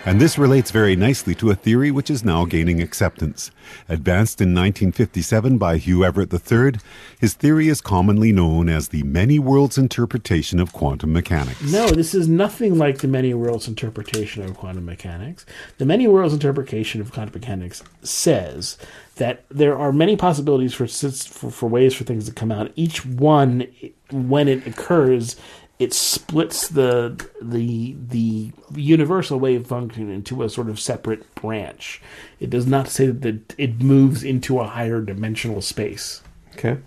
And 0.05 0.19
this 0.19 0.37
relates 0.37 0.71
very 0.71 0.95
nicely 0.95 1.35
to 1.35 1.51
a 1.51 1.55
theory 1.55 1.91
which 1.91 2.09
is 2.09 2.23
now 2.23 2.45
gaining 2.45 2.81
acceptance. 2.81 3.51
Advanced 3.89 4.39
in 4.39 4.55
1957 4.55 5.57
by 5.57 5.77
Hugh 5.77 6.05
Everett 6.05 6.33
III, 6.33 6.79
his 7.19 7.33
theory 7.33 7.67
is 7.67 7.81
commonly 7.81 8.31
known 8.31 8.69
as 8.69 8.87
the 8.87 9.03
many 9.03 9.39
worlds 9.39 9.77
interpretation 9.77 10.59
of 10.59 10.71
quantum 10.71 11.11
mechanics. 11.11 11.61
No, 11.61 11.89
this 11.89 12.15
is 12.15 12.29
nothing 12.29 12.77
like 12.77 12.99
the 12.99 13.09
many 13.09 13.33
worlds 13.33 13.67
interpretation 13.67 14.43
of 14.43 14.55
quantum 14.55 14.85
mechanics. 14.85 15.45
The 15.79 15.85
many 15.85 16.07
worlds 16.07 16.33
interpretation 16.33 17.01
of 17.01 17.11
quantum 17.11 17.33
mechanics 17.33 17.83
says 18.01 18.77
that 19.17 19.43
there 19.49 19.77
are 19.77 19.91
many 19.91 20.15
possibilities 20.15 20.73
for 20.73 20.87
for, 20.87 21.51
for 21.51 21.67
ways 21.67 21.93
for 21.93 22.05
things 22.05 22.25
to 22.25 22.31
come 22.31 22.53
out. 22.53 22.71
Each 22.75 23.05
one, 23.05 23.67
when 24.11 24.47
it 24.47 24.65
occurs, 24.65 25.35
it 25.79 25.93
splits 25.93 26.67
the 26.67 27.25
the 27.41 27.95
the 28.09 28.51
universal 28.75 29.39
wave 29.39 29.65
function 29.65 30.09
into 30.11 30.43
a 30.43 30.49
sort 30.49 30.69
of 30.69 30.79
separate 30.79 31.33
branch. 31.35 32.01
It 32.39 32.49
does 32.49 32.67
not 32.67 32.89
say 32.89 33.07
that 33.07 33.55
it 33.57 33.81
moves 33.81 34.23
into 34.23 34.59
a 34.59 34.67
higher 34.67 35.01
dimensional 35.01 35.61
space. 35.61 36.21
Okay. 36.53 36.77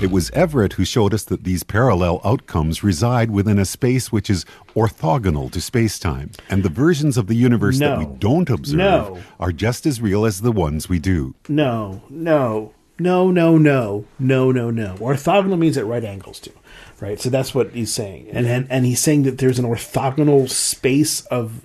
It 0.00 0.10
was 0.10 0.30
Everett 0.30 0.74
who 0.74 0.86
showed 0.86 1.12
us 1.12 1.24
that 1.24 1.44
these 1.44 1.62
parallel 1.62 2.22
outcomes 2.24 2.82
reside 2.82 3.30
within 3.30 3.58
a 3.58 3.66
space 3.66 4.10
which 4.10 4.30
is 4.30 4.46
orthogonal 4.74 5.50
to 5.52 5.58
spacetime, 5.58 6.34
and 6.48 6.62
the 6.62 6.70
versions 6.70 7.18
of 7.18 7.26
the 7.26 7.34
universe 7.34 7.78
that 7.80 7.98
we 7.98 8.06
don't 8.06 8.48
observe 8.48 8.78
No. 8.78 9.18
are 9.38 9.52
just 9.52 9.84
as 9.84 10.00
real 10.00 10.24
as 10.24 10.40
the 10.40 10.52
ones 10.52 10.88
we 10.88 10.98
do. 11.00 11.34
No, 11.50 12.00
no, 12.08 12.72
no, 12.98 13.30
no, 13.30 13.58
no, 13.58 14.06
no, 14.18 14.50
no, 14.52 14.70
no. 14.70 14.94
Orthogonal 14.94 15.58
means 15.58 15.76
at 15.76 15.84
right 15.84 16.02
angles 16.04 16.40
to, 16.40 16.52
right? 17.00 17.20
So 17.20 17.30
that's 17.30 17.54
what 17.54 17.72
he's 17.72 17.92
saying, 17.92 18.28
and 18.30 18.46
and, 18.46 18.66
and 18.70 18.86
he's 18.86 19.00
saying 19.00 19.24
that 19.24 19.38
there's 19.38 19.58
an 19.58 19.64
orthogonal 19.64 20.48
space 20.48 21.22
of 21.26 21.64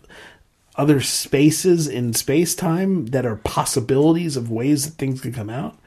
other 0.75 1.01
spaces 1.01 1.87
in 1.87 2.13
space 2.13 2.53
time 2.53 3.07
that 3.07 3.25
are 3.25 3.37
possibilities 3.37 4.35
of 4.35 4.51
ways 4.51 4.85
that 4.85 4.97
things 4.97 5.21
can 5.21 5.31
come 5.33 5.49
out. 5.49 5.77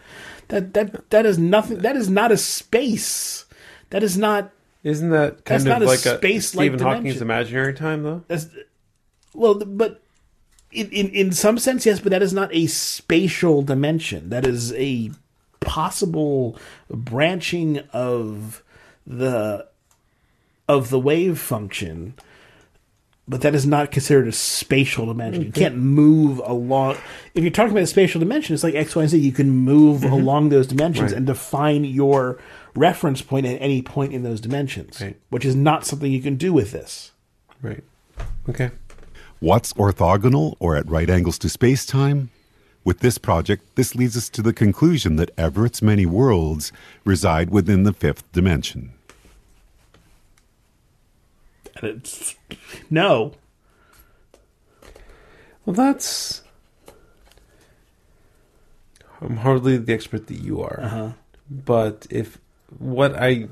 That 0.48 0.74
that 0.74 1.10
that 1.10 1.26
is 1.26 1.38
nothing. 1.38 1.78
That 1.78 1.96
is 1.96 2.08
not 2.08 2.32
a 2.32 2.36
space. 2.36 3.44
That 3.90 4.02
is 4.02 4.16
not. 4.16 4.50
Isn't 4.84 5.10
that 5.10 5.44
kind 5.44 5.66
of 5.66 5.82
like 5.82 6.06
a 6.06 6.18
space-like 6.18 6.70
Stephen 6.70 6.78
Hawking's 6.78 7.20
imaginary 7.20 7.74
time, 7.74 8.04
though? 8.04 8.24
That's 8.28 8.46
well, 9.34 9.54
but 9.54 10.00
in, 10.70 10.88
in 10.90 11.10
in 11.10 11.32
some 11.32 11.58
sense, 11.58 11.84
yes, 11.84 12.00
but 12.00 12.10
that 12.10 12.22
is 12.22 12.32
not 12.32 12.54
a 12.54 12.66
spatial 12.66 13.62
dimension. 13.62 14.30
That 14.30 14.46
is 14.46 14.72
a 14.74 15.10
possible 15.60 16.56
branching 16.88 17.80
of 17.92 18.62
the 19.08 19.66
of 20.68 20.90
the 20.90 21.00
wave 21.00 21.38
function. 21.40 22.14
But 23.26 23.42
that 23.42 23.54
is 23.54 23.66
not 23.66 23.90
considered 23.90 24.26
a 24.26 24.32
spatial 24.32 25.04
dimension. 25.04 25.42
You 25.42 25.48
mm-hmm. 25.50 25.60
can't 25.60 25.76
move 25.76 26.40
along. 26.42 26.96
If 27.34 27.44
you're 27.44 27.50
talking 27.50 27.72
about 27.72 27.82
a 27.82 27.86
spatial 27.86 28.20
dimension, 28.20 28.54
it's 28.54 28.64
like 28.64 28.74
X, 28.74 28.96
Y, 28.96 29.02
and 29.02 29.10
Z. 29.10 29.18
You 29.18 29.32
can 29.32 29.50
move 29.50 30.00
mm-hmm. 30.00 30.14
along 30.14 30.48
those 30.48 30.66
dimensions 30.66 31.12
Right. 31.12 31.18
and 31.18 31.26
define 31.26 31.84
your 31.84 32.38
reference 32.74 33.20
point 33.20 33.44
at 33.44 33.60
any 33.60 33.82
point 33.82 34.14
in 34.14 34.22
those 34.22 34.40
dimensions, 34.40 34.98
Right. 35.02 35.18
which 35.28 35.44
is 35.44 35.54
not 35.54 35.84
something 35.84 36.10
you 36.10 36.22
can 36.22 36.36
do 36.36 36.54
with 36.54 36.72
this. 36.72 37.12
Right. 37.60 37.84
Okay. 38.48 38.70
What's 39.40 39.74
orthogonal 39.74 40.54
or 40.58 40.76
at 40.76 40.88
right 40.88 41.10
angles 41.10 41.38
to 41.40 41.48
spacetime? 41.48 42.28
With 42.82 43.00
this 43.00 43.18
project, 43.18 43.76
this 43.76 43.94
leads 43.94 44.16
us 44.16 44.30
to 44.30 44.40
the 44.40 44.54
conclusion 44.54 45.16
that 45.16 45.36
Everett's 45.36 45.82
many 45.82 46.06
worlds 46.06 46.72
reside 47.04 47.50
within 47.50 47.82
the 47.82 47.92
fifth 47.92 48.30
dimension. 48.32 48.94
And 51.80 51.90
it's 51.98 52.36
no. 52.90 53.32
Well, 55.64 55.74
that's. 55.74 56.42
I'm 59.20 59.38
hardly 59.38 59.76
the 59.76 59.92
expert 59.92 60.28
that 60.28 60.38
you 60.38 60.62
are. 60.62 60.80
Uh-huh. 60.80 61.12
But 61.50 62.06
if 62.10 62.38
what 62.78 63.14
I 63.20 63.48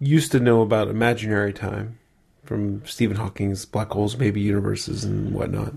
used 0.00 0.32
to 0.32 0.40
know 0.40 0.62
about 0.62 0.88
imaginary 0.88 1.52
time 1.52 1.98
from 2.44 2.84
Stephen 2.86 3.16
Hawking's 3.16 3.64
black 3.66 3.90
holes, 3.90 4.16
maybe 4.16 4.40
universes, 4.40 5.04
and 5.04 5.32
whatnot, 5.34 5.74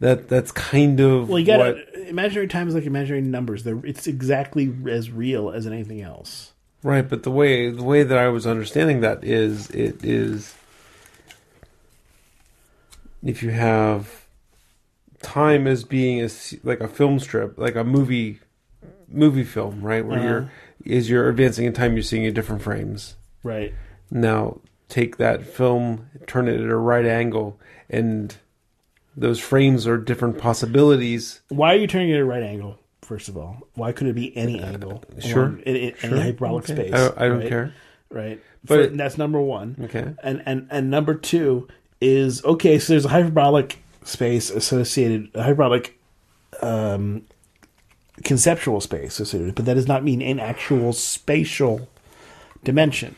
that 0.00 0.28
that's 0.28 0.52
kind 0.52 1.00
of 1.00 1.28
Well, 1.28 1.38
you 1.38 1.46
got 1.46 1.58
what. 1.60 1.76
imaginary 2.06 2.48
time 2.48 2.68
is 2.68 2.74
like 2.74 2.84
imaginary 2.84 3.22
numbers. 3.22 3.64
They're, 3.64 3.80
it's 3.84 4.06
exactly 4.06 4.72
as 4.90 5.10
real 5.10 5.50
as 5.50 5.66
anything 5.66 6.00
else. 6.02 6.52
Right, 6.82 7.08
but 7.08 7.22
the 7.24 7.30
way 7.30 7.70
the 7.70 7.82
way 7.82 8.02
that 8.04 8.16
I 8.18 8.28
was 8.28 8.46
understanding 8.46 9.00
that 9.00 9.24
is 9.24 9.68
it 9.70 10.04
is 10.04 10.54
if 13.24 13.42
you 13.42 13.50
have 13.50 14.26
time 15.22 15.66
as 15.66 15.82
being 15.84 16.22
a, 16.22 16.28
like 16.62 16.80
a 16.80 16.88
film 16.88 17.18
strip, 17.18 17.58
like 17.58 17.74
a 17.74 17.84
movie 17.84 18.38
movie 19.08 19.44
film, 19.44 19.82
right, 19.82 20.04
where 20.06 20.18
Uh-huh. 20.18 20.28
you're 20.84 20.96
as 20.98 21.10
you're 21.10 21.28
advancing 21.28 21.66
in 21.66 21.72
time, 21.72 21.94
you're 21.94 22.02
seeing 22.02 22.24
in 22.24 22.32
different 22.34 22.62
frames. 22.62 23.16
Right. 23.42 23.74
Now 24.10 24.60
take 24.88 25.16
that 25.16 25.44
film, 25.44 26.08
turn 26.26 26.48
it 26.48 26.60
at 26.60 26.68
a 26.70 26.76
right 26.76 27.04
angle, 27.04 27.58
and 27.90 28.36
those 29.16 29.40
frames 29.40 29.86
are 29.86 29.98
different 29.98 30.38
possibilities. 30.38 31.40
Why 31.48 31.74
are 31.74 31.78
you 31.78 31.86
turning 31.88 32.10
it 32.10 32.14
at 32.14 32.20
a 32.20 32.24
right 32.24 32.42
angle? 32.42 32.78
First 33.08 33.28
of 33.30 33.38
all, 33.38 33.56
why 33.74 33.92
could 33.92 34.06
it 34.06 34.14
be 34.14 34.36
any 34.36 34.60
angle? 34.60 35.02
sure, 35.18 35.58
in, 35.64 35.76
in 35.76 35.94
sure. 35.96 36.10
any 36.10 36.20
hyperbolic 36.20 36.64
Okay. 36.64 36.74
space. 36.74 36.92
I 36.92 36.98
don't- 36.98 37.18
I 37.18 37.28
don't 37.28 37.38
right? 37.38 37.48
care. 37.48 37.72
Right. 38.10 38.40
But 38.64 38.74
For- 38.74 38.80
it- 38.82 38.96
that's 38.98 39.16
number 39.16 39.40
one. 39.40 39.76
Okay. 39.84 40.14
And 40.22 40.42
and 40.44 40.66
and 40.70 40.90
number 40.90 41.14
two 41.14 41.68
is 42.02 42.44
okay. 42.44 42.78
So 42.78 42.92
there's 42.92 43.06
a 43.06 43.08
hyperbolic 43.08 43.78
space 44.04 44.50
associated, 44.50 45.30
a 45.34 45.42
hyperbolic 45.42 45.98
um, 46.60 47.22
conceptual 48.24 48.80
space 48.80 49.18
associated, 49.20 49.54
but 49.54 49.64
that 49.64 49.74
does 49.74 49.88
not 49.88 50.04
mean 50.04 50.20
an 50.20 50.38
actual 50.38 50.92
spatial 50.92 51.88
dimension. 52.64 53.16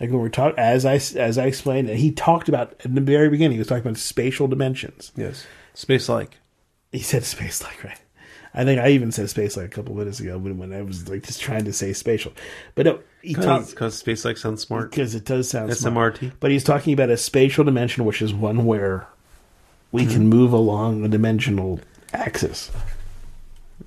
Like 0.00 0.10
when 0.10 0.18
we're 0.20 0.28
talking, 0.28 0.58
as 0.58 0.84
I 0.84 0.94
as 0.94 1.38
I 1.38 1.44
explained, 1.46 1.88
and 1.88 1.98
he 1.98 2.10
talked 2.10 2.48
about 2.48 2.74
in 2.84 2.94
the 2.96 3.00
very 3.00 3.28
beginning, 3.28 3.52
he 3.52 3.58
was 3.58 3.68
talking 3.68 3.82
about 3.86 3.96
spatial 3.98 4.48
dimensions. 4.48 5.12
Yes, 5.16 5.46
space 5.74 6.08
like. 6.08 6.38
He 6.90 6.98
said 7.00 7.22
space 7.22 7.62
like 7.62 7.84
right. 7.84 8.00
I 8.52 8.64
think 8.64 8.80
I 8.80 8.88
even 8.88 9.12
said 9.12 9.30
space 9.30 9.56
like 9.56 9.66
a 9.66 9.68
couple 9.68 9.94
minutes 9.94 10.18
ago 10.20 10.36
when, 10.36 10.58
when 10.58 10.72
I 10.72 10.82
was 10.82 11.08
like 11.08 11.22
just 11.22 11.40
trying 11.40 11.64
to 11.66 11.72
say 11.72 11.92
spatial, 11.92 12.32
but 12.74 12.84
no, 12.86 12.98
Because 13.22 13.96
space 13.96 14.24
like 14.24 14.36
sounds 14.36 14.62
smart. 14.62 14.90
because 14.90 15.14
it 15.14 15.24
does 15.24 15.48
sound 15.48 15.74
smart. 15.76 16.16
SMRT. 16.16 16.32
But 16.40 16.50
he's 16.50 16.64
talking 16.64 16.92
about 16.92 17.10
a 17.10 17.16
spatial 17.16 17.64
dimension, 17.64 18.04
which 18.04 18.20
is 18.20 18.34
one 18.34 18.64
where 18.64 19.06
we 19.92 20.04
can 20.06 20.22
hmm. 20.22 20.28
move 20.30 20.52
along 20.52 21.04
a 21.04 21.08
dimensional 21.08 21.80
axis. 22.12 22.70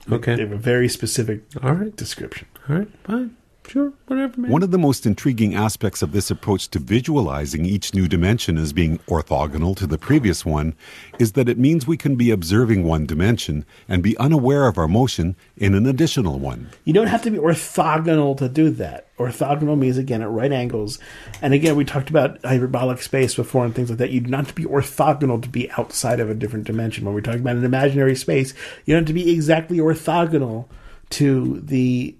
They 0.07 0.16
Okay. 0.16 0.39
have 0.39 0.51
a 0.51 0.57
very 0.57 0.88
specific 0.89 1.41
All 1.61 1.74
right. 1.74 1.95
description. 1.95 2.47
All 2.70 2.78
right. 2.78 2.88
Fine. 3.03 3.36
Sure. 3.74 3.91
Whatever, 4.05 4.39
man. 4.39 4.51
One 4.51 4.61
of 4.61 4.69
the 4.69 4.78
most 4.78 5.03
intriguing 5.07 5.55
aspects 5.55 6.03
of 6.03 6.11
this 6.11 6.30
approach 6.30 6.67
to 6.67 6.78
visualizing 6.78 7.65
each 7.65 7.91
new 7.91 8.07
dimension 8.07 8.55
as 8.55 8.71
being 8.71 8.99
orthogonal 9.07 9.76
to 9.78 9.88
the 9.88 9.97
previous 9.97 10.45
one 10.45 10.76
is 11.17 11.32
that 11.32 11.49
it 11.49 11.57
means 11.57 11.88
we 11.88 11.97
can 11.97 12.15
be 12.15 12.30
observing 12.30 12.84
one 12.84 13.07
dimension 13.07 13.65
and 13.89 14.03
be 14.03 14.15
unaware 14.17 14.67
of 14.67 14.78
our 14.78 14.88
motion 14.88 15.36
in 15.57 15.74
an 15.74 15.88
additional 15.88 16.38
one. 16.38 16.69
You 16.84 16.93
don't 16.93 17.07
have 17.07 17.24
to 17.24 17.32
be 17.32 17.39
orthogonal 17.39 18.38
to 18.38 18.47
do 18.47 18.69
that. 18.69 19.07
Orthogonal 19.17 19.76
means 19.76 19.97
again 19.97 20.21
at 20.21 20.30
right 20.30 20.51
angles, 20.51 20.99
and 21.41 21.55
again 21.55 21.76
we 21.76 21.84
talked 21.84 22.11
about 22.11 22.45
hyperbolic 22.45 23.01
space 23.01 23.34
before 23.34 23.65
and 23.65 23.74
things 23.74 23.89
like 23.89 23.97
that. 23.97 24.11
You 24.11 24.21
do 24.21 24.30
not 24.30 24.41
have 24.41 24.49
to 24.49 24.53
be 24.53 24.65
orthogonal 24.65 25.41
to 25.41 25.49
be 25.49 25.71
outside 25.71 26.19
of 26.19 26.30
a 26.30 26.36
different 26.36 26.67
dimension. 26.67 27.05
When 27.05 27.15
we're 27.15 27.21
talking 27.21 27.41
about 27.41 27.55
an 27.55 27.65
imaginary 27.65 28.15
space, 28.15 28.53
you 28.86 28.93
don't 28.93 29.01
have 29.01 29.07
to 29.07 29.13
be 29.13 29.32
exactly 29.32 29.80
orthogonal 29.80 30.67
to 31.09 31.59
the 31.59 32.15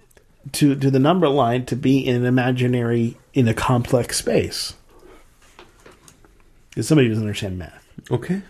to 0.52 0.76
to 0.76 0.92
the 0.92 1.00
number 1.00 1.30
line 1.30 1.66
to 1.66 1.76
be 1.76 2.06
in 2.06 2.16
an 2.18 2.26
imaginary 2.26 3.18
in 3.34 3.48
a 3.48 3.54
complex 3.54 4.18
space. 4.18 4.76
Because 6.70 6.88
somebody 6.88 7.08
doesn't 7.08 7.24
understand 7.24 7.58
math. 7.58 7.86
Okay. 8.12 8.42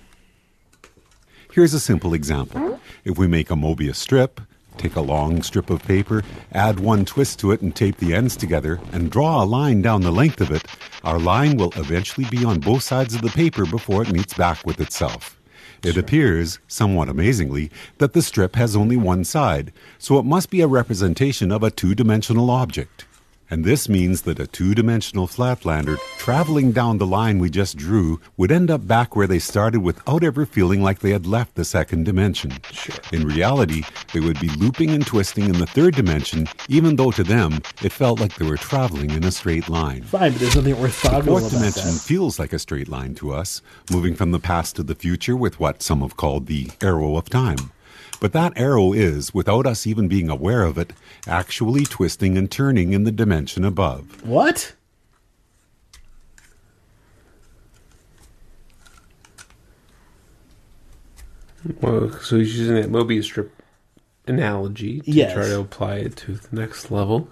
Here's 1.51 1.73
a 1.73 1.79
simple 1.79 2.13
example. 2.13 2.79
If 3.03 3.17
we 3.17 3.27
make 3.27 3.51
a 3.51 3.55
Mobius 3.55 3.97
strip, 3.97 4.41
take 4.77 4.95
a 4.95 5.01
long 5.01 5.43
strip 5.43 5.69
of 5.69 5.83
paper, 5.83 6.23
add 6.51 6.79
one 6.79 7.05
twist 7.05 7.37
to 7.39 7.51
it 7.51 7.61
and 7.61 7.75
tape 7.75 7.97
the 7.97 8.13
ends 8.15 8.35
together, 8.35 8.79
and 8.91 9.11
draw 9.11 9.43
a 9.43 9.45
line 9.45 9.81
down 9.81 10.01
the 10.01 10.11
length 10.11 10.41
of 10.41 10.51
it, 10.51 10.65
our 11.03 11.19
line 11.19 11.57
will 11.57 11.71
eventually 11.75 12.27
be 12.29 12.43
on 12.43 12.59
both 12.59 12.81
sides 12.81 13.13
of 13.13 13.21
the 13.21 13.29
paper 13.29 13.65
before 13.65 14.01
it 14.01 14.11
meets 14.11 14.33
back 14.33 14.65
with 14.65 14.79
itself. 14.79 15.37
It 15.83 15.97
appears, 15.97 16.59
somewhat 16.65 17.09
amazingly, 17.09 17.69
that 17.97 18.13
the 18.13 18.21
strip 18.21 18.55
has 18.55 18.73
only 18.73 18.95
one 18.95 19.25
side, 19.25 19.73
so 19.97 20.17
it 20.17 20.23
must 20.23 20.49
be 20.49 20.61
a 20.61 20.67
representation 20.67 21.51
of 21.51 21.61
a 21.61 21.71
two 21.71 21.93
dimensional 21.93 22.49
object. 22.49 23.05
And 23.53 23.63
this 23.63 23.87
means 23.87 24.23
that 24.23 24.39
a 24.39 24.47
two 24.47 24.73
dimensional 24.73 25.27
flatlander 25.27 25.99
traveling 26.17 26.71
down 26.71 26.97
the 26.97 27.05
line 27.05 27.37
we 27.37 27.51
just 27.51 27.77
drew 27.77 28.19
would 28.35 28.51
end 28.51 28.71
up 28.71 28.87
back 28.87 29.15
where 29.15 29.27
they 29.27 29.37
started 29.37 29.81
without 29.81 30.23
ever 30.23 30.47
feeling 30.47 30.81
like 30.81 31.01
they 31.01 31.11
had 31.11 31.27
left 31.27 31.53
the 31.53 31.63
second 31.63 32.03
dimension. 32.03 32.51
In 33.11 33.27
reality, 33.27 33.83
they 34.11 34.21
would 34.21 34.39
be 34.39 34.49
looping 34.57 34.89
and 34.89 35.05
twisting 35.05 35.43
in 35.43 35.59
the 35.59 35.67
third 35.67 35.93
dimension, 35.93 36.47
even 36.67 36.95
though 36.95 37.11
to 37.11 37.23
them 37.23 37.59
it 37.83 37.91
felt 37.91 38.19
like 38.19 38.35
they 38.37 38.47
were 38.47 38.57
traveling 38.57 39.11
in 39.11 39.23
a 39.23 39.31
straight 39.31 39.69
line. 39.69 40.01
Fine, 40.01 40.31
but 40.31 40.39
there's 40.39 40.55
nothing 40.55 40.73
orthogonal 40.73 41.25
Fourth 41.25 41.51
dimension 41.51 41.91
that. 41.91 42.01
feels 42.01 42.39
like 42.39 42.53
a 42.53 42.57
straight 42.59 42.89
line 42.89 43.13
to 43.13 43.33
us, 43.33 43.61
moving 43.91 44.15
from 44.15 44.31
the 44.31 44.39
past 44.39 44.75
to 44.77 44.83
the 44.83 44.95
future 44.95 45.35
with 45.35 45.59
what 45.59 45.83
some 45.83 46.01
have 46.01 46.17
called 46.17 46.47
the 46.47 46.71
arrow 46.81 47.17
of 47.17 47.29
time. 47.29 47.71
But 48.23 48.31
that 48.31 48.53
arrow 48.55 48.93
is, 48.93 49.33
without 49.33 49.67
us 49.67 49.85
even 49.85 50.07
being 50.07 50.29
aware 50.29 50.63
of 50.63 50.77
it, 50.77 50.93
actually 51.27 51.83
twisting 51.83 52.37
and 52.37 52.49
turning 52.49 52.93
in 52.93 53.03
the 53.03 53.11
dimension 53.11 53.65
above. 53.65 54.23
What? 54.25 54.75
Well, 61.81 62.13
so 62.21 62.37
he's 62.37 62.57
using 62.57 62.75
that 62.75 62.89
Mobius 62.89 63.25
strip 63.25 63.51
analogy 64.25 65.01
to 65.01 65.11
Yes. 65.11 65.33
try 65.33 65.47
to 65.47 65.59
apply 65.59 65.95
it 65.97 66.15
to 66.15 66.35
the 66.35 66.55
next 66.55 66.91
level. 66.91 67.27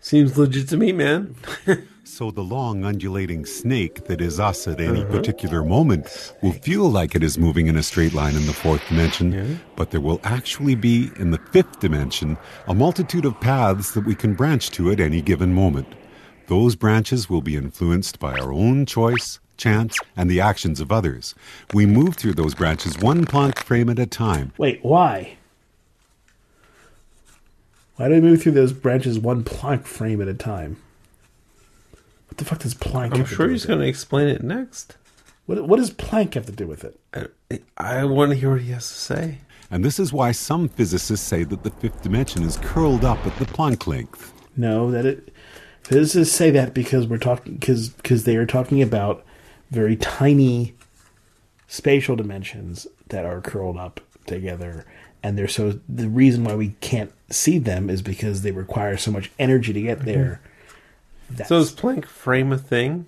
Seems 0.00 0.38
legit 0.38 0.68
to 0.70 0.78
me, 0.78 0.92
man. 0.92 1.34
So 2.22 2.30
the 2.30 2.40
long 2.40 2.84
undulating 2.84 3.44
snake 3.44 4.04
that 4.04 4.20
is 4.20 4.38
us 4.38 4.68
at 4.68 4.80
any 4.80 5.02
uh-huh. 5.02 5.10
particular 5.10 5.64
moment 5.64 6.32
will 6.40 6.52
feel 6.52 6.88
like 6.88 7.16
it 7.16 7.24
is 7.24 7.36
moving 7.36 7.66
in 7.66 7.76
a 7.76 7.82
straight 7.82 8.14
line 8.14 8.36
in 8.36 8.46
the 8.46 8.52
fourth 8.52 8.86
dimension, 8.88 9.60
but 9.74 9.90
there 9.90 10.00
will 10.00 10.20
actually 10.22 10.76
be 10.76 11.10
in 11.18 11.32
the 11.32 11.40
fifth 11.50 11.80
dimension 11.80 12.38
a 12.68 12.74
multitude 12.74 13.24
of 13.24 13.40
paths 13.40 13.90
that 13.94 14.04
we 14.04 14.14
can 14.14 14.34
branch 14.34 14.70
to 14.70 14.92
at 14.92 15.00
any 15.00 15.20
given 15.20 15.52
moment. 15.52 15.88
Those 16.46 16.76
branches 16.76 17.28
will 17.28 17.42
be 17.42 17.56
influenced 17.56 18.20
by 18.20 18.38
our 18.38 18.52
own 18.52 18.86
choice, 18.86 19.40
chance, 19.56 19.98
and 20.16 20.30
the 20.30 20.40
actions 20.40 20.78
of 20.78 20.92
others. 20.92 21.34
We 21.74 21.86
move 21.86 22.14
through 22.14 22.34
those 22.34 22.54
branches 22.54 22.96
one 23.00 23.26
Planck 23.26 23.58
frame 23.58 23.90
at 23.90 23.98
a 23.98 24.06
time. 24.06 24.52
Wait, 24.58 24.78
why? 24.84 25.38
Why 27.96 28.06
do 28.06 28.14
we 28.14 28.20
move 28.20 28.42
through 28.42 28.52
those 28.52 28.72
branches 28.72 29.18
one 29.18 29.42
Planck 29.42 29.86
frame 29.86 30.22
at 30.22 30.28
a 30.28 30.34
time? 30.34 30.76
What 32.32 32.38
the 32.38 32.44
fuck 32.46 32.60
does 32.60 32.74
Planck? 32.74 33.12
I'm 33.12 33.18
have 33.18 33.28
to 33.28 33.34
sure 33.34 33.46
do 33.46 33.52
he's 33.52 33.66
going 33.66 33.80
to 33.80 33.86
explain 33.86 34.26
it 34.26 34.42
next. 34.42 34.96
What, 35.44 35.68
what 35.68 35.76
does 35.76 35.90
Planck 35.90 36.32
have 36.32 36.46
to 36.46 36.52
do 36.52 36.66
with 36.66 36.82
it? 36.82 36.98
I, 37.12 37.60
I 37.76 38.04
want 38.06 38.30
to 38.30 38.38
hear 38.38 38.52
what 38.52 38.62
he 38.62 38.72
has 38.72 38.88
to 38.88 38.94
say. 38.94 39.38
And 39.70 39.84
this 39.84 40.00
is 40.00 40.14
why 40.14 40.32
some 40.32 40.70
physicists 40.70 41.26
say 41.26 41.44
that 41.44 41.62
the 41.62 41.68
fifth 41.68 42.00
dimension 42.00 42.42
is 42.42 42.56
curled 42.56 43.04
up 43.04 43.18
at 43.26 43.36
the 43.36 43.44
Planck 43.44 43.86
length. 43.86 44.32
No, 44.56 44.90
that 44.90 45.04
it. 45.04 45.34
Physicists 45.82 46.34
say 46.34 46.50
that 46.52 46.72
because 46.72 47.06
we're 47.06 47.18
talking 47.18 47.52
because 47.52 47.90
because 47.90 48.24
they 48.24 48.36
are 48.36 48.46
talking 48.46 48.80
about 48.80 49.26
very 49.70 49.96
tiny 49.96 50.74
spatial 51.68 52.16
dimensions 52.16 52.86
that 53.08 53.26
are 53.26 53.42
curled 53.42 53.76
up 53.76 54.00
together, 54.24 54.86
and 55.22 55.36
they're 55.36 55.48
so 55.48 55.80
the 55.86 56.08
reason 56.08 56.44
why 56.44 56.54
we 56.54 56.76
can't 56.80 57.12
see 57.28 57.58
them 57.58 57.90
is 57.90 58.00
because 58.00 58.40
they 58.40 58.52
require 58.52 58.96
so 58.96 59.10
much 59.10 59.30
energy 59.38 59.74
to 59.74 59.82
get 59.82 59.98
mm-hmm. 59.98 60.06
there. 60.06 60.40
That's, 61.36 61.48
So 61.48 61.58
is 61.58 61.72
Planck 61.72 62.06
frame 62.06 62.52
a 62.52 62.58
thing? 62.58 63.06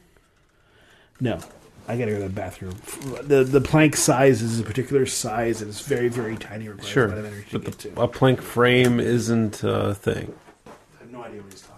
no, 1.20 1.39
I 1.87 1.97
gotta 1.99 2.12
go 2.12 2.18
to 2.18 2.25
the 2.25 2.31
bathroom. 2.31 2.75
the 3.22 3.45
The 3.45 3.61
Planck 3.61 3.95
size 3.97 4.43
is 4.43 4.59
a 4.61 4.62
particular 4.64 5.07
size, 5.07 5.61
and 5.61 5.70
it's 5.70 5.81
very 5.83 6.09
very 6.09 6.37
tiny. 6.37 6.68
Sure. 6.83 7.07
a 7.07 7.09
lot 7.09 7.18
of 7.18 7.25
energy 7.27 7.47
to 7.51 7.59
But 7.59 7.79
the, 7.79 8.01
a 8.01 8.09
Planck 8.09 8.41
frame 8.41 9.01
isn't 9.01 9.62
a 9.62 9.95
thing. 9.95 10.35
I 10.66 10.70
have 11.01 11.12
no 11.12 11.22
idea 11.22 11.43
what 11.43 11.53
he's 11.53 11.62
talking. 11.62 11.75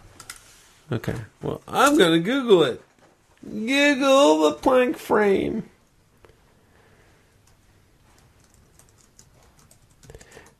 Okay. 0.92 1.14
Well, 1.42 1.60
I'm 1.66 1.98
to 2.12 2.20
Google 2.20 2.62
it. 2.62 2.80
Google 3.48 4.50
the 4.50 4.52
plank 4.56 4.96
frame. 4.96 5.68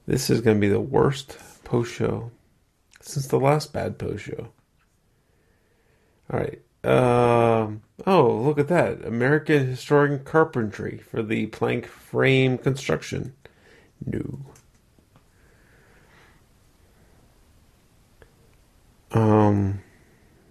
This 0.06 0.30
is 0.30 0.40
to 0.56 0.60
be 0.60 0.68
the 0.68 0.80
worst 0.80 1.36
post 1.64 1.92
show 1.92 2.30
since 3.00 3.26
the 3.26 3.40
last 3.40 3.72
bad 3.72 3.98
post 3.98 4.24
show. 4.24 4.48
All 6.32 6.40
right. 6.40 6.60
Um, 6.84 7.82
oh, 8.06 8.30
look 8.42 8.58
at 8.58 8.68
that. 8.68 9.04
American 9.04 9.66
Historic 9.66 10.24
Carpentry 10.24 10.98
for 10.98 11.22
the 11.22 11.46
plank 11.46 11.86
frame 11.86 12.58
construction. 12.58 13.34
No. 14.04 14.38
Um, 19.12 19.82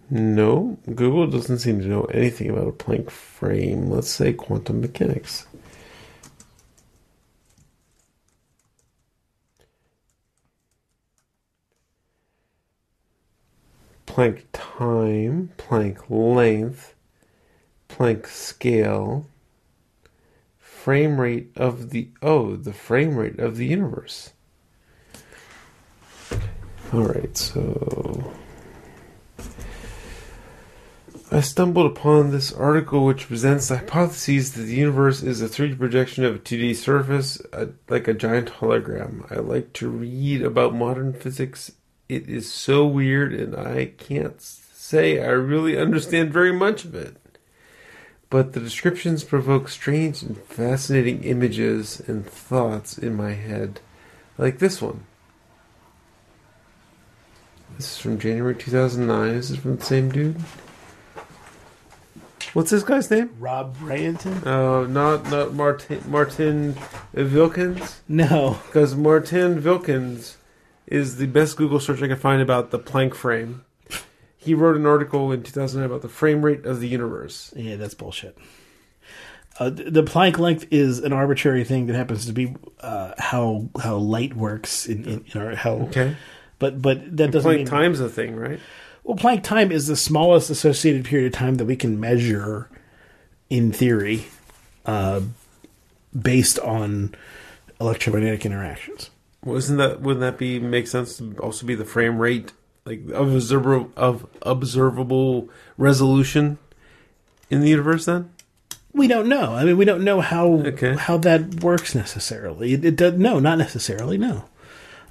no, 0.10 0.78
Google 0.86 1.28
doesn't 1.28 1.60
seem 1.60 1.80
to 1.82 1.88
know 1.88 2.04
anything 2.06 2.50
about 2.50 2.68
a 2.68 2.72
plank 2.72 3.10
frame. 3.10 3.90
Let's 3.90 4.10
say 4.10 4.34
quantum 4.34 4.82
mechanics. 4.82 5.46
Planck 14.16 14.44
time, 14.54 15.52
Planck 15.58 16.10
length, 16.10 16.96
Planck 17.90 18.28
scale, 18.28 19.28
frame 20.58 21.20
rate 21.20 21.52
of 21.58 21.90
the 21.90 22.08
oh, 22.22 22.56
the 22.56 22.72
frame 22.72 23.18
rate 23.18 23.40
of 23.40 23.58
the 23.58 23.66
universe. 23.66 24.32
All 26.94 27.04
right, 27.04 27.36
so 27.36 28.32
I 31.30 31.42
stumbled 31.42 31.92
upon 31.92 32.32
this 32.32 32.54
article 32.54 33.04
which 33.04 33.28
presents 33.28 33.68
the 33.68 33.80
hypotheses 33.80 34.54
that 34.54 34.62
the 34.62 34.76
universe 34.76 35.24
is 35.24 35.42
a 35.42 35.50
3D 35.50 35.78
projection 35.78 36.24
of 36.24 36.36
a 36.36 36.40
2D 36.40 36.78
surface, 36.78 37.42
uh, 37.52 37.66
like 37.90 38.08
a 38.08 38.14
giant 38.14 38.48
hologram. 38.48 39.30
I 39.30 39.42
like 39.42 39.74
to 39.74 39.90
read 39.90 40.42
about 40.42 40.74
modern 40.74 41.12
physics. 41.12 41.74
It 42.08 42.30
is 42.30 42.52
so 42.52 42.86
weird, 42.86 43.34
and 43.34 43.56
I 43.56 43.86
can't 43.98 44.40
say 44.42 45.24
I 45.24 45.30
really 45.32 45.78
understand 45.78 46.32
very 46.32 46.54
much 46.54 46.86
of 46.86 46.94
it. 46.94 47.18
But 48.30 48.54
the 48.54 48.60
descriptions 48.60 49.24
provoke 49.24 49.70
strange 49.70 50.22
and 50.22 50.38
fascinating 50.38 51.24
images 51.24 52.02
and 52.08 52.26
thoughts 52.26 52.98
in 52.98 53.16
my 53.16 53.34
head, 53.34 53.80
like 54.38 54.60
this 54.60 54.82
one. 54.82 55.06
This 57.78 57.94
is 57.94 57.98
from 57.98 58.20
January 58.20 58.56
2009. 58.56 59.34
This 59.36 59.50
Is 59.52 59.58
from 59.58 59.78
the 59.78 59.84
same 59.84 60.10
dude? 60.12 60.38
What's 62.54 62.72
this 62.72 62.84
guy's 62.84 63.12
name? 63.12 63.32
Rob 63.40 63.76
Bryanton? 63.78 64.46
Uh, 64.46 64.88
not 64.88 65.30
not 65.30 65.54
Martin 65.54 66.02
Martin 66.08 66.76
Vilkins, 67.14 67.96
No. 68.08 68.60
because 68.68 68.96
Martin 68.96 69.62
Vilkins 69.62 70.36
is 70.88 71.18
the 71.18 71.28
best 71.28 71.58
Google 71.58 71.80
search 71.80 72.02
I 72.02 72.08
can 72.08 72.18
find 72.18 72.42
about 72.42 72.72
the 72.72 72.80
Planck 72.80 73.14
frame. 73.16 73.66
He 74.38 74.54
wrote 74.54 74.76
an 74.76 74.86
article 74.86 75.32
in 75.32 75.42
2009 75.42 75.86
about 75.90 76.02
the 76.02 76.10
frame 76.10 76.44
rate 76.46 76.66
of 76.66 76.80
the 76.80 76.88
universe. 76.88 77.52
Yeah, 77.56 77.78
that's 77.78 77.96
bullshit. 77.96 78.38
Uh, 79.58 79.70
the 79.70 80.04
Planck 80.04 80.38
length 80.38 80.68
is 80.70 81.00
an 81.00 81.14
arbitrary 81.14 81.64
thing 81.64 81.88
that 81.88 81.96
happens 81.96 82.26
to 82.26 82.34
be 82.34 82.56
uh, 82.82 83.14
how 83.18 83.70
how 83.82 83.96
light 83.96 84.36
works 84.36 84.86
in, 84.86 85.06
in, 85.06 85.26
in 85.34 85.42
our 85.42 85.56
how. 85.56 85.74
Okay, 85.88 86.16
But 86.60 86.82
but 86.82 87.18
that 87.18 87.32
doesn't 87.32 87.50
Planck 87.50 87.58
mean 87.58 87.66
time's 87.66 88.00
a 88.02 88.10
thing, 88.10 88.36
right? 88.36 88.60
well 89.04 89.18
Planck 89.18 89.44
time 89.44 89.72
is 89.72 89.88
the 89.88 89.96
smallest 89.96 90.50
associated 90.50 91.06
period 91.06 91.28
of 91.28 91.34
time 91.40 91.56
that 91.56 91.66
we 91.66 91.76
can 91.78 92.00
measure 92.00 92.70
in 93.50 93.72
theory, 93.72 94.26
uh, 94.86 95.22
based 96.20 96.60
on 96.60 97.16
electromagnetic 97.80 98.46
interactions. 98.46 99.10
Wasn't 99.46 99.78
that 99.78 100.02
wouldn't 100.02 100.22
that 100.22 100.38
be 100.38 100.60
make 100.60 100.88
sense 100.88 101.18
to 101.18 101.36
also 101.40 101.66
be 101.66 101.76
the 101.76 101.86
frame 101.86 102.18
rate 102.18 102.52
like 102.86 103.02
of 103.14 103.34
observable 103.34 103.92
of 103.96 104.28
observable 104.42 105.50
resolution 105.78 106.58
in 107.50 107.62
the 107.62 107.70
universe 107.70 108.06
then? 108.06 108.32
We 108.92 109.08
don't 109.08 109.28
know. 109.28 109.54
I 109.54 109.64
mean, 109.66 109.78
we 109.78 109.86
don't 109.86 110.04
know 110.04 110.20
how 110.22 110.48
Okay. 110.66 110.96
how 110.96 111.18
that 111.20 111.64
works 111.64 111.94
necessarily. 111.94 112.74
It, 112.74 112.84
it 112.84 112.96
does 112.96 113.14
no, 113.14 113.40
not 113.40 113.58
necessarily. 113.58 114.18
No, 114.18 114.46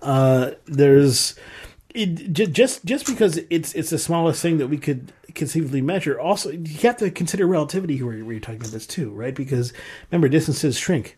uh, 0.02 0.52
there's 0.64 1.34
it, 1.94 2.32
just 2.32 2.84
just 2.84 3.06
because 3.06 3.38
it's 3.50 3.72
it's 3.74 3.90
the 3.90 3.98
smallest 3.98 4.42
thing 4.42 4.58
that 4.58 4.66
we 4.66 4.78
could 4.78 5.12
conceivably 5.34 5.80
measure. 5.80 6.18
Also, 6.18 6.50
you 6.50 6.78
have 6.88 6.96
to 6.96 7.10
consider 7.10 7.46
relativity 7.46 8.02
where, 8.02 8.18
where 8.24 8.32
you're 8.32 8.40
talking 8.40 8.60
about 8.60 8.72
this 8.72 8.86
too, 8.86 9.10
right? 9.10 9.34
Because 9.34 9.72
remember, 10.10 10.28
distances 10.28 10.76
shrink 10.76 11.16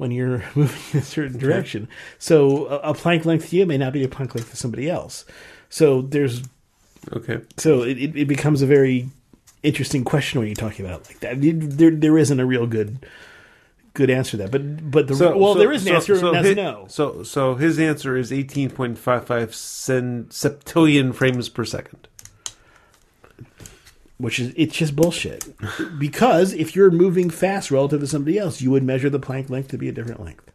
when 0.00 0.10
you're 0.10 0.42
moving 0.54 0.80
in 0.92 0.98
a 0.98 1.02
certain 1.02 1.38
direction. 1.38 1.86
So 2.18 2.66
a, 2.66 2.76
a 2.90 2.94
Planck 2.94 3.26
length 3.26 3.50
to 3.50 3.56
you 3.56 3.66
may 3.66 3.76
not 3.78 3.92
be 3.92 4.02
a 4.02 4.08
Planck 4.08 4.34
length 4.34 4.50
to 4.50 4.56
somebody 4.56 4.88
else. 4.88 5.24
So 5.68 6.02
there's 6.02 6.42
Okay. 7.12 7.40
so 7.56 7.82
it, 7.82 7.96
it, 7.98 8.16
it 8.16 8.24
becomes 8.28 8.62
a 8.62 8.66
very 8.66 9.08
interesting 9.62 10.04
question 10.04 10.38
when 10.40 10.48
you're 10.48 10.54
talking 10.56 10.84
about 10.86 11.02
it 11.02 11.06
like 11.08 11.20
that. 11.20 11.36
There 11.78 11.90
there 11.90 12.18
isn't 12.18 12.40
a 12.40 12.46
real 12.46 12.66
good 12.66 13.06
good 13.94 14.08
answer 14.10 14.32
to 14.32 14.36
that. 14.38 14.50
But 14.50 14.90
but 14.90 15.06
the 15.08 15.14
So, 15.14 15.36
well 15.36 15.52
so- 15.54 15.58
there 15.60 15.72
is 15.72 15.82
an 15.82 15.88
so- 15.88 15.94
answer 15.96 16.18
so 16.18 16.26
and 16.28 16.36
that's 16.36 16.46
his, 16.48 16.56
no. 16.56 16.86
So, 16.88 17.22
so 17.22 17.54
his 17.56 17.78
answer 17.78 18.16
is 18.16 18.30
18.55 18.30 19.52
cen- 19.54 20.26
septillion 20.30 21.14
frames 21.14 21.48
per 21.48 21.64
second. 21.64 22.08
Which 24.20 24.38
is 24.38 24.52
it's 24.56 24.76
just 24.76 24.94
bullshit. 24.94 25.48
because 25.98 26.52
if 26.52 26.76
you're 26.76 26.90
moving 26.90 27.30
fast 27.30 27.70
relative 27.70 28.00
to 28.00 28.06
somebody 28.06 28.38
else, 28.38 28.60
you 28.60 28.70
would 28.70 28.82
measure 28.82 29.08
the 29.08 29.18
Planck 29.18 29.48
length 29.48 29.68
to 29.68 29.78
be 29.78 29.88
a 29.88 29.92
different 29.92 30.22
length. 30.22 30.52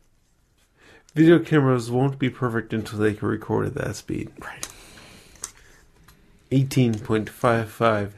Video 1.16 1.40
cameras 1.40 1.90
won't 1.90 2.20
be 2.20 2.30
perfect 2.30 2.74
until 2.74 3.00
they 3.00 3.14
can 3.14 3.28
record 3.28 3.66
at 3.66 3.74
that 3.74 3.96
speed. 3.96 4.32
Right. 4.40 4.68
18.55 6.52 7.26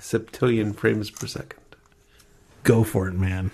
septillion 0.01 0.75
frames 0.75 1.09
per 1.09 1.27
second. 1.27 1.61
Go 2.63 2.83
for 2.83 3.07
it, 3.07 3.13
man. 3.13 3.51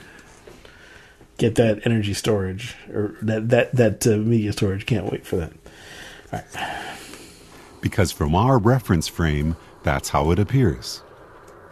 Get 1.37 1.53
that 1.55 1.85
energy 1.85 2.15
storage 2.15 2.75
or 2.91 3.15
that 3.21 3.49
that 3.49 3.75
that 3.75 4.07
uh, 4.07 4.17
media 4.17 4.51
storage. 4.53 4.85
Can't 4.87 5.11
wait 5.11 5.25
for 5.27 5.35
that. 5.35 5.53
because 7.81 8.11
from 8.11 8.33
our 8.33 8.57
reference 8.57 9.07
frame, 9.07 9.55
that's 9.83 10.09
how 10.09 10.31
it 10.31 10.39
appears. 10.39 11.02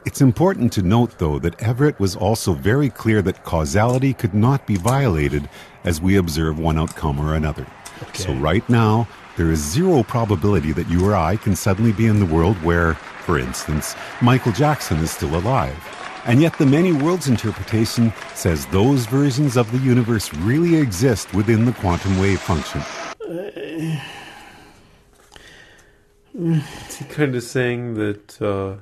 It's 0.03 0.19
important 0.19 0.73
to 0.73 0.81
note, 0.81 1.19
though, 1.19 1.37
that 1.37 1.61
Everett 1.61 1.99
was 1.99 2.15
also 2.15 2.53
very 2.53 2.89
clear 2.89 3.21
that 3.21 3.43
causality 3.43 4.13
could 4.15 4.33
not 4.33 4.65
be 4.65 4.75
violated 4.75 5.47
as 5.83 6.01
we 6.01 6.15
observe 6.15 6.57
one 6.57 6.79
outcome 6.79 7.19
or 7.19 7.35
another. 7.35 7.67
So, 8.15 8.33
right 8.33 8.67
now, 8.67 9.07
there 9.37 9.51
is 9.51 9.59
zero 9.59 10.01
probability 10.01 10.71
that 10.71 10.89
you 10.89 11.07
or 11.07 11.15
I 11.15 11.35
can 11.35 11.55
suddenly 11.55 11.91
be 11.91 12.07
in 12.07 12.19
the 12.19 12.25
world 12.25 12.57
where, 12.63 12.95
for 13.25 13.37
instance, 13.37 13.95
Michael 14.23 14.51
Jackson 14.53 14.97
is 14.97 15.11
still 15.11 15.35
alive. 15.37 15.77
And 16.25 16.41
yet, 16.41 16.57
the 16.57 16.65
many 16.65 16.93
worlds 16.93 17.27
interpretation 17.27 18.11
says 18.33 18.65
those 18.67 19.05
versions 19.05 19.55
of 19.55 19.71
the 19.71 19.77
universe 19.77 20.33
really 20.33 20.77
exist 20.77 21.31
within 21.35 21.65
the 21.65 21.73
quantum 21.73 22.19
wave 22.19 22.41
function. 22.41 22.81
Is 26.33 26.97
he 26.97 27.05
kind 27.05 27.35
of 27.35 27.43
saying 27.43 27.93
that? 27.95 28.41
Uh, 28.41 28.77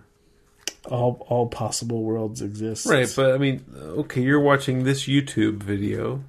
All 0.89 1.25
all 1.29 1.47
possible 1.47 2.03
worlds 2.03 2.41
exist. 2.41 2.85
right, 2.87 3.11
but 3.15 3.31
I 3.33 3.37
mean, 3.37 3.63
okay, 3.77 4.21
you're 4.21 4.39
watching 4.39 4.83
this 4.83 5.03
YouTube 5.07 5.57
video 5.63 6.23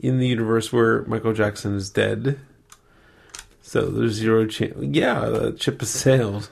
in 0.00 0.18
the 0.18 0.26
universe 0.26 0.72
where 0.72 1.02
Michael 1.04 1.32
Jackson 1.32 1.74
is 1.74 1.90
dead. 1.90 2.38
So 3.60 3.86
there's 3.90 4.12
zero 4.12 4.46
chance. 4.46 4.74
Yeah, 4.80 5.20
the 5.26 5.56
ship 5.58 5.80
has 5.80 5.90
sailed. 5.90 6.50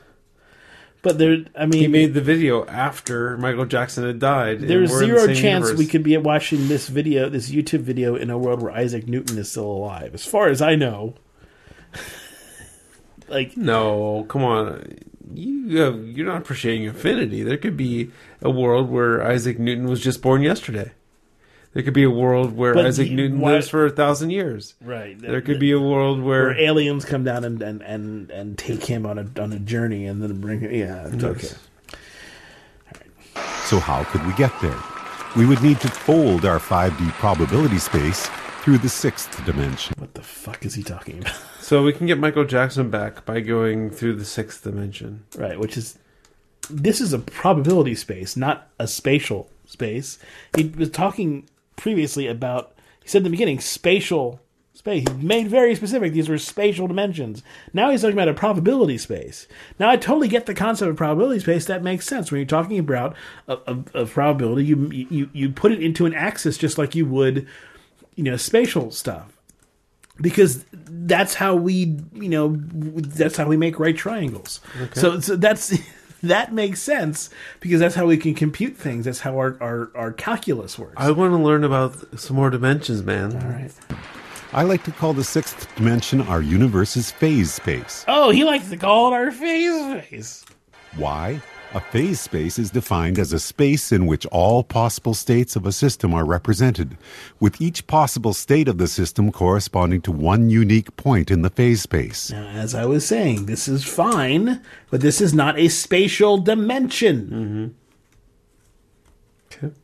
but 1.03 1.19
there. 1.19 1.45
I 1.57 1.67
mean, 1.67 1.81
He 1.83 1.89
made 1.89 2.15
the 2.15 2.21
video 2.21 2.65
after 2.67 3.37
Michael 3.37 3.67
Jackson 3.67 4.05
had 4.07 4.19
died. 4.19 4.61
There's 4.61 4.91
we're 4.91 5.01
the 5.01 5.07
zero 5.07 5.27
chance 5.29 5.41
universe. 5.67 5.79
we 5.79 5.87
could 5.87 6.03
be 6.03 6.17
watching 6.17 6.69
this 6.69 6.89
video, 6.89 7.29
this 7.29 7.51
YouTube 7.51 7.81
video, 7.81 8.17
in 8.17 8.31
a 8.31 8.39
world 8.39 8.63
where 8.63 8.73
Isaac 8.73 9.07
Newton 9.07 9.39
is 9.39 9.51
still 9.51 9.71
alive. 9.71 10.15
As 10.15 10.25
far 10.25 10.49
as 10.49 10.63
I 10.63 10.75
know, 10.77 11.15
like 13.29 13.57
No, 13.57 14.25
come 14.29 14.43
on. 14.45 14.97
You 15.35 15.79
have, 15.83 16.09
you're 16.09 16.27
not 16.27 16.39
appreciating 16.43 16.85
infinity. 16.85 17.43
There 17.43 17.57
could 17.57 17.77
be 17.77 18.11
a 18.43 18.51
world 18.51 18.91
where 18.91 19.23
Isaac 19.23 19.59
Newton 19.59 19.87
was 19.89 20.01
just 20.01 20.21
born 20.23 20.43
yesterday. 20.43 20.93
There 21.73 21.85
could 21.85 21.95
be 21.95 22.03
a 22.03 22.11
world 22.11 22.57
where 22.57 22.75
But 22.75 22.87
Isaac 22.87 23.09
he- 23.09 23.15
Newton 23.15 23.39
why- 23.39 23.53
lives 23.53 23.69
for 23.69 23.87
a 23.87 23.91
thousand 23.91 24.31
years. 24.31 24.75
right, 24.81 25.17
There 25.21 25.41
could 25.41 25.61
be 25.61 25.71
a 25.71 25.79
world 25.79 26.21
where, 26.21 26.47
where 26.47 26.59
aliens 26.59 27.05
come 27.05 27.23
down 27.23 27.45
and, 27.45 27.63
and, 27.63 27.81
and, 27.83 28.31
and 28.33 28.59
take 28.59 28.85
him 28.85 29.07
on 29.07 29.19
a 29.19 29.41
on 29.41 29.53
a 29.53 29.59
journey 29.61 30.07
and 30.07 30.21
then 30.21 30.41
bring 30.41 30.61
him. 30.61 30.73
Yeah, 30.75 31.07
it's 31.13 31.23
okay. 31.23 31.49
So, 33.67 33.79
how 33.79 34.03
could 34.05 34.27
we 34.27 34.33
get 34.35 34.53
there? 34.61 34.77
We 35.37 35.47
would 35.47 35.63
need 35.63 35.79
to 35.81 35.89
fold 35.89 36.45
our 36.45 36.59
5D 36.59 37.13
probability 37.13 37.79
space 37.79 38.29
through 38.71 38.79
the 38.79 38.89
sixth 38.89 39.45
dimension. 39.45 39.93
What 39.99 40.15
the 40.15 40.23
fuck 40.23 40.65
is 40.65 40.75
he 40.75 40.85
talking 40.85 41.19
about? 41.19 41.35
so 41.61 41.83
we 41.83 41.93
can 41.93 42.07
get 42.07 42.21
Michael 42.21 42.45
Jackson 42.45 42.89
back 42.89 43.25
by 43.25 43.41
going 43.41 43.91
through 43.91 44.15
the 44.15 44.25
sixth 44.25 44.63
dimension. 44.63 45.25
right, 45.37 45.59
which 45.59 45.77
is 45.77 45.99
this 46.71 47.01
is 47.01 47.13
a 47.13 47.19
probability 47.19 47.97
space, 47.97 48.37
not 48.37 48.69
a 48.79 48.87
spatial 48.87 49.51
space. 49.67 50.21
He 50.57 50.69
was 50.69 50.91
talking 50.91 51.49
previously 51.75 52.29
about. 52.29 52.73
He 53.03 53.09
said 53.09 53.19
in 53.19 53.25
the 53.25 53.31
beginning 53.31 53.59
spatial 53.59 54.41
space. 54.73 55.05
He 55.09 55.27
made 55.27 55.49
very 55.49 55.75
specific. 55.75 56.13
These 56.13 56.29
were 56.29 56.39
spatial 56.39 56.87
dimensions. 56.87 57.43
Now 57.73 57.91
he's 57.91 58.03
talking 58.03 58.17
about 58.17 58.29
a 58.29 58.35
probability 58.35 58.99
space. 58.99 59.49
Now 59.81 59.91
I 59.91 59.97
totally 59.97 60.29
get 60.29 60.47
the 60.47 60.55
concept 60.55 60.91
of 60.91 60.97
probability 60.97 61.41
space. 61.41 61.65
That 61.67 61.83
makes 61.83 62.07
sense 62.07 62.31
when 62.31 62.39
you're 62.39 62.47
talking 62.47 62.79
about 62.79 63.17
a, 63.49 63.59
a, 63.67 64.03
a 64.03 64.07
probability. 64.07 64.67
You, 64.67 64.89
you 64.93 65.31
you 65.33 65.51
put 65.51 65.73
it 65.73 65.83
into 65.83 66.07
an 66.07 66.15
axis 66.15 66.57
just 66.57 66.79
like 66.79 66.95
you 66.95 67.05
would, 67.07 67.49
you 68.21 68.31
know, 68.31 68.37
spatial 68.37 68.91
stuff. 68.91 69.39
Because 70.21 70.67
that's 70.73 71.33
how 71.33 71.55
we, 71.55 71.97
you 72.13 72.29
know, 72.29 72.55
that's 72.55 73.39
how 73.39 73.47
we 73.47 73.57
make 73.57 73.81
right 73.81 73.97
triangles. 73.97 74.61
So, 74.93 75.19
so 75.21 75.37
that's 75.37 75.79
that 76.23 76.53
makes 76.53 76.83
sense 76.83 77.31
because 77.61 77.81
that's 77.81 77.95
how 77.95 78.05
we 78.05 78.19
can 78.19 78.35
compute 78.35 78.77
things. 78.77 79.07
That's 79.07 79.21
how 79.21 79.39
our 79.39 79.57
our, 79.63 79.91
our 79.95 80.13
calculus 80.13 80.79
works. 80.79 80.97
I 80.99 81.11
want 81.13 81.33
to 81.33 81.39
learn 81.39 81.65
about 81.65 82.21
some 82.21 82.37
more 82.37 82.51
dimensions, 82.51 83.03
man. 83.03 83.35
All 83.35 83.49
right. 83.49 83.73
I 84.53 84.65
like 84.65 84.83
to 84.85 84.93
call 84.93 85.15
the 85.15 85.25
sixth 85.25 85.75
dimension 85.77 86.21
our 86.21 86.43
universe's 86.43 87.11
phase 87.11 87.55
space. 87.55 88.05
Oh, 88.07 88.29
he 88.29 88.45
likes 88.45 88.69
to 88.69 88.77
call 88.77 89.11
it 89.11 89.17
our 89.17 89.31
phase 89.31 90.05
space. 90.05 90.45
Why? 90.97 91.41
A 91.73 91.81
phase 91.81 92.21
space 92.21 92.59
is 92.59 92.71
defined 92.71 93.17
as 93.17 93.33
a 93.33 93.39
space 93.39 93.93
in 93.93 94.07
which 94.07 94.27
all 94.27 94.65
possible 94.65 95.15
states 95.15 95.55
of 95.55 95.65
a 95.65 95.71
system 95.71 96.13
are 96.13 96.25
represented, 96.25 96.99
with 97.39 97.61
each 97.61 97.87
possible 97.87 98.35
state 98.35 98.67
of 98.67 98.79
the 98.79 98.89
system 98.89 99.31
corresponding 99.31 100.01
to 100.03 100.11
one 100.11 100.51
unique 100.51 100.97
point 100.97 101.31
in 101.31 101.43
the 101.43 101.51
phase 101.51 101.81
space. 101.83 102.33
Now, 102.33 102.49
as 102.49 102.75
I 102.75 102.87
was 102.87 103.07
saying, 103.07 103.47
this 103.47 103.69
is 103.69 103.85
fine, 103.85 104.61
but 104.91 105.01
this 105.01 105.21
is 105.21 105.33
not 105.33 105.61
a 105.61 105.69
spatial 105.69 106.39
dimension. 106.39 107.77
Mm-hmm. 109.53 109.67
Okay. 109.67 109.75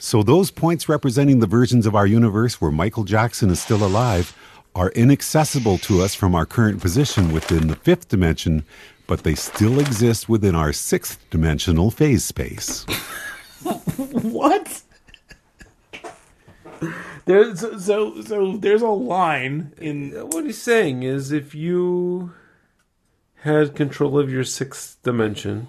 So 0.00 0.24
those 0.24 0.50
points 0.50 0.88
representing 0.88 1.38
the 1.38 1.46
versions 1.46 1.86
of 1.86 1.94
our 1.94 2.08
universe 2.08 2.60
where 2.60 2.72
Michael 2.72 3.04
Jackson 3.04 3.50
is 3.50 3.60
still 3.60 3.84
alive 3.84 4.36
are 4.74 4.90
inaccessible 4.90 5.78
to 5.78 6.02
us 6.02 6.14
from 6.16 6.34
our 6.34 6.44
current 6.44 6.82
position 6.82 7.32
within 7.32 7.68
the 7.68 7.76
fifth 7.76 8.08
dimension, 8.08 8.64
but 9.06 9.22
they 9.22 9.34
still 9.34 9.78
exist 9.78 10.28
within 10.28 10.54
our 10.54 10.72
sixth 10.72 11.18
dimensional 11.30 11.90
phase 11.90 12.24
space. 12.24 12.84
What? 13.96 14.82
There's 17.24 17.60
so, 17.60 17.78
so 17.78 18.22
so 18.22 18.56
there's 18.56 18.82
a 18.82 18.88
line 18.88 19.72
in 19.78 20.12
What 20.12 20.44
he's 20.44 20.60
saying 20.62 21.02
is 21.02 21.32
if 21.32 21.54
you 21.54 22.32
had 23.36 23.74
control 23.74 24.18
of 24.18 24.30
your 24.30 24.44
sixth 24.44 25.02
dimension, 25.02 25.68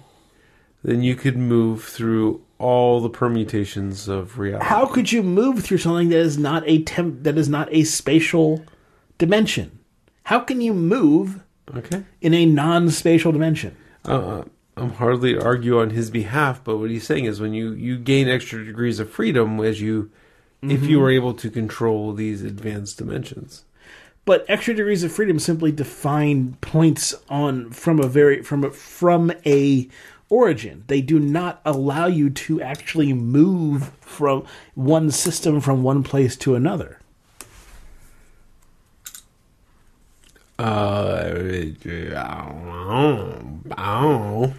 then 0.84 1.02
you 1.02 1.16
could 1.16 1.36
move 1.36 1.84
through 1.84 2.44
all 2.58 3.00
the 3.00 3.10
permutations 3.10 4.08
of 4.08 4.38
reality. 4.38 4.66
how 4.66 4.86
could 4.86 5.12
you 5.12 5.22
move 5.22 5.64
through 5.64 5.78
something 5.78 6.08
that 6.08 6.18
is 6.18 6.38
not 6.38 6.62
a 6.66 6.82
temp 6.82 7.22
that 7.22 7.38
is 7.38 7.48
not 7.48 7.68
a 7.72 7.84
spatial 7.84 8.64
dimension? 9.16 9.78
How 10.24 10.40
can 10.40 10.60
you 10.60 10.74
move 10.74 11.40
Okay. 11.76 12.04
in 12.20 12.34
a 12.34 12.46
non-spatial 12.46 13.32
dimension? 13.32 13.76
Uh, 14.04 14.44
I'm 14.76 14.94
hardly 14.94 15.36
argue 15.36 15.80
on 15.80 15.90
his 15.90 16.10
behalf, 16.10 16.62
but 16.62 16.78
what 16.78 16.90
he's 16.90 17.06
saying 17.06 17.24
is 17.24 17.40
when 17.40 17.52
you, 17.52 17.72
you 17.72 17.98
gain 17.98 18.28
extra 18.28 18.64
degrees 18.64 19.00
of 19.00 19.10
freedom 19.10 19.60
as 19.60 19.80
you, 19.80 20.10
if 20.62 20.84
you 20.84 21.00
were 21.00 21.10
able 21.10 21.34
to 21.34 21.50
control 21.50 22.12
these 22.12 22.42
advanced 22.42 22.98
dimensions. 22.98 23.64
But 24.24 24.44
extra 24.46 24.74
degrees 24.74 25.02
of 25.04 25.12
freedom 25.12 25.38
simply 25.38 25.72
define 25.72 26.58
points 26.60 27.14
on 27.30 27.70
from 27.70 27.98
a 27.98 28.06
very 28.06 28.42
from 28.42 28.62
a, 28.62 28.70
from 28.70 29.32
a 29.46 29.88
origin. 30.28 30.84
They 30.86 31.00
do 31.00 31.18
not 31.18 31.62
allow 31.64 32.08
you 32.08 32.28
to 32.28 32.60
actually 32.60 33.14
move 33.14 33.90
from 34.00 34.44
one 34.74 35.10
system 35.10 35.62
from 35.62 35.82
one 35.82 36.02
place 36.02 36.36
to 36.36 36.54
another. 36.54 36.98
Uh, 40.60 41.22
I 42.16 42.50
don't 43.70 43.70
know. 43.70 44.54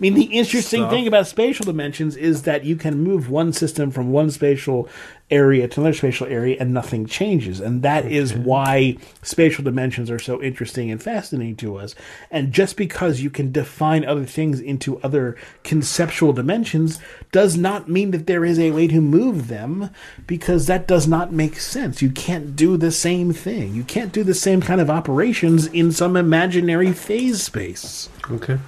Mean, 0.00 0.14
the 0.14 0.24
interesting 0.24 0.82
Stuff. 0.82 0.90
thing 0.90 1.06
about 1.06 1.26
spatial 1.26 1.64
dimensions 1.64 2.16
is 2.16 2.42
that 2.42 2.64
you 2.64 2.76
can 2.76 3.00
move 3.00 3.28
one 3.30 3.52
system 3.52 3.90
from 3.90 4.12
one 4.12 4.30
spatial 4.30 4.88
area 5.30 5.68
to 5.68 5.80
another 5.80 5.94
spatial 5.94 6.26
area 6.26 6.56
and 6.58 6.72
nothing 6.72 7.06
changes. 7.06 7.60
And 7.60 7.82
that 7.82 8.06
is 8.06 8.34
why 8.34 8.96
spatial 9.22 9.62
dimensions 9.62 10.10
are 10.10 10.18
so 10.18 10.42
interesting 10.42 10.90
and 10.90 11.02
fascinating 11.02 11.56
to 11.56 11.76
us. 11.76 11.94
And 12.30 12.52
just 12.52 12.76
because 12.76 13.20
you 13.20 13.28
can 13.28 13.52
define 13.52 14.04
other 14.04 14.24
things 14.24 14.60
into 14.60 14.98
other 15.00 15.36
conceptual 15.64 16.32
dimensions 16.32 16.98
does 17.30 17.56
not 17.56 17.88
mean 17.88 18.10
that 18.12 18.26
there 18.26 18.44
is 18.44 18.58
a 18.58 18.70
way 18.70 18.86
to 18.88 19.00
move 19.00 19.48
them 19.48 19.90
because 20.26 20.66
that 20.66 20.88
does 20.88 21.06
not 21.06 21.32
make 21.32 21.60
sense. 21.60 22.00
You 22.00 22.10
can't 22.10 22.56
do 22.56 22.76
the 22.76 22.92
same 22.92 23.32
thing. 23.32 23.74
You 23.74 23.84
can't 23.84 24.12
do 24.12 24.24
the 24.24 24.34
same 24.34 24.62
kind 24.62 24.80
of 24.80 24.88
operations 24.88 25.66
in 25.66 25.92
some 25.92 26.16
imaginary 26.16 26.92
phase 26.92 27.42
space. 27.42 28.08
Okay. 28.30 28.58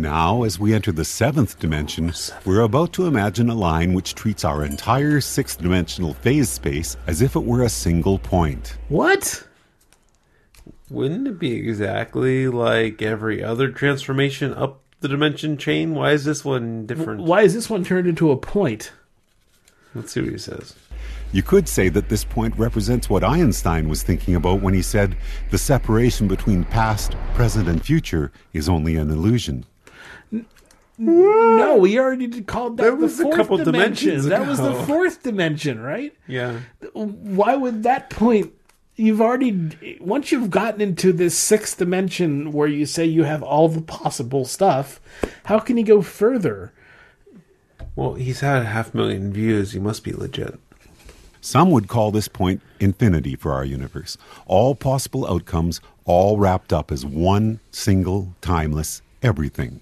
Now, 0.00 0.44
as 0.44 0.58
we 0.58 0.72
enter 0.72 0.92
the 0.92 1.04
seventh 1.04 1.58
dimension, 1.58 2.14
we're 2.46 2.62
about 2.62 2.94
to 2.94 3.06
imagine 3.06 3.50
a 3.50 3.54
line 3.54 3.92
which 3.92 4.14
treats 4.14 4.46
our 4.46 4.64
entire 4.64 5.20
sixth 5.20 5.60
dimensional 5.60 6.14
phase 6.14 6.48
space 6.48 6.96
as 7.06 7.20
if 7.20 7.36
it 7.36 7.44
were 7.44 7.64
a 7.64 7.68
single 7.68 8.18
point. 8.18 8.78
What? 8.88 9.46
Wouldn't 10.88 11.28
it 11.28 11.38
be 11.38 11.52
exactly 11.52 12.48
like 12.48 13.02
every 13.02 13.44
other 13.44 13.70
transformation 13.70 14.54
up 14.54 14.80
the 15.00 15.08
dimension 15.08 15.58
chain? 15.58 15.94
Why 15.94 16.12
is 16.12 16.24
this 16.24 16.46
one 16.46 16.86
different? 16.86 17.24
Why 17.24 17.42
is 17.42 17.52
this 17.52 17.68
one 17.68 17.84
turned 17.84 18.08
into 18.08 18.30
a 18.30 18.38
point? 18.38 18.92
Let's 19.94 20.12
see 20.12 20.22
what 20.22 20.30
he 20.30 20.38
says. 20.38 20.74
You 21.32 21.42
could 21.42 21.68
say 21.68 21.90
that 21.90 22.08
this 22.08 22.24
point 22.24 22.56
represents 22.56 23.10
what 23.10 23.22
Einstein 23.22 23.88
was 23.90 24.02
thinking 24.02 24.34
about 24.34 24.62
when 24.62 24.72
he 24.72 24.82
said 24.82 25.14
the 25.50 25.58
separation 25.58 26.26
between 26.26 26.64
past, 26.64 27.14
present, 27.34 27.68
and 27.68 27.84
future 27.84 28.32
is 28.54 28.66
only 28.66 28.96
an 28.96 29.10
illusion. 29.10 29.66
No, 31.02 31.76
we 31.78 31.98
already 31.98 32.42
called 32.42 32.76
that, 32.76 32.82
That 32.84 32.90
the 32.90 32.96
was 32.96 33.18
a 33.18 33.22
fourth 33.22 33.36
couple 33.36 33.56
dimension. 33.56 34.10
dimensions 34.10 34.26
That 34.26 34.46
was 34.46 34.58
the 34.58 34.70
ago. 34.70 34.82
fourth 34.84 35.22
dimension, 35.22 35.80
right? 35.80 36.14
Yeah. 36.26 36.60
Why 36.92 37.56
would 37.56 37.82
that 37.84 38.10
point? 38.10 38.52
You've 38.96 39.22
already 39.22 39.98
once 40.00 40.30
you've 40.30 40.50
gotten 40.50 40.82
into 40.82 41.10
this 41.14 41.36
sixth 41.38 41.78
dimension 41.78 42.52
where 42.52 42.68
you 42.68 42.84
say 42.84 43.06
you 43.06 43.24
have 43.24 43.42
all 43.42 43.68
the 43.70 43.80
possible 43.80 44.44
stuff. 44.44 45.00
How 45.44 45.58
can 45.58 45.78
you 45.78 45.84
go 45.84 46.02
further? 46.02 46.74
Well, 47.96 48.14
he's 48.14 48.40
had 48.40 48.60
a 48.62 48.66
half 48.66 48.92
million 48.94 49.32
views. 49.32 49.72
He 49.72 49.78
must 49.78 50.04
be 50.04 50.12
legit. 50.12 50.58
Some 51.40 51.70
would 51.70 51.88
call 51.88 52.10
this 52.10 52.28
point 52.28 52.60
infinity 52.78 53.36
for 53.36 53.52
our 53.54 53.64
universe. 53.64 54.18
All 54.46 54.74
possible 54.74 55.26
outcomes, 55.26 55.80
all 56.04 56.36
wrapped 56.36 56.70
up 56.70 56.92
as 56.92 57.06
one 57.06 57.60
single, 57.70 58.34
timeless 58.42 59.00
everything. 59.22 59.80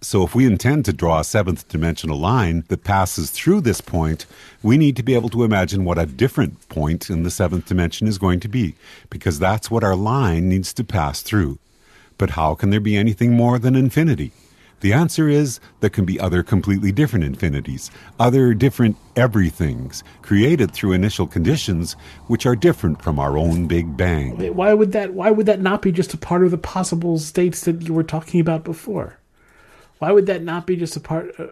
So, 0.00 0.22
if 0.22 0.32
we 0.32 0.46
intend 0.46 0.84
to 0.84 0.92
draw 0.92 1.18
a 1.18 1.24
seventh 1.24 1.66
dimensional 1.66 2.20
line 2.20 2.62
that 2.68 2.84
passes 2.84 3.32
through 3.32 3.62
this 3.62 3.80
point, 3.80 4.26
we 4.62 4.78
need 4.78 4.94
to 4.94 5.02
be 5.02 5.16
able 5.16 5.28
to 5.30 5.42
imagine 5.42 5.84
what 5.84 5.98
a 5.98 6.06
different 6.06 6.68
point 6.68 7.10
in 7.10 7.24
the 7.24 7.32
seventh 7.32 7.66
dimension 7.66 8.06
is 8.06 8.16
going 8.16 8.38
to 8.40 8.48
be, 8.48 8.76
because 9.10 9.40
that's 9.40 9.72
what 9.72 9.82
our 9.82 9.96
line 9.96 10.48
needs 10.48 10.72
to 10.74 10.84
pass 10.84 11.20
through. 11.20 11.58
But 12.16 12.30
how 12.30 12.54
can 12.54 12.70
there 12.70 12.78
be 12.78 12.96
anything 12.96 13.32
more 13.32 13.58
than 13.58 13.74
infinity? 13.74 14.30
The 14.82 14.92
answer 14.92 15.28
is 15.28 15.58
there 15.80 15.90
can 15.90 16.04
be 16.04 16.20
other 16.20 16.44
completely 16.44 16.92
different 16.92 17.24
infinities, 17.24 17.90
other 18.20 18.54
different 18.54 18.96
everythings, 19.16 20.04
created 20.22 20.70
through 20.70 20.92
initial 20.92 21.26
conditions 21.26 21.96
which 22.28 22.46
are 22.46 22.54
different 22.54 23.02
from 23.02 23.18
our 23.18 23.36
own 23.36 23.66
Big 23.66 23.96
Bang. 23.96 24.54
Why 24.54 24.74
would 24.74 24.92
that? 24.92 25.12
Why 25.14 25.32
would 25.32 25.46
that 25.46 25.60
not 25.60 25.82
be 25.82 25.90
just 25.90 26.14
a 26.14 26.18
part 26.18 26.44
of 26.44 26.52
the 26.52 26.58
possible 26.58 27.18
states 27.18 27.62
that 27.62 27.82
you 27.82 27.92
were 27.92 28.04
talking 28.04 28.40
about 28.40 28.62
before? 28.62 29.17
Why 29.98 30.12
would 30.12 30.26
that 30.26 30.42
not 30.42 30.66
be 30.66 30.76
just 30.76 30.96
a 30.96 31.00
part? 31.00 31.38
Uh, 31.38 31.48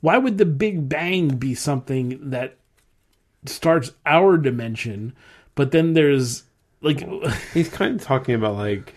why 0.00 0.18
would 0.18 0.38
the 0.38 0.46
Big 0.46 0.88
Bang 0.88 1.36
be 1.36 1.54
something 1.54 2.30
that 2.30 2.56
starts 3.46 3.92
our 4.04 4.36
dimension, 4.36 5.14
but 5.54 5.70
then 5.70 5.94
there's 5.94 6.44
like 6.80 7.06
He's 7.54 7.68
kind 7.68 8.00
of 8.00 8.06
talking 8.06 8.34
about 8.34 8.56
like 8.56 8.94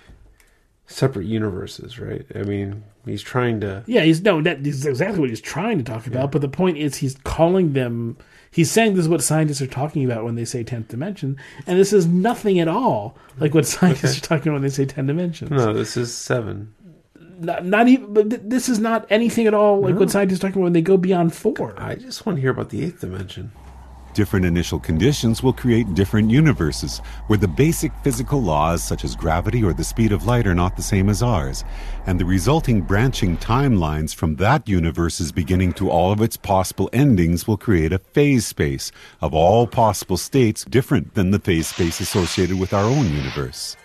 separate 0.88 1.26
universes, 1.26 2.00
right? 2.00 2.26
I 2.36 2.44
mean, 2.44 2.84
he's 3.06 3.22
trying 3.22 3.62
to. 3.62 3.84
Yeah, 3.88 4.02
he's 4.02 4.22
no, 4.22 4.42
that 4.42 4.66
is 4.66 4.86
exactly 4.86 5.20
what 5.20 5.30
he's 5.30 5.42
trying 5.42 5.78
to 5.78 5.84
talk 5.84 6.08
about. 6.08 6.32
But 6.32 6.42
the 6.42 6.50
point 6.50 6.78
is, 6.78 6.98
he's 6.98 7.16
calling 7.24 7.74
them. 7.74 8.18
He's 8.52 8.72
saying 8.72 8.96
this 8.96 9.04
is 9.04 9.10
what 9.10 9.22
scientists 9.22 9.62
are 9.62 9.68
talking 9.68 10.04
about 10.04 10.24
when 10.24 10.34
they 10.34 10.46
say 10.46 10.64
tenth 10.64 10.88
dimension, 10.88 11.38
and 11.68 11.80
this 11.80 11.94
is 11.94 12.08
nothing 12.08 12.60
at 12.60 12.68
all 12.68 13.16
like 13.40 13.54
what 13.54 13.66
scientists 13.68 14.18
are 14.18 14.22
talking 14.22 14.50
about 14.50 14.56
when 14.56 14.64
they 14.64 14.70
say 14.70 14.86
ten 14.86 15.06
dimensions. 15.06 15.52
No, 15.52 15.72
this 15.72 15.96
is 15.96 16.14
seven. 16.14 16.74
Not, 17.40 17.66
not 17.66 17.88
even. 17.88 18.14
But 18.14 18.30
th- 18.30 18.42
this 18.46 18.70
is 18.70 18.80
not 18.80 19.06
anything 19.10 19.48
at 19.48 19.54
all 19.54 19.80
like 19.82 19.96
what 19.96 20.12
scientists 20.12 20.40
are 20.40 20.48
talking 20.48 20.62
about 20.62 20.66
when 20.66 20.74
they 20.74 20.82
go 20.82 20.98
beyond 20.98 21.34
four. 21.34 21.74
I 21.78 21.96
just 21.96 22.26
want 22.26 22.38
to 22.38 22.42
hear 22.42 22.52
about 22.52 22.70
the 22.70 22.84
eighth 22.84 23.02
dimension. 23.02 23.52
Different 24.16 24.46
initial 24.46 24.80
conditions 24.80 25.44
will 25.44 25.54
create 25.54 25.94
different 25.94 26.32
universes, 26.32 26.98
where 27.28 27.38
the 27.38 27.48
basic 27.48 27.92
physical 28.04 28.42
laws, 28.42 28.84
such 28.84 29.06
as 29.06 29.16
gravity 29.16 29.64
or 29.64 29.72
the 29.72 29.84
speed 29.84 30.12
of 30.12 30.26
light, 30.26 30.48
are 30.48 30.56
not 30.56 30.76
the 30.76 30.82
same 30.82 31.10
as 31.10 31.22
ours, 31.22 31.64
and 32.08 32.20
the 32.20 32.26
resulting 32.26 32.82
branching 32.82 33.38
timelines 33.38 34.14
from 34.14 34.36
that 34.38 34.68
universe's 34.68 35.32
beginning 35.32 35.74
to 35.74 35.92
all 35.92 36.12
of 36.12 36.22
its 36.22 36.38
possible 36.38 36.90
endings 36.92 37.48
will 37.48 37.56
create 37.56 37.94
a 37.94 38.00
phase 38.00 38.48
space 38.48 38.92
of 39.22 39.36
all 39.36 39.68
possible 39.68 40.18
states 40.18 40.66
different 40.66 41.14
than 41.14 41.30
the 41.30 41.40
phase 41.40 41.68
space 41.68 42.02
associated 42.02 42.60
with 42.60 42.74
our 42.74 42.86
own 42.86 43.06
universe. 43.12 43.78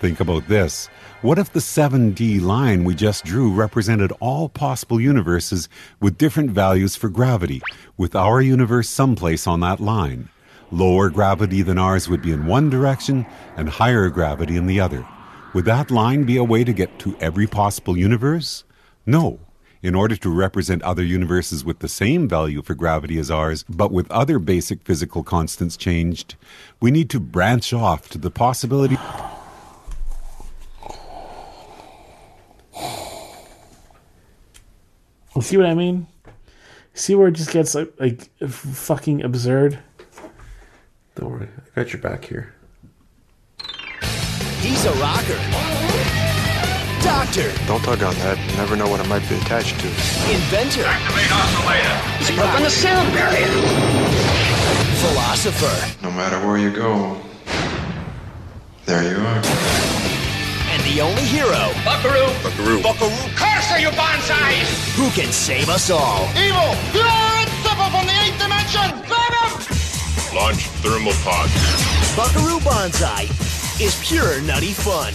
Think 0.00 0.20
about 0.20 0.48
this. 0.48 0.88
What 1.26 1.40
if 1.40 1.52
the 1.52 1.58
7D 1.58 2.40
line 2.40 2.84
we 2.84 2.94
just 2.94 3.24
drew 3.24 3.52
represented 3.52 4.12
all 4.20 4.48
possible 4.48 5.00
universes 5.00 5.68
with 5.98 6.18
different 6.18 6.52
values 6.52 6.94
for 6.94 7.08
gravity, 7.08 7.60
with 7.96 8.14
our 8.14 8.40
universe 8.40 8.88
someplace 8.88 9.44
on 9.44 9.58
that 9.58 9.80
line? 9.80 10.28
Lower 10.70 11.10
gravity 11.10 11.62
than 11.62 11.78
ours 11.78 12.08
would 12.08 12.22
be 12.22 12.30
in 12.30 12.46
one 12.46 12.70
direction, 12.70 13.26
and 13.56 13.68
higher 13.68 14.08
gravity 14.08 14.56
in 14.56 14.68
the 14.68 14.78
other. 14.78 15.04
Would 15.52 15.64
that 15.64 15.90
line 15.90 16.22
be 16.22 16.36
a 16.36 16.44
way 16.44 16.62
to 16.62 16.72
get 16.72 16.96
to 17.00 17.16
every 17.18 17.48
possible 17.48 17.96
universe? 17.98 18.62
No. 19.04 19.40
In 19.82 19.96
order 19.96 20.14
to 20.14 20.30
represent 20.30 20.80
other 20.82 21.02
universes 21.02 21.64
with 21.64 21.80
the 21.80 21.88
same 21.88 22.28
value 22.28 22.62
for 22.62 22.76
gravity 22.76 23.18
as 23.18 23.32
ours, 23.32 23.64
but 23.68 23.90
with 23.90 24.08
other 24.12 24.38
basic 24.38 24.84
physical 24.84 25.24
constants 25.24 25.76
changed, 25.76 26.36
we 26.80 26.92
need 26.92 27.10
to 27.10 27.18
branch 27.18 27.72
off 27.72 28.08
to 28.10 28.18
the 28.18 28.30
possibility. 28.30 28.96
You 35.36 35.42
see 35.42 35.58
what 35.58 35.66
I 35.66 35.74
mean? 35.74 36.06
See 36.94 37.14
where 37.14 37.28
it 37.28 37.32
just 37.32 37.50
gets 37.50 37.74
like, 37.74 37.92
like 38.00 38.22
fucking 38.48 39.22
absurd. 39.22 39.78
Don't 41.14 41.30
worry, 41.30 41.48
I 41.76 41.82
got 41.82 41.92
your 41.92 42.00
back 42.00 42.24
here. 42.24 42.54
He's 44.60 44.82
a 44.86 44.92
rocker. 44.94 45.36
Doctor, 47.02 47.52
Don't 47.66 47.82
tug 47.84 48.02
on 48.02 48.14
that. 48.14 48.38
You 48.50 48.56
never 48.56 48.76
know 48.76 48.88
what 48.88 48.98
it 49.00 49.08
might 49.08 49.28
be 49.28 49.34
attached 49.36 49.78
to. 49.80 49.86
inventor, 49.88 50.84
Activate 50.86 51.30
Oscillator. 51.30 52.18
He's 52.18 52.30
broken 52.34 52.62
the 52.62 52.70
sound 52.70 53.12
barrier. 53.12 53.46
philosopher, 55.04 56.02
No 56.02 56.10
matter 56.12 56.38
where 56.46 56.56
you 56.56 56.70
go, 56.72 57.20
there 58.86 59.02
you 59.02 59.18
are. 59.24 59.85
And 60.86 60.94
the 60.94 61.00
only 61.00 61.22
hero 61.22 61.72
Buckaroo. 61.84 62.30
Buckaroo. 62.44 62.80
Buckaroo! 62.80 63.10
Curse 63.34 63.80
you, 63.80 63.90
Banzai! 63.90 64.54
who 64.94 65.10
can 65.10 65.32
save 65.32 65.68
us 65.68 65.90
all. 65.90 66.28
Evil! 66.38 66.76
You're 66.94 67.42
inseparable 67.42 67.98
from 67.98 68.06
the 68.06 68.14
eighth 68.22 68.38
dimension! 68.38 68.94
Grab 69.08 69.32
him! 69.34 70.36
Launch 70.36 70.68
thermal 70.82 71.12
pod. 71.24 71.50
Buckaroo 72.14 72.60
Banzai 72.60 73.22
is 73.82 74.00
pure 74.06 74.40
nutty 74.42 74.72
fun. 74.72 75.12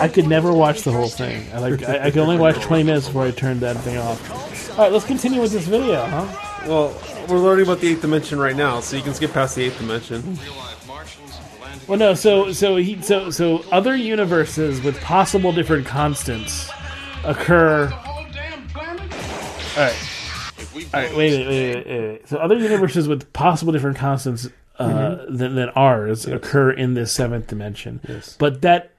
I 0.00 0.08
could 0.08 0.26
never 0.26 0.50
watch 0.52 0.82
the 0.82 0.92
whole 0.92 1.08
thing. 1.08 1.46
I 1.52 1.58
like 1.58 1.82
I, 1.82 2.06
I 2.06 2.10
could 2.10 2.22
only 2.22 2.38
watch 2.38 2.56
twenty 2.60 2.84
minutes 2.84 3.06
before 3.06 3.24
I 3.24 3.32
turned 3.32 3.60
that 3.60 3.76
thing 3.78 3.98
off. 3.98 4.70
All 4.70 4.78
right, 4.78 4.92
let's 4.92 5.04
continue 5.04 5.42
with 5.42 5.52
this 5.52 5.66
video, 5.66 6.06
huh? 6.06 6.26
Well, 6.66 6.96
we're 7.28 7.38
learning 7.38 7.66
about 7.66 7.80
the 7.80 7.88
eighth 7.88 8.00
dimension 8.00 8.38
right 8.38 8.56
now, 8.56 8.80
so 8.80 8.96
you 8.96 9.02
can 9.02 9.12
skip 9.14 9.32
past 9.32 9.56
the 9.56 9.64
eighth 9.64 9.78
dimension. 9.78 10.38
Well, 11.88 11.98
no. 11.98 12.14
So, 12.14 12.52
so 12.52 12.76
he, 12.76 13.00
so, 13.02 13.30
so 13.30 13.64
other 13.72 13.96
universes 13.96 14.80
with 14.82 15.00
possible 15.00 15.52
different 15.52 15.86
constants 15.86 16.70
occur. 17.24 17.92
All 17.92 17.98
right. 19.76 19.76
All 19.76 19.82
right. 19.82 19.98
Wait, 20.74 20.92
wait, 20.92 21.16
wait, 21.16 21.46
wait, 21.46 21.86
wait, 21.86 21.86
wait. 21.86 22.28
So, 22.28 22.38
other 22.38 22.56
universes 22.56 23.08
with 23.08 23.32
possible 23.32 23.72
different 23.72 23.96
constants 23.96 24.48
uh, 24.78 25.26
than, 25.28 25.54
than 25.54 25.68
ours 25.70 26.26
occur 26.26 26.70
in 26.70 26.94
this 26.94 27.12
seventh 27.12 27.48
dimension. 27.48 28.00
Yes. 28.08 28.36
But 28.38 28.62
that 28.62 28.91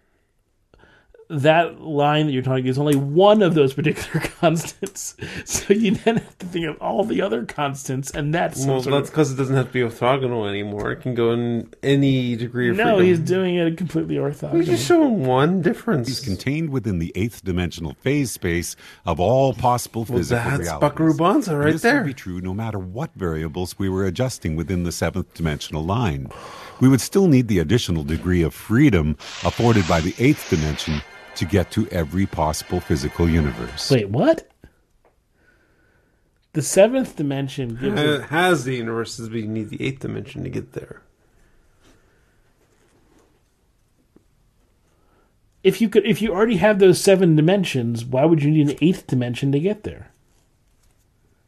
that 1.42 1.82
line 1.82 2.26
that 2.28 2.32
you're 2.32 2.42
talking 2.44 2.68
is 2.68 2.78
only 2.78 2.96
one 2.96 3.42
of 3.42 3.54
those 3.56 3.74
particular 3.74 4.26
constants. 4.40 5.16
So 5.46 5.74
you 5.74 5.92
then 5.96 6.18
have 6.18 6.38
to 6.40 6.46
think 6.46 6.66
of 6.68 6.78
all 6.82 7.04
the 7.04 7.22
other 7.22 7.46
constants, 7.46 8.12
and 8.12 8.34
that's 8.34 8.66
Well, 8.66 8.82
sort 8.82 8.94
that's 8.94 9.10
of- 9.10 9.14
because 9.14 9.32
it 9.32 9.36
doesn't 9.36 9.56
have 9.56 9.68
to 9.68 9.74
be 9.74 9.80
orthogonal 9.82 10.48
anymore. 10.48 10.92
It 10.92 11.02
can 11.02 11.16
go 11.16 11.32
in 11.32 11.74
any 11.82 12.36
degree 12.36 12.70
of 12.70 12.78
no, 12.78 12.98
freedom. 12.98 13.06
he's 13.06 13.20
doing 13.20 13.56
it 13.56 13.78
completely 13.78 14.16
orthogonal. 14.16 14.54
We 14.54 14.66
just 14.66 14.88
showing 14.88 15.26
one 15.26 15.62
difference. 15.62 16.10
is 16.10 16.20
contained 16.20 16.70
within 16.70 17.00
the 17.00 17.12
eighth 17.16 17.44
dimensional 17.44 17.94
phase 18.02 18.32
space 18.32 18.76
of 19.06 19.20
all 19.20 19.54
possible 19.54 20.06
Well, 20.08 20.20
physical 20.20 20.44
that's 20.44 20.60
realities. 20.62 20.80
Buckaroo 20.82 21.14
Banzai 21.18 21.56
right 21.56 21.72
this 21.74 21.82
there. 21.82 21.98
would 21.98 22.06
be 22.08 22.14
true 22.14 22.42
no 22.42 22.54
matter 22.54 22.80
what 22.80 23.12
variables 23.16 23.78
we 23.80 23.90
were 23.90 24.06
adjusting 24.06 24.56
within 24.56 24.84
the 24.84 24.92
seventh 24.92 25.34
dimensional 25.34 25.84
line. 25.84 26.30
We 26.80 26.90
would 26.90 27.02
still 27.02 27.28
need 27.28 27.48
the 27.48 27.60
additional 27.60 28.04
degree 28.04 28.42
of 28.42 28.54
freedom 28.54 29.16
afforded 29.44 29.88
by 29.88 30.02
the 30.02 30.14
eighth 30.20 30.50
dimension 30.50 31.02
to 31.36 31.46
get 31.46 31.72
to 31.72 31.88
every 31.90 32.26
possible 32.26 32.80
physical 32.80 33.30
universe. 33.30 33.90
Wait, 33.92 34.10
what? 34.10 34.50
The 36.54 36.62
seventh 36.62 37.16
dimension 37.16 37.76
gives 37.76 38.00
It 38.00 38.24
has 38.26 38.64
the 38.64 38.76
universes, 38.76 39.30
but 39.30 39.40
you 39.40 39.48
need 39.48 39.70
the 39.70 39.82
eighth 39.84 40.02
dimension 40.02 40.44
to 40.44 40.50
get 40.50 40.74
there. 40.74 41.02
if 45.64 45.80
you 45.80 45.90
could 45.90 46.06
if 46.06 46.22
you 46.22 46.34
already 46.34 46.58
have 46.58 46.80
those 46.80 47.00
seven 47.02 47.36
dimensions, 47.36 48.06
why 48.06 48.26
would 48.26 48.44
you 48.44 48.52
need 48.52 48.70
an 48.70 48.78
eighth 48.82 49.08
dimension 49.08 49.52
to 49.54 49.60
get 49.60 49.84
there? 49.84 50.12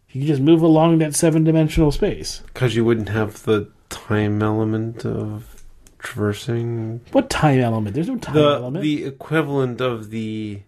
You 0.10 0.22
could 0.22 0.28
just 0.28 0.42
move 0.42 0.62
along 0.62 1.00
that 1.00 1.14
seven 1.14 1.44
dimensional 1.44 1.92
space. 1.92 2.42
Because 2.48 2.76
you 2.76 2.86
wouldn't 2.86 3.10
have 3.10 3.44
the 3.44 3.70
time 3.90 4.42
element 4.42 5.06
of 5.06 5.55
traversing 6.00 7.02
What 7.12 7.30
time 7.30 7.60
element? 7.60 7.93
There's 7.96 8.08
no 8.08 8.18
time 8.18 8.36
the 8.36 8.56
element. 8.56 8.84
the 8.84 9.06
equivalent 9.06 9.82
of 9.82 10.10
the 10.10 10.62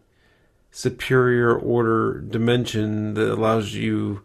superior 0.71 1.57
order 1.57 2.19
dimension 2.19 3.13
that 3.15 3.31
allows 3.31 3.73
you 3.73 4.21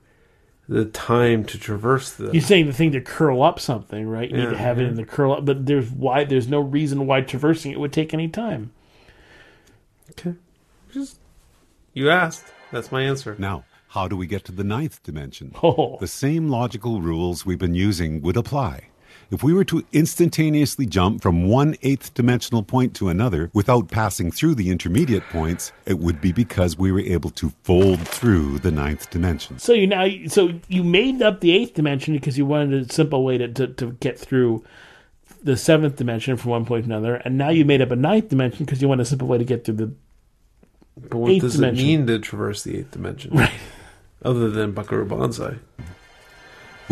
the 0.69 0.85
time 0.85 1.45
to 1.45 1.59
traverse 1.59 2.13
the. 2.13 2.31
You're 2.33 2.41
saying 2.41 2.67
the 2.67 2.73
thing 2.73 2.93
to 2.93 3.01
curl 3.01 3.43
up 3.43 3.59
something, 3.61 4.07
right? 4.09 4.31
You 4.31 4.37
need 4.37 4.45
to 4.47 4.51
Yeah, 4.53 4.59
have 4.59 4.79
it 4.81 4.87
in 4.87 4.95
the 4.95 5.05
curl 5.05 5.33
up, 5.33 5.45
but 5.45 5.67
there's 5.67 5.91
why 5.91 6.25
there's 6.25 6.49
no 6.49 6.61
reason 6.61 7.07
why 7.07 7.21
traversing 7.21 7.73
it 7.73 7.81
would 7.81 7.93
take 7.93 8.15
any 8.15 8.29
time. 8.29 8.71
Okay, 10.11 10.35
just 10.93 11.19
you 11.95 12.11
asked. 12.11 12.45
That's 12.71 12.91
my 12.93 13.03
answer. 13.03 13.35
Now, 13.39 13.65
how 13.89 14.09
do 14.09 14.17
we 14.17 14.27
get 14.27 14.45
to 14.47 14.53
the 14.53 14.65
ninth 14.65 15.03
dimension? 15.03 15.53
Oh. 15.63 15.99
The 16.01 16.07
same 16.07 16.49
logical 16.49 17.01
rules 17.03 17.45
we've 17.45 17.59
been 17.59 17.75
using 17.75 18.23
would 18.23 18.37
apply. 18.37 18.89
If 19.33 19.43
we 19.43 19.55
were 19.55 19.65
to 19.65 19.83
instantaneously 19.93 20.85
jump 20.85 21.23
from 21.23 21.49
one 21.49 21.75
eighth 21.81 22.13
dimensional 22.13 22.63
point 22.63 22.95
to 22.97 23.09
another 23.09 23.51
without 23.55 23.91
passing 23.91 24.31
through 24.31 24.57
the 24.57 24.69
intermediate 24.69 25.23
points, 25.31 25.73
it 25.87 25.99
would 25.99 26.21
be 26.21 26.33
because 26.33 26.77
we 26.77 26.93
were 26.93 27.01
able 27.01 27.31
to 27.31 27.49
fold 27.63 28.07
through 28.07 28.59
the 28.59 28.71
ninth 28.71 29.09
dimension. 29.09 29.59
So 29.59 29.73
you 29.73 29.87
now 29.87 30.07
so 30.29 30.53
you 30.69 30.85
made 30.85 31.23
up 31.23 31.41
the 31.41 31.51
eighth 31.53 31.73
dimension 31.73 32.13
because 32.13 32.37
you 32.37 32.45
wanted 32.45 32.91
a 32.91 32.93
simple 32.93 33.25
way 33.25 33.39
to, 33.39 33.49
to, 33.49 33.69
to 33.69 33.93
get 33.93 34.19
through 34.19 34.63
the 35.43 35.57
seventh 35.57 35.97
dimension 35.97 36.37
from 36.37 36.51
one 36.51 36.67
point 36.67 36.85
to 36.85 36.91
another, 36.91 37.15
and 37.17 37.39
now 37.39 37.49
you 37.49 37.65
made 37.65 37.81
up 37.81 37.91
a 37.91 37.97
ninth 37.97 38.29
dimension 38.29 38.67
because 38.67 38.83
you 38.83 38.87
want 38.89 39.01
a 39.01 39.05
simple 39.07 39.27
way 39.29 39.39
to 39.39 39.45
get 39.45 39.65
through 39.65 39.77
the 39.77 39.93
But 41.09 41.15
what 41.15 41.31
Eighth 41.31 41.43
does 41.43 41.55
dimension. 41.55 41.85
it 41.85 41.89
mean 41.89 42.07
to 42.07 42.19
traverse 42.19 42.63
the 42.65 42.77
eighth 42.79 42.91
dimension? 42.91 43.33
Right. 43.39 43.51
Other 44.25 44.51
than 44.51 44.71
Buckaroo 44.73 45.07
Banzai. 45.07 45.57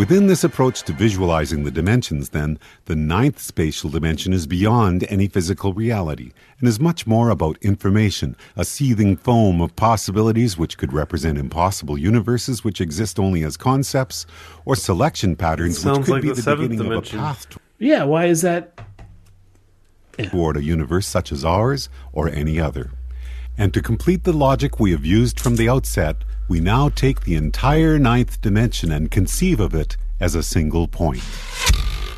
Within 0.01 0.29
this 0.29 0.45
approach 0.45 0.83
to 0.85 0.95
visualizing 0.95 1.65
the 1.65 1.71
dimensions, 1.71 2.31
then, 2.31 2.59
the 2.87 2.97
ninth 2.97 3.39
spatial 3.39 3.91
dimension 3.91 4.33
is 4.33 4.47
beyond 4.47 5.05
any 5.11 5.29
physical 5.29 5.75
reality 5.75 6.33
and 6.59 6.67
is 6.67 6.81
much 6.81 7.07
more 7.07 7.29
about 7.29 7.59
information, 7.61 8.35
a 8.57 8.65
seething 8.65 9.15
foam 9.15 9.61
of 9.61 9.77
possibilities 9.77 10.57
which 10.57 10.79
could 10.79 10.95
represent 10.95 11.37
impossible 11.37 11.99
universes 11.99 12.65
which 12.65 12.81
exist 12.81 13.19
only 13.19 13.45
as 13.45 13.59
concepts, 13.59 14.25
or 14.65 14.75
selection 14.75 15.37
patterns 15.37 15.85
which 15.85 15.95
could 15.97 16.09
like 16.09 16.23
be 16.23 16.29
the 16.33 16.41
the, 16.41 16.57
beginning 16.57 16.79
dimension. 16.79 17.19
of 17.19 17.25
a 17.25 17.27
path 17.27 17.59
Yeah, 17.79 18.05
why 18.05 18.25
is 18.25 18.41
that? 18.41 18.81
toward 20.31 20.57
a 20.57 20.63
universe 20.63 21.07
such 21.07 21.31
as 21.31 21.45
ours 21.45 21.91
or 22.15 22.27
any 22.31 22.59
other. 22.59 22.91
And 23.59 23.75
to 23.75 23.83
complete 23.83 24.25
the 24.25 24.33
logic 24.33 24.81
we 24.81 24.93
have 24.93 25.05
used 25.05 25.39
from 25.39 25.57
the 25.57 25.69
outset, 25.69 26.25
we 26.51 26.59
now 26.59 26.89
take 26.89 27.21
the 27.21 27.37
entire 27.37 27.97
ninth 27.97 28.41
dimension 28.41 28.91
and 28.91 29.09
conceive 29.09 29.61
of 29.61 29.73
it 29.73 29.97
as 30.19 30.35
a 30.35 30.43
single 30.43 30.89
point. 30.89 31.23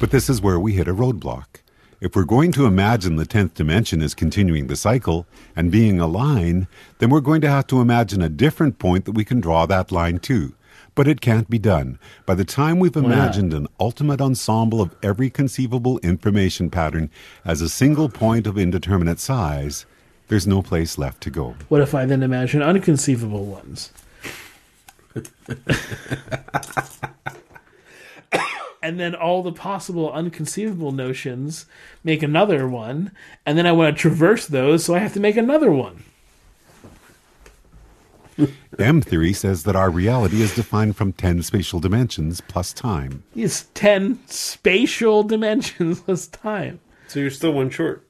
But 0.01 0.11
this 0.11 0.31
is 0.31 0.41
where 0.41 0.59
we 0.59 0.73
hit 0.73 0.89
a 0.89 0.95
roadblock. 0.95 1.61
If 2.01 2.17
we're 2.17 2.25
going 2.25 2.51
to 2.53 2.65
imagine 2.65 3.17
the 3.17 3.27
10th 3.27 3.53
dimension 3.53 4.01
as 4.01 4.15
continuing 4.15 4.69
the 4.69 4.75
cycle 4.75 5.27
and 5.55 5.71
being 5.71 6.01
a 6.01 6.07
line, 6.07 6.67
then 6.99 7.11
we're 7.11 7.21
going 7.21 7.43
to 7.43 7.51
have 7.51 7.67
to 7.67 7.83
imagine 7.83 8.23
a 8.23 8.31
different 8.31 8.79
point 8.79 9.05
that 9.05 9.13
we 9.13 9.23
can 9.23 9.39
draw 9.39 9.67
that 9.67 9.93
line 9.93 10.19
to. 10.21 10.55
But 10.95 11.09
it 11.09 11.21
can't 11.21 11.51
be 11.51 11.59
done. 11.59 11.99
By 12.25 12.35
the 12.35 12.47
time 12.47 12.79
we've 12.79 12.97
imagined 12.97 13.53
an 13.53 13.69
ultimate 13.79 14.23
ensemble 14.23 14.81
of 14.81 14.97
every 15.03 15.29
conceivable 15.29 15.99
information 15.99 16.71
pattern 16.71 17.11
as 17.45 17.61
a 17.61 17.69
single 17.69 18.09
point 18.09 18.47
of 18.47 18.57
indeterminate 18.57 19.21
size, 19.21 19.85
there's 20.29 20.47
no 20.47 20.63
place 20.63 20.97
left 20.97 21.21
to 21.25 21.31
go. 21.31 21.55
What 21.69 21.83
if 21.83 21.95
I 21.95 22.07
then 22.07 22.23
imagine 22.23 22.63
unconceivable 22.63 23.45
ones? 23.45 23.93
and 28.83 28.99
then 28.99 29.15
all 29.15 29.43
the 29.43 29.53
possible 29.53 30.13
unconceivable 30.13 30.93
notions 30.93 31.67
make 32.03 32.23
another 32.23 32.69
one, 32.69 33.13
and 33.47 33.57
then 33.57 33.67
I 33.67 33.73
want 33.73 33.97
to 33.97 34.01
traverse 34.01 34.47
those, 34.47 34.85
so 34.85 34.95
I 34.95 34.99
have 34.99 35.15
to 35.15 35.21
make 35.21 35.37
another 35.37 35.71
one. 35.71 36.05
M 38.79 39.01
theory 39.01 39.33
says 39.33 39.65
that 39.65 39.77
our 39.77 39.91
reality 39.91 40.43
is 40.43 40.55
defined 40.55 40.97
from 40.97 41.13
10 41.13 41.43
spatial 41.43 41.81
dimensions 41.81 42.41
plus 42.41 42.73
time. 42.73 43.23
It's 43.37 43.67
10 43.75 44.21
spatial 44.27 45.23
dimensions 45.23 46.01
plus 46.01 46.27
time. 46.27 46.81
So 47.09 47.21
you're 47.21 47.31
still 47.31 47.53
one 47.53 47.71
short. 47.71 48.07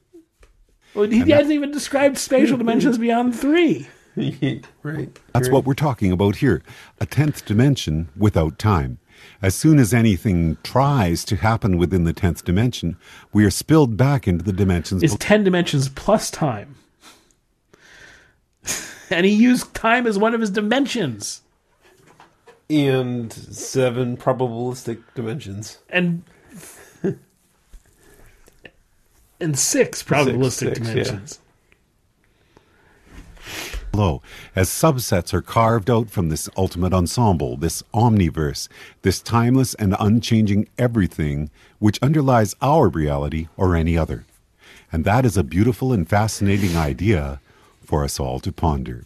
Well, 0.93 1.09
he 1.09 1.31
hasn't 1.31 1.51
even 1.51 1.71
described 1.71 2.17
spatial 2.17 2.57
dimensions 2.57 2.97
beyond 2.97 3.35
three. 3.35 3.87
right. 4.83 5.19
That's 5.33 5.49
what 5.49 5.65
we're 5.65 5.73
talking 5.73 6.11
about 6.11 6.37
here 6.37 6.61
a 6.99 7.05
10th 7.05 7.45
dimension 7.45 8.09
without 8.15 8.59
time. 8.59 8.99
As 9.41 9.55
soon 9.55 9.79
as 9.79 9.93
anything 9.93 10.57
tries 10.63 11.25
to 11.25 11.35
happen 11.35 11.77
within 11.77 12.03
the 12.03 12.13
10th 12.13 12.43
dimension, 12.43 12.97
we 13.31 13.45
are 13.45 13.49
spilled 13.49 13.97
back 13.97 14.27
into 14.27 14.43
the 14.43 14.53
dimensions. 14.53 15.03
It's 15.03 15.15
10 15.17 15.43
dimensions 15.43 15.89
plus 15.89 16.29
time. 16.29 16.75
and 19.09 19.25
he 19.25 19.33
used 19.33 19.73
time 19.73 20.07
as 20.07 20.17
one 20.17 20.33
of 20.33 20.41
his 20.41 20.49
dimensions. 20.49 21.41
And 22.69 23.31
seven 23.31 24.17
probabilistic 24.17 25.01
dimensions. 25.15 25.79
And 25.89 26.23
and 29.39 29.59
six 29.59 30.01
probabilistic 30.03 30.75
six, 30.75 30.79
yeah. 30.79 30.85
dimensions. 30.85 31.39
Below, 33.93 34.21
as 34.55 34.69
subsets 34.69 35.33
are 35.33 35.41
carved 35.41 35.89
out 35.89 36.09
from 36.09 36.27
this 36.27 36.49
ultimate 36.57 36.93
ensemble, 36.93 37.55
this 37.55 37.81
omniverse, 37.93 38.67
this 39.03 39.21
timeless 39.21 39.75
and 39.75 39.95
unchanging 39.99 40.67
everything 40.77 41.49
which 41.79 42.01
underlies 42.01 42.55
our 42.61 42.89
reality 42.89 43.47
or 43.55 43.75
any 43.75 43.97
other. 43.97 44.25
And 44.91 45.05
that 45.05 45.25
is 45.25 45.37
a 45.37 45.43
beautiful 45.43 45.93
and 45.93 46.09
fascinating 46.09 46.75
idea 46.75 47.39
for 47.85 48.03
us 48.03 48.19
all 48.19 48.39
to 48.41 48.51
ponder. 48.51 49.05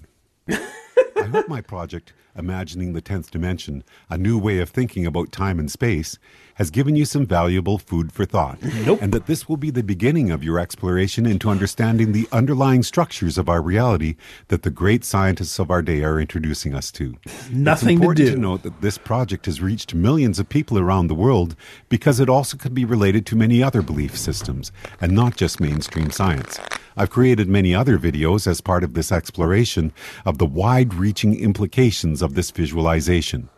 I 0.50 1.30
hope 1.32 1.48
my 1.48 1.62
project, 1.62 2.14
Imagining 2.38 2.94
the 2.94 3.02
10th 3.02 3.32
Dimension, 3.32 3.84
a 4.12 4.18
new 4.18 4.38
way 4.38 4.60
of 4.60 4.70
thinking 4.70 5.08
about 5.08 5.32
time 5.32 5.58
and 5.58 5.72
space, 5.72 6.20
has 6.58 6.72
given 6.72 6.96
you 6.96 7.06
some 7.06 7.26
valuable 7.26 7.78
food 7.78 8.12
for 8.12 8.26
thought. 8.26 8.60
And 9.00 9.14
that 9.14 9.28
this 9.28 9.48
will 9.48 9.58
be 9.58 9.70
the 9.70 9.84
beginning 9.84 10.32
of 10.32 10.44
your 10.44 10.58
exploration 10.60 11.28
into 11.28 11.50
understanding 11.50 12.12
the 12.12 12.28
underlying 12.32 12.82
structures 12.82 13.38
of 13.38 13.48
our 13.48 13.62
reality 13.62 14.16
that 14.48 14.64
the 14.64 14.72
great 14.72 15.06
scientists 15.06 15.60
of 15.60 15.70
our 15.70 15.84
day 15.84 16.04
are 16.04 16.20
introducing 16.20 16.74
us 16.74 16.92
to. 16.94 17.16
Nothing 17.52 17.62
it's 17.70 17.82
to 17.82 17.90
important 17.90 18.26
do. 18.26 18.32
to 18.32 18.42
note 18.42 18.64
that 18.64 18.82
this 18.82 18.98
project 18.98 19.46
has 19.46 19.62
reached 19.62 19.94
millions 19.94 20.40
of 20.40 20.50
people 20.50 20.80
around 20.80 21.08
the 21.08 21.16
world 21.16 21.56
because 21.90 22.20
it 22.20 22.28
also 22.28 22.58
could 22.58 22.74
be 22.74 22.86
related 22.86 23.26
to 23.28 23.36
many 23.36 23.62
other 23.62 23.84
belief 23.84 24.18
systems 24.18 24.72
and 25.00 25.12
not 25.12 25.36
just 25.36 25.60
mainstream 25.60 26.10
science. 26.10 26.60
I've 26.96 27.12
created 27.12 27.48
many 27.48 27.76
other 27.76 28.00
videos 28.00 28.48
as 28.48 28.62
part 28.62 28.84
of 28.84 28.96
this 28.96 29.12
exploration 29.12 29.94
of 30.26 30.40
the 30.40 30.48
wide 30.48 30.96
reaching 30.96 31.40
implications 31.40 32.24
of 32.24 32.34
this 32.34 32.50
visualization. 32.50 33.50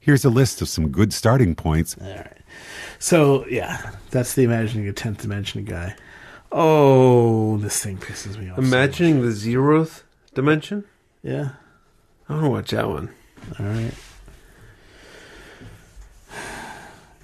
Here's 0.00 0.24
a 0.24 0.30
list 0.30 0.60
of 0.60 0.68
some 0.68 0.88
good 0.88 1.12
starting 1.12 1.54
points. 1.54 1.94
So 2.98 3.46
yeah, 3.46 3.92
that's 4.10 4.34
the 4.34 4.42
imagining 4.44 4.88
a 4.88 4.92
tenth 4.92 5.22
dimension 5.22 5.64
guy. 5.64 5.94
Oh, 6.50 7.58
this 7.58 7.82
thing 7.82 7.98
pisses 7.98 8.36
me 8.38 8.48
off. 8.50 8.56
so 8.56 8.62
Imagining 8.62 9.20
the 9.22 9.28
zeroth 9.28 10.02
dimension? 10.34 10.84
yeah. 11.22 11.50
I 12.30 12.34
want 12.34 12.44
to 12.44 12.50
watch 12.50 12.70
that 12.72 12.88
one. 12.88 13.08
All 13.58 13.64
right. 13.66 13.94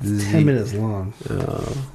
It's 0.00 0.24
ten 0.30 0.46
minutes 0.46 0.72
long. 0.74 1.12
Oh. 1.28 1.90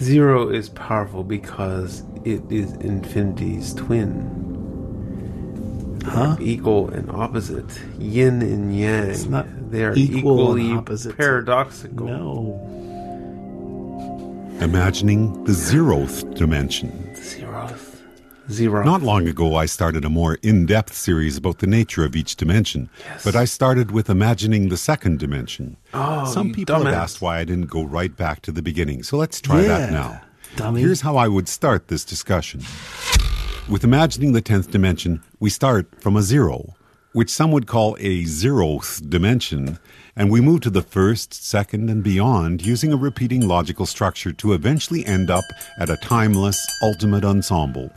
Zero 0.00 0.48
is 0.48 0.68
powerful 0.70 1.22
because 1.24 2.02
it 2.24 2.40
is 2.50 2.72
infinity's 2.74 3.74
twin. 3.74 4.40
Huh? 6.04 6.36
Equal 6.40 6.88
and 6.90 7.10
opposite. 7.10 7.80
Yin 7.98 8.42
and 8.42 8.76
yang. 8.76 9.10
It's 9.10 9.26
not 9.26 9.46
they 9.72 9.84
are 9.84 9.94
equal 9.96 10.18
equally 10.18 10.72
opposite. 10.72 11.16
paradoxical. 11.16 12.06
No. 12.06 12.58
Imagining 14.60 15.42
the 15.44 15.52
zeroth 15.52 16.34
dimension. 16.34 16.90
Zeroth. 17.14 17.88
Zero. 18.50 18.84
Not 18.84 19.02
long 19.02 19.26
ago, 19.28 19.54
I 19.54 19.66
started 19.66 20.04
a 20.04 20.08
more 20.10 20.34
in 20.42 20.66
depth 20.66 20.94
series 20.94 21.36
about 21.36 21.58
the 21.58 21.66
nature 21.66 22.04
of 22.04 22.14
each 22.16 22.36
dimension, 22.36 22.90
yes. 22.98 23.24
but 23.24 23.34
I 23.36 23.44
started 23.44 23.92
with 23.92 24.10
imagining 24.10 24.68
the 24.68 24.76
second 24.76 25.20
dimension. 25.20 25.76
Oh, 25.94 26.26
Some 26.30 26.48
you 26.48 26.54
people 26.54 26.74
have 26.84 26.92
asked 26.92 27.22
why 27.22 27.38
I 27.38 27.44
didn't 27.44 27.68
go 27.70 27.82
right 27.84 28.14
back 28.14 28.42
to 28.42 28.52
the 28.52 28.60
beginning, 28.60 29.04
so 29.04 29.16
let's 29.16 29.40
try 29.40 29.62
that 29.62 29.90
now. 29.92 30.20
dummy. 30.56 30.80
Here's 30.82 31.00
how 31.00 31.16
I 31.16 31.28
would 31.28 31.48
start 31.48 31.86
this 31.88 32.04
discussion. 32.04 32.60
With 33.68 33.84
imagining 33.84 34.32
the 34.32 34.42
10th 34.42 34.70
dimension, 34.72 35.22
we 35.38 35.48
start 35.48 35.86
from 36.00 36.16
a 36.16 36.22
zero, 36.22 36.74
which 37.12 37.30
some 37.30 37.50
would 37.52 37.66
call 37.66 37.96
a 38.00 38.24
zeroth 38.24 39.08
dimension, 39.08 39.78
and 40.16 40.30
we 40.30 40.40
move 40.40 40.60
to 40.62 40.70
the 40.70 40.82
first, 40.82 41.32
second, 41.32 41.88
and 41.88 42.02
beyond 42.02 42.64
using 42.64 42.92
a 42.92 42.96
repeating 42.96 43.46
logical 43.46 43.86
structure 43.86 44.32
to 44.32 44.52
eventually 44.52 45.04
end 45.06 45.30
up 45.30 45.44
at 45.78 45.90
a 45.90 45.96
timeless, 45.98 46.66
ultimate 46.82 47.24
ensemble. 47.24 47.90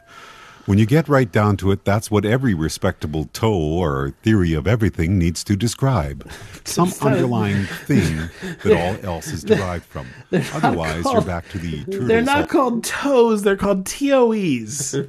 When 0.66 0.80
you 0.80 0.88
get 0.88 1.08
right 1.08 1.32
down 1.32 1.58
to 1.58 1.72
it, 1.72 1.86
that's 1.86 2.10
what 2.10 2.26
every 2.26 2.56
respectable 2.56 3.26
toe 3.34 3.54
or 3.54 4.16
theory 4.24 4.54
of 4.54 4.66
everything 4.66 5.20
needs 5.20 5.44
to 5.44 5.56
describe. 5.56 6.28
Some 6.64 6.92
underlying 7.02 7.66
thing 7.86 8.30
that 8.64 8.74
all 8.74 9.06
else 9.06 9.28
is 9.28 9.44
derived 9.44 9.86
from. 9.86 10.08
Otherwise, 10.32 11.06
you're 11.06 11.22
back 11.22 11.48
to 11.50 11.60
the 11.60 11.84
They're 11.84 12.24
not 12.24 12.50
called 12.50 12.84
toes, 12.84 13.44
they're 13.44 13.56
called 13.56 13.86
TOEs. 13.86 14.96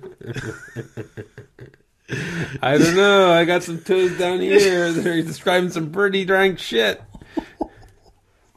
I 2.62 2.78
don't 2.78 2.96
know. 2.96 3.32
I 3.32 3.44
got 3.44 3.62
some 3.62 3.78
toes 3.80 4.16
down 4.18 4.40
here. 4.40 4.92
They're 4.92 5.22
describing 5.22 5.70
some 5.70 5.90
pretty 5.90 6.24
drank 6.24 6.58
shit. 6.58 7.02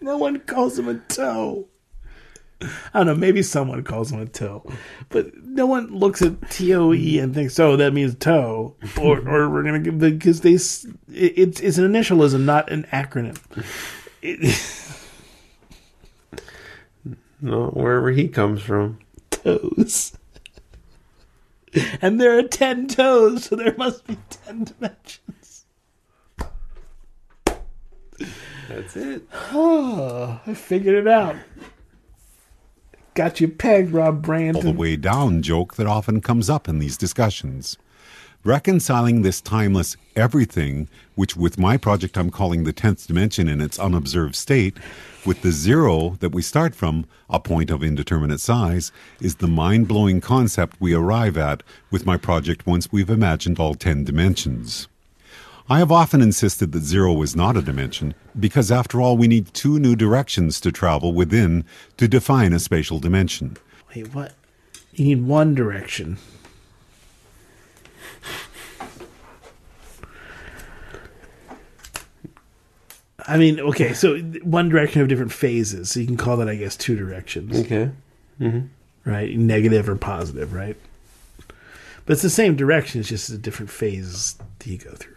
no 0.02 0.18
one 0.18 0.40
calls 0.42 0.78
him 0.78 0.88
a 0.88 0.96
toe. 0.96 1.68
I 2.62 2.70
don't 2.94 3.08
know, 3.08 3.16
maybe 3.16 3.42
someone 3.42 3.84
calls 3.84 4.12
him 4.12 4.20
a 4.20 4.26
toe. 4.26 4.70
But 5.08 5.32
no 5.44 5.66
one 5.66 5.88
looks 5.88 6.22
at 6.22 6.50
TOE 6.50 6.92
and 6.92 7.34
thinks, 7.34 7.58
oh, 7.58 7.78
that 7.78 7.94
means 7.94 8.16
toe. 8.16 8.76
Or, 9.00 9.20
or 9.20 9.50
we're 9.50 9.64
going 9.64 9.82
to 9.82 9.92
give, 9.92 10.00
because 10.00 10.42
they, 10.42 10.54
it, 10.54 11.34
it's, 11.38 11.60
it's 11.62 11.78
an 11.78 11.92
initialism, 11.92 12.42
not 12.42 12.70
an 12.70 12.84
acronym. 12.92 13.38
It, 14.22 14.58
No, 17.42 17.68
wherever 17.68 18.12
he 18.12 18.28
comes 18.28 18.62
from. 18.62 19.00
toes. 19.32 20.14
And 22.02 22.20
there 22.20 22.38
are 22.38 22.44
10 22.44 22.88
toes, 22.88 23.46
so 23.46 23.56
there 23.56 23.76
must 23.78 24.06
be 24.08 24.18
10 24.46 24.66
dimensions. 24.66 25.66
That's 28.68 28.96
it. 28.96 29.24
Oh, 29.52 30.40
I 30.48 30.54
figured 30.54 30.96
it 30.96 31.08
out. 31.08 31.36
Got 33.14 33.42
you 33.42 33.50
pegged, 33.50 33.92
Rob 33.92 34.26
Bryanton. 34.26 34.56
all 34.56 34.62
the 34.62 34.72
way 34.72 34.96
down 34.96 35.42
joke 35.42 35.76
that 35.76 35.88
often 35.88 36.22
comes 36.22 36.50
up 36.50 36.70
in 36.70 36.80
these 36.80 36.98
discussions. 36.98 37.78
Reconciling 38.46 39.22
this 39.22 39.42
timeless 39.42 39.98
everything, 40.16 40.88
which 41.16 41.36
with 41.36 41.60
my 41.60 41.76
project 41.76 42.18
I'm 42.18 42.30
calling 42.30 42.64
the 42.64 42.72
10th 42.72 43.06
dimension 43.06 43.50
in 43.50 43.60
its 43.60 43.78
unobserved 43.78 44.34
state, 44.34 44.78
with 45.26 45.42
the 45.42 45.52
zero 45.52 46.16
that 46.22 46.34
we 46.34 46.42
start 46.42 46.74
from, 46.74 47.06
a 47.30 47.38
point 47.42 47.70
of 47.70 47.84
indeterminate 47.84 48.40
size, 48.40 48.94
is 49.20 49.36
the 49.36 49.50
mind 49.50 49.90
blowing 49.90 50.22
concept 50.22 50.78
we 50.80 50.94
arrive 50.94 51.38
at 51.38 51.64
with 51.92 52.06
my 52.06 52.16
project 52.16 52.66
once 52.66 52.94
we've 52.94 53.10
imagined 53.10 53.60
all 53.60 53.76
10 53.76 54.06
dimensions. 54.06 54.88
I 55.70 55.80
have 55.80 55.92
often 55.92 56.22
insisted 56.22 56.72
that 56.72 56.84
zero 56.84 57.22
is 57.22 57.36
not 57.36 57.58
a 57.58 57.62
dimension 57.62 58.14
because, 58.40 58.72
after 58.72 59.02
all, 59.02 59.18
we 59.18 59.28
need 59.28 59.54
two 59.54 59.80
new 59.80 59.98
directions 59.98 60.62
to 60.62 60.72
travel 60.72 61.12
within 61.12 61.66
to 61.98 62.08
define 62.08 62.54
a 62.54 62.60
spatial 62.60 63.00
dimension. 63.00 63.58
Wait, 63.94 64.14
what? 64.14 64.34
You 64.94 65.04
need 65.04 65.28
one 65.28 65.56
direction. 65.56 66.20
I 73.30 73.38
mean, 73.38 73.60
okay, 73.60 73.94
so 73.94 74.18
one 74.44 74.70
direction 74.70 75.02
of 75.02 75.08
different 75.08 75.32
phases. 75.32 75.92
So 75.92 76.00
you 76.00 76.08
can 76.08 76.18
call 76.18 76.38
that, 76.38 76.50
I 76.50 76.56
guess, 76.56 76.76
two 76.76 76.96
directions, 76.96 77.60
Okay. 77.60 77.92
Mm-hmm. 78.42 78.68
right? 79.10 79.38
Negative 79.38 79.88
or 79.88 79.96
positive, 79.96 80.54
right? 80.54 80.76
But 82.06 82.14
it's 82.14 82.22
the 82.24 82.30
same 82.30 82.56
direction. 82.56 83.02
It's 83.02 83.10
just 83.10 83.30
the 83.30 83.38
different 83.38 83.70
phases 83.70 84.36
that 84.60 84.68
you 84.68 84.78
go 84.78 84.92
through. 84.92 85.16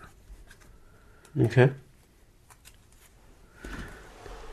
Okay. 1.46 1.70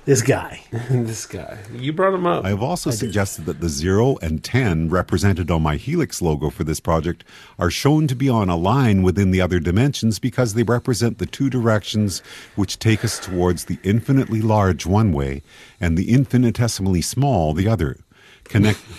This 0.10 0.24
guy. 0.24 0.62
this 0.90 1.28
guy. 1.28 1.60
You 1.72 1.94
brought 1.94 2.16
him 2.16 2.26
up. 2.26 2.44
I 2.44 2.50
have 2.50 2.64
also 2.64 2.90
suggested 2.90 3.46
that 3.46 3.62
the 3.62 3.70
0 3.70 4.18
and 4.24 4.44
10 4.44 4.90
represented 4.90 5.52
on 5.52 5.62
my 5.62 5.76
Helix 5.76 6.20
logo 6.20 6.50
for 6.50 6.64
this 6.64 6.80
project 6.80 7.24
are 7.60 7.70
shown 7.70 8.08
to 8.08 8.16
be 8.16 8.28
on 8.28 8.50
a 8.50 8.56
line 8.56 9.04
within 9.04 9.30
the 9.30 9.40
other 9.40 9.60
dimensions 9.60 10.18
because 10.18 10.56
they 10.56 10.64
represent 10.64 11.20
the 11.20 11.28
two 11.28 11.48
directions 11.48 12.24
which 12.56 12.80
take 12.80 13.06
us 13.06 13.20
towards 13.20 13.66
the 13.66 13.78
infinitely 13.84 14.42
large 14.42 14.88
one 14.88 15.14
way 15.14 15.44
and 15.80 15.96
the 15.96 16.12
infinitesimally 16.12 17.04
small 17.04 17.54
the 17.54 17.68
other. 17.68 18.00
Connect. 18.46 18.80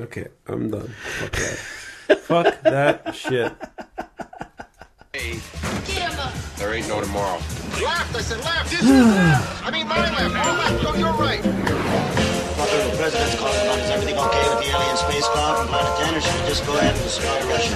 Okay, 0.00 0.28
I'm 0.46 0.70
done. 0.70 0.86
Fuck 1.00 1.32
that. 1.32 2.20
Fuck 2.20 2.62
that 2.62 3.16
shit. 3.16 3.52
There 6.68 6.76
ain't 6.76 6.86
no 6.86 7.00
tomorrow. 7.00 7.40
Left, 7.80 8.12
I 8.14 8.20
said 8.20 8.44
left. 8.44 8.68
This 8.68 8.82
is 8.82 8.90
left. 8.90 9.64
I 9.64 9.70
mean 9.70 9.88
my 9.88 9.96
left. 10.04 10.20
Your 10.20 10.52
left, 10.52 10.84
go 10.84 10.92
your 11.00 11.14
right. 11.16 11.40
Fucker, 11.40 12.90
the 12.90 12.96
president's 13.00 13.40
calling 13.40 13.68
on. 13.72 13.78
Is 13.80 13.88
everything 13.88 14.18
okay 14.20 14.44
with 14.52 14.60
the 14.60 14.76
alien 14.76 14.96
spacecraft 15.00 15.64
from 15.64 15.68
Planet 15.72 15.96
10, 15.96 16.12
or 16.12 16.20
should 16.20 16.36
we 16.36 16.44
just 16.44 16.66
go 16.66 16.76
ahead 16.76 16.92
and 16.92 17.00
destroy 17.08 17.40
Russia? 17.48 17.72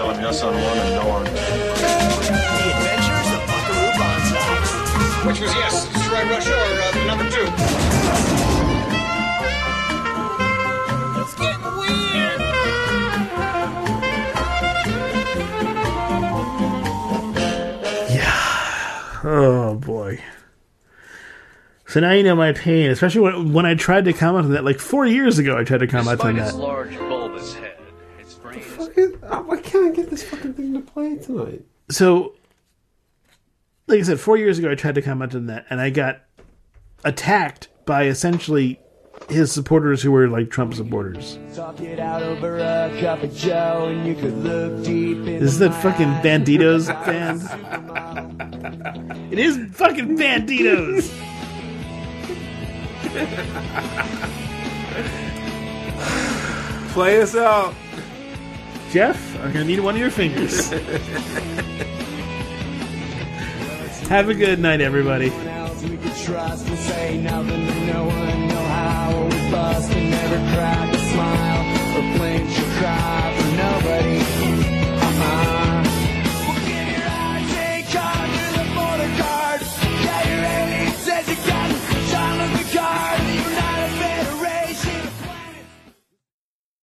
Tell 0.00 0.16
him 0.16 0.22
yes 0.24 0.40
on 0.40 0.54
one 0.56 0.78
and 0.80 0.96
no 0.96 1.12
on 1.12 1.28
two. 1.28 1.36
The 1.36 2.72
Adventures 2.72 3.36
of 3.36 3.44
Buckaroo 3.44 3.92
Banzai. 4.00 5.28
Which 5.28 5.40
was 5.44 5.52
yes, 5.60 5.84
destroy 5.92 6.24
Russia 6.24 6.56
or 6.56 6.80
uh, 6.80 7.04
number 7.04 7.28
two? 7.28 8.79
Oh 19.42 19.74
boy. 19.74 20.22
So 21.86 21.98
now 22.00 22.12
you 22.12 22.22
know 22.22 22.36
my 22.36 22.52
pain, 22.52 22.90
especially 22.90 23.22
when, 23.22 23.52
when 23.52 23.66
I 23.66 23.74
tried 23.74 24.04
to 24.04 24.12
comment 24.12 24.44
on 24.44 24.52
that. 24.52 24.64
Like 24.64 24.78
four 24.78 25.06
years 25.06 25.38
ago, 25.38 25.56
I 25.56 25.64
tried 25.64 25.80
to 25.80 25.86
comment 25.86 26.20
on 26.20 26.36
that. 26.36 26.54
large 26.54 26.96
bulbous 26.98 27.54
head, 27.54 27.78
its 28.18 28.34
brain 28.34 28.62
Oh, 28.78 29.42
Why 29.42 29.60
can't 29.60 29.92
I 29.92 29.96
get 29.96 30.10
this 30.10 30.22
fucking 30.22 30.54
thing 30.54 30.74
to 30.74 30.80
play 30.80 31.16
tonight? 31.16 31.64
So, 31.90 32.34
like 33.86 34.00
I 34.00 34.02
said, 34.02 34.20
four 34.20 34.36
years 34.36 34.58
ago, 34.58 34.70
I 34.70 34.74
tried 34.74 34.94
to 34.96 35.02
comment 35.02 35.34
on 35.34 35.46
that, 35.46 35.66
and 35.70 35.80
I 35.80 35.90
got 35.90 36.20
attacked 37.02 37.68
by 37.86 38.04
essentially 38.06 38.78
his 39.28 39.52
supporters 39.52 40.02
who 40.02 40.10
were 40.10 40.28
like 40.28 40.50
Trump 40.50 40.74
supporters. 40.74 41.38
Talk 41.54 41.80
it 41.80 41.98
out 42.00 42.22
over 42.22 42.58
a 42.58 42.96
cup 43.00 43.22
of 43.22 43.34
joe, 43.34 43.86
and 43.88 44.06
you 44.06 44.14
could 44.14 44.36
look 44.38 44.84
deep 44.84 45.18
in 45.18 45.28
Is 45.28 45.58
that 45.58 45.70
fucking 45.82 46.08
Banditos 46.22 46.88
band? 47.06 47.42
It 49.32 49.38
is 49.38 49.58
fucking 49.72 50.16
Banditos. 50.16 51.10
Play 56.92 57.22
us 57.22 57.36
out. 57.36 57.74
Jeff, 58.90 59.36
I'm 59.40 59.52
gonna 59.52 59.64
need 59.64 59.80
one 59.80 59.94
of 59.94 60.00
your 60.00 60.10
fingers. 60.10 60.70
Have 64.08 64.28
a 64.28 64.34
good 64.34 64.58
night, 64.58 64.80
everybody 64.80 65.30
fuss 69.50 69.88
can 69.92 70.10
never 70.10 70.36
crack 70.54 70.94
a 70.94 70.98
smile 71.12 71.62
or 71.96 72.18
blink 72.18 72.56
your 72.56 72.68
cry 72.78 73.59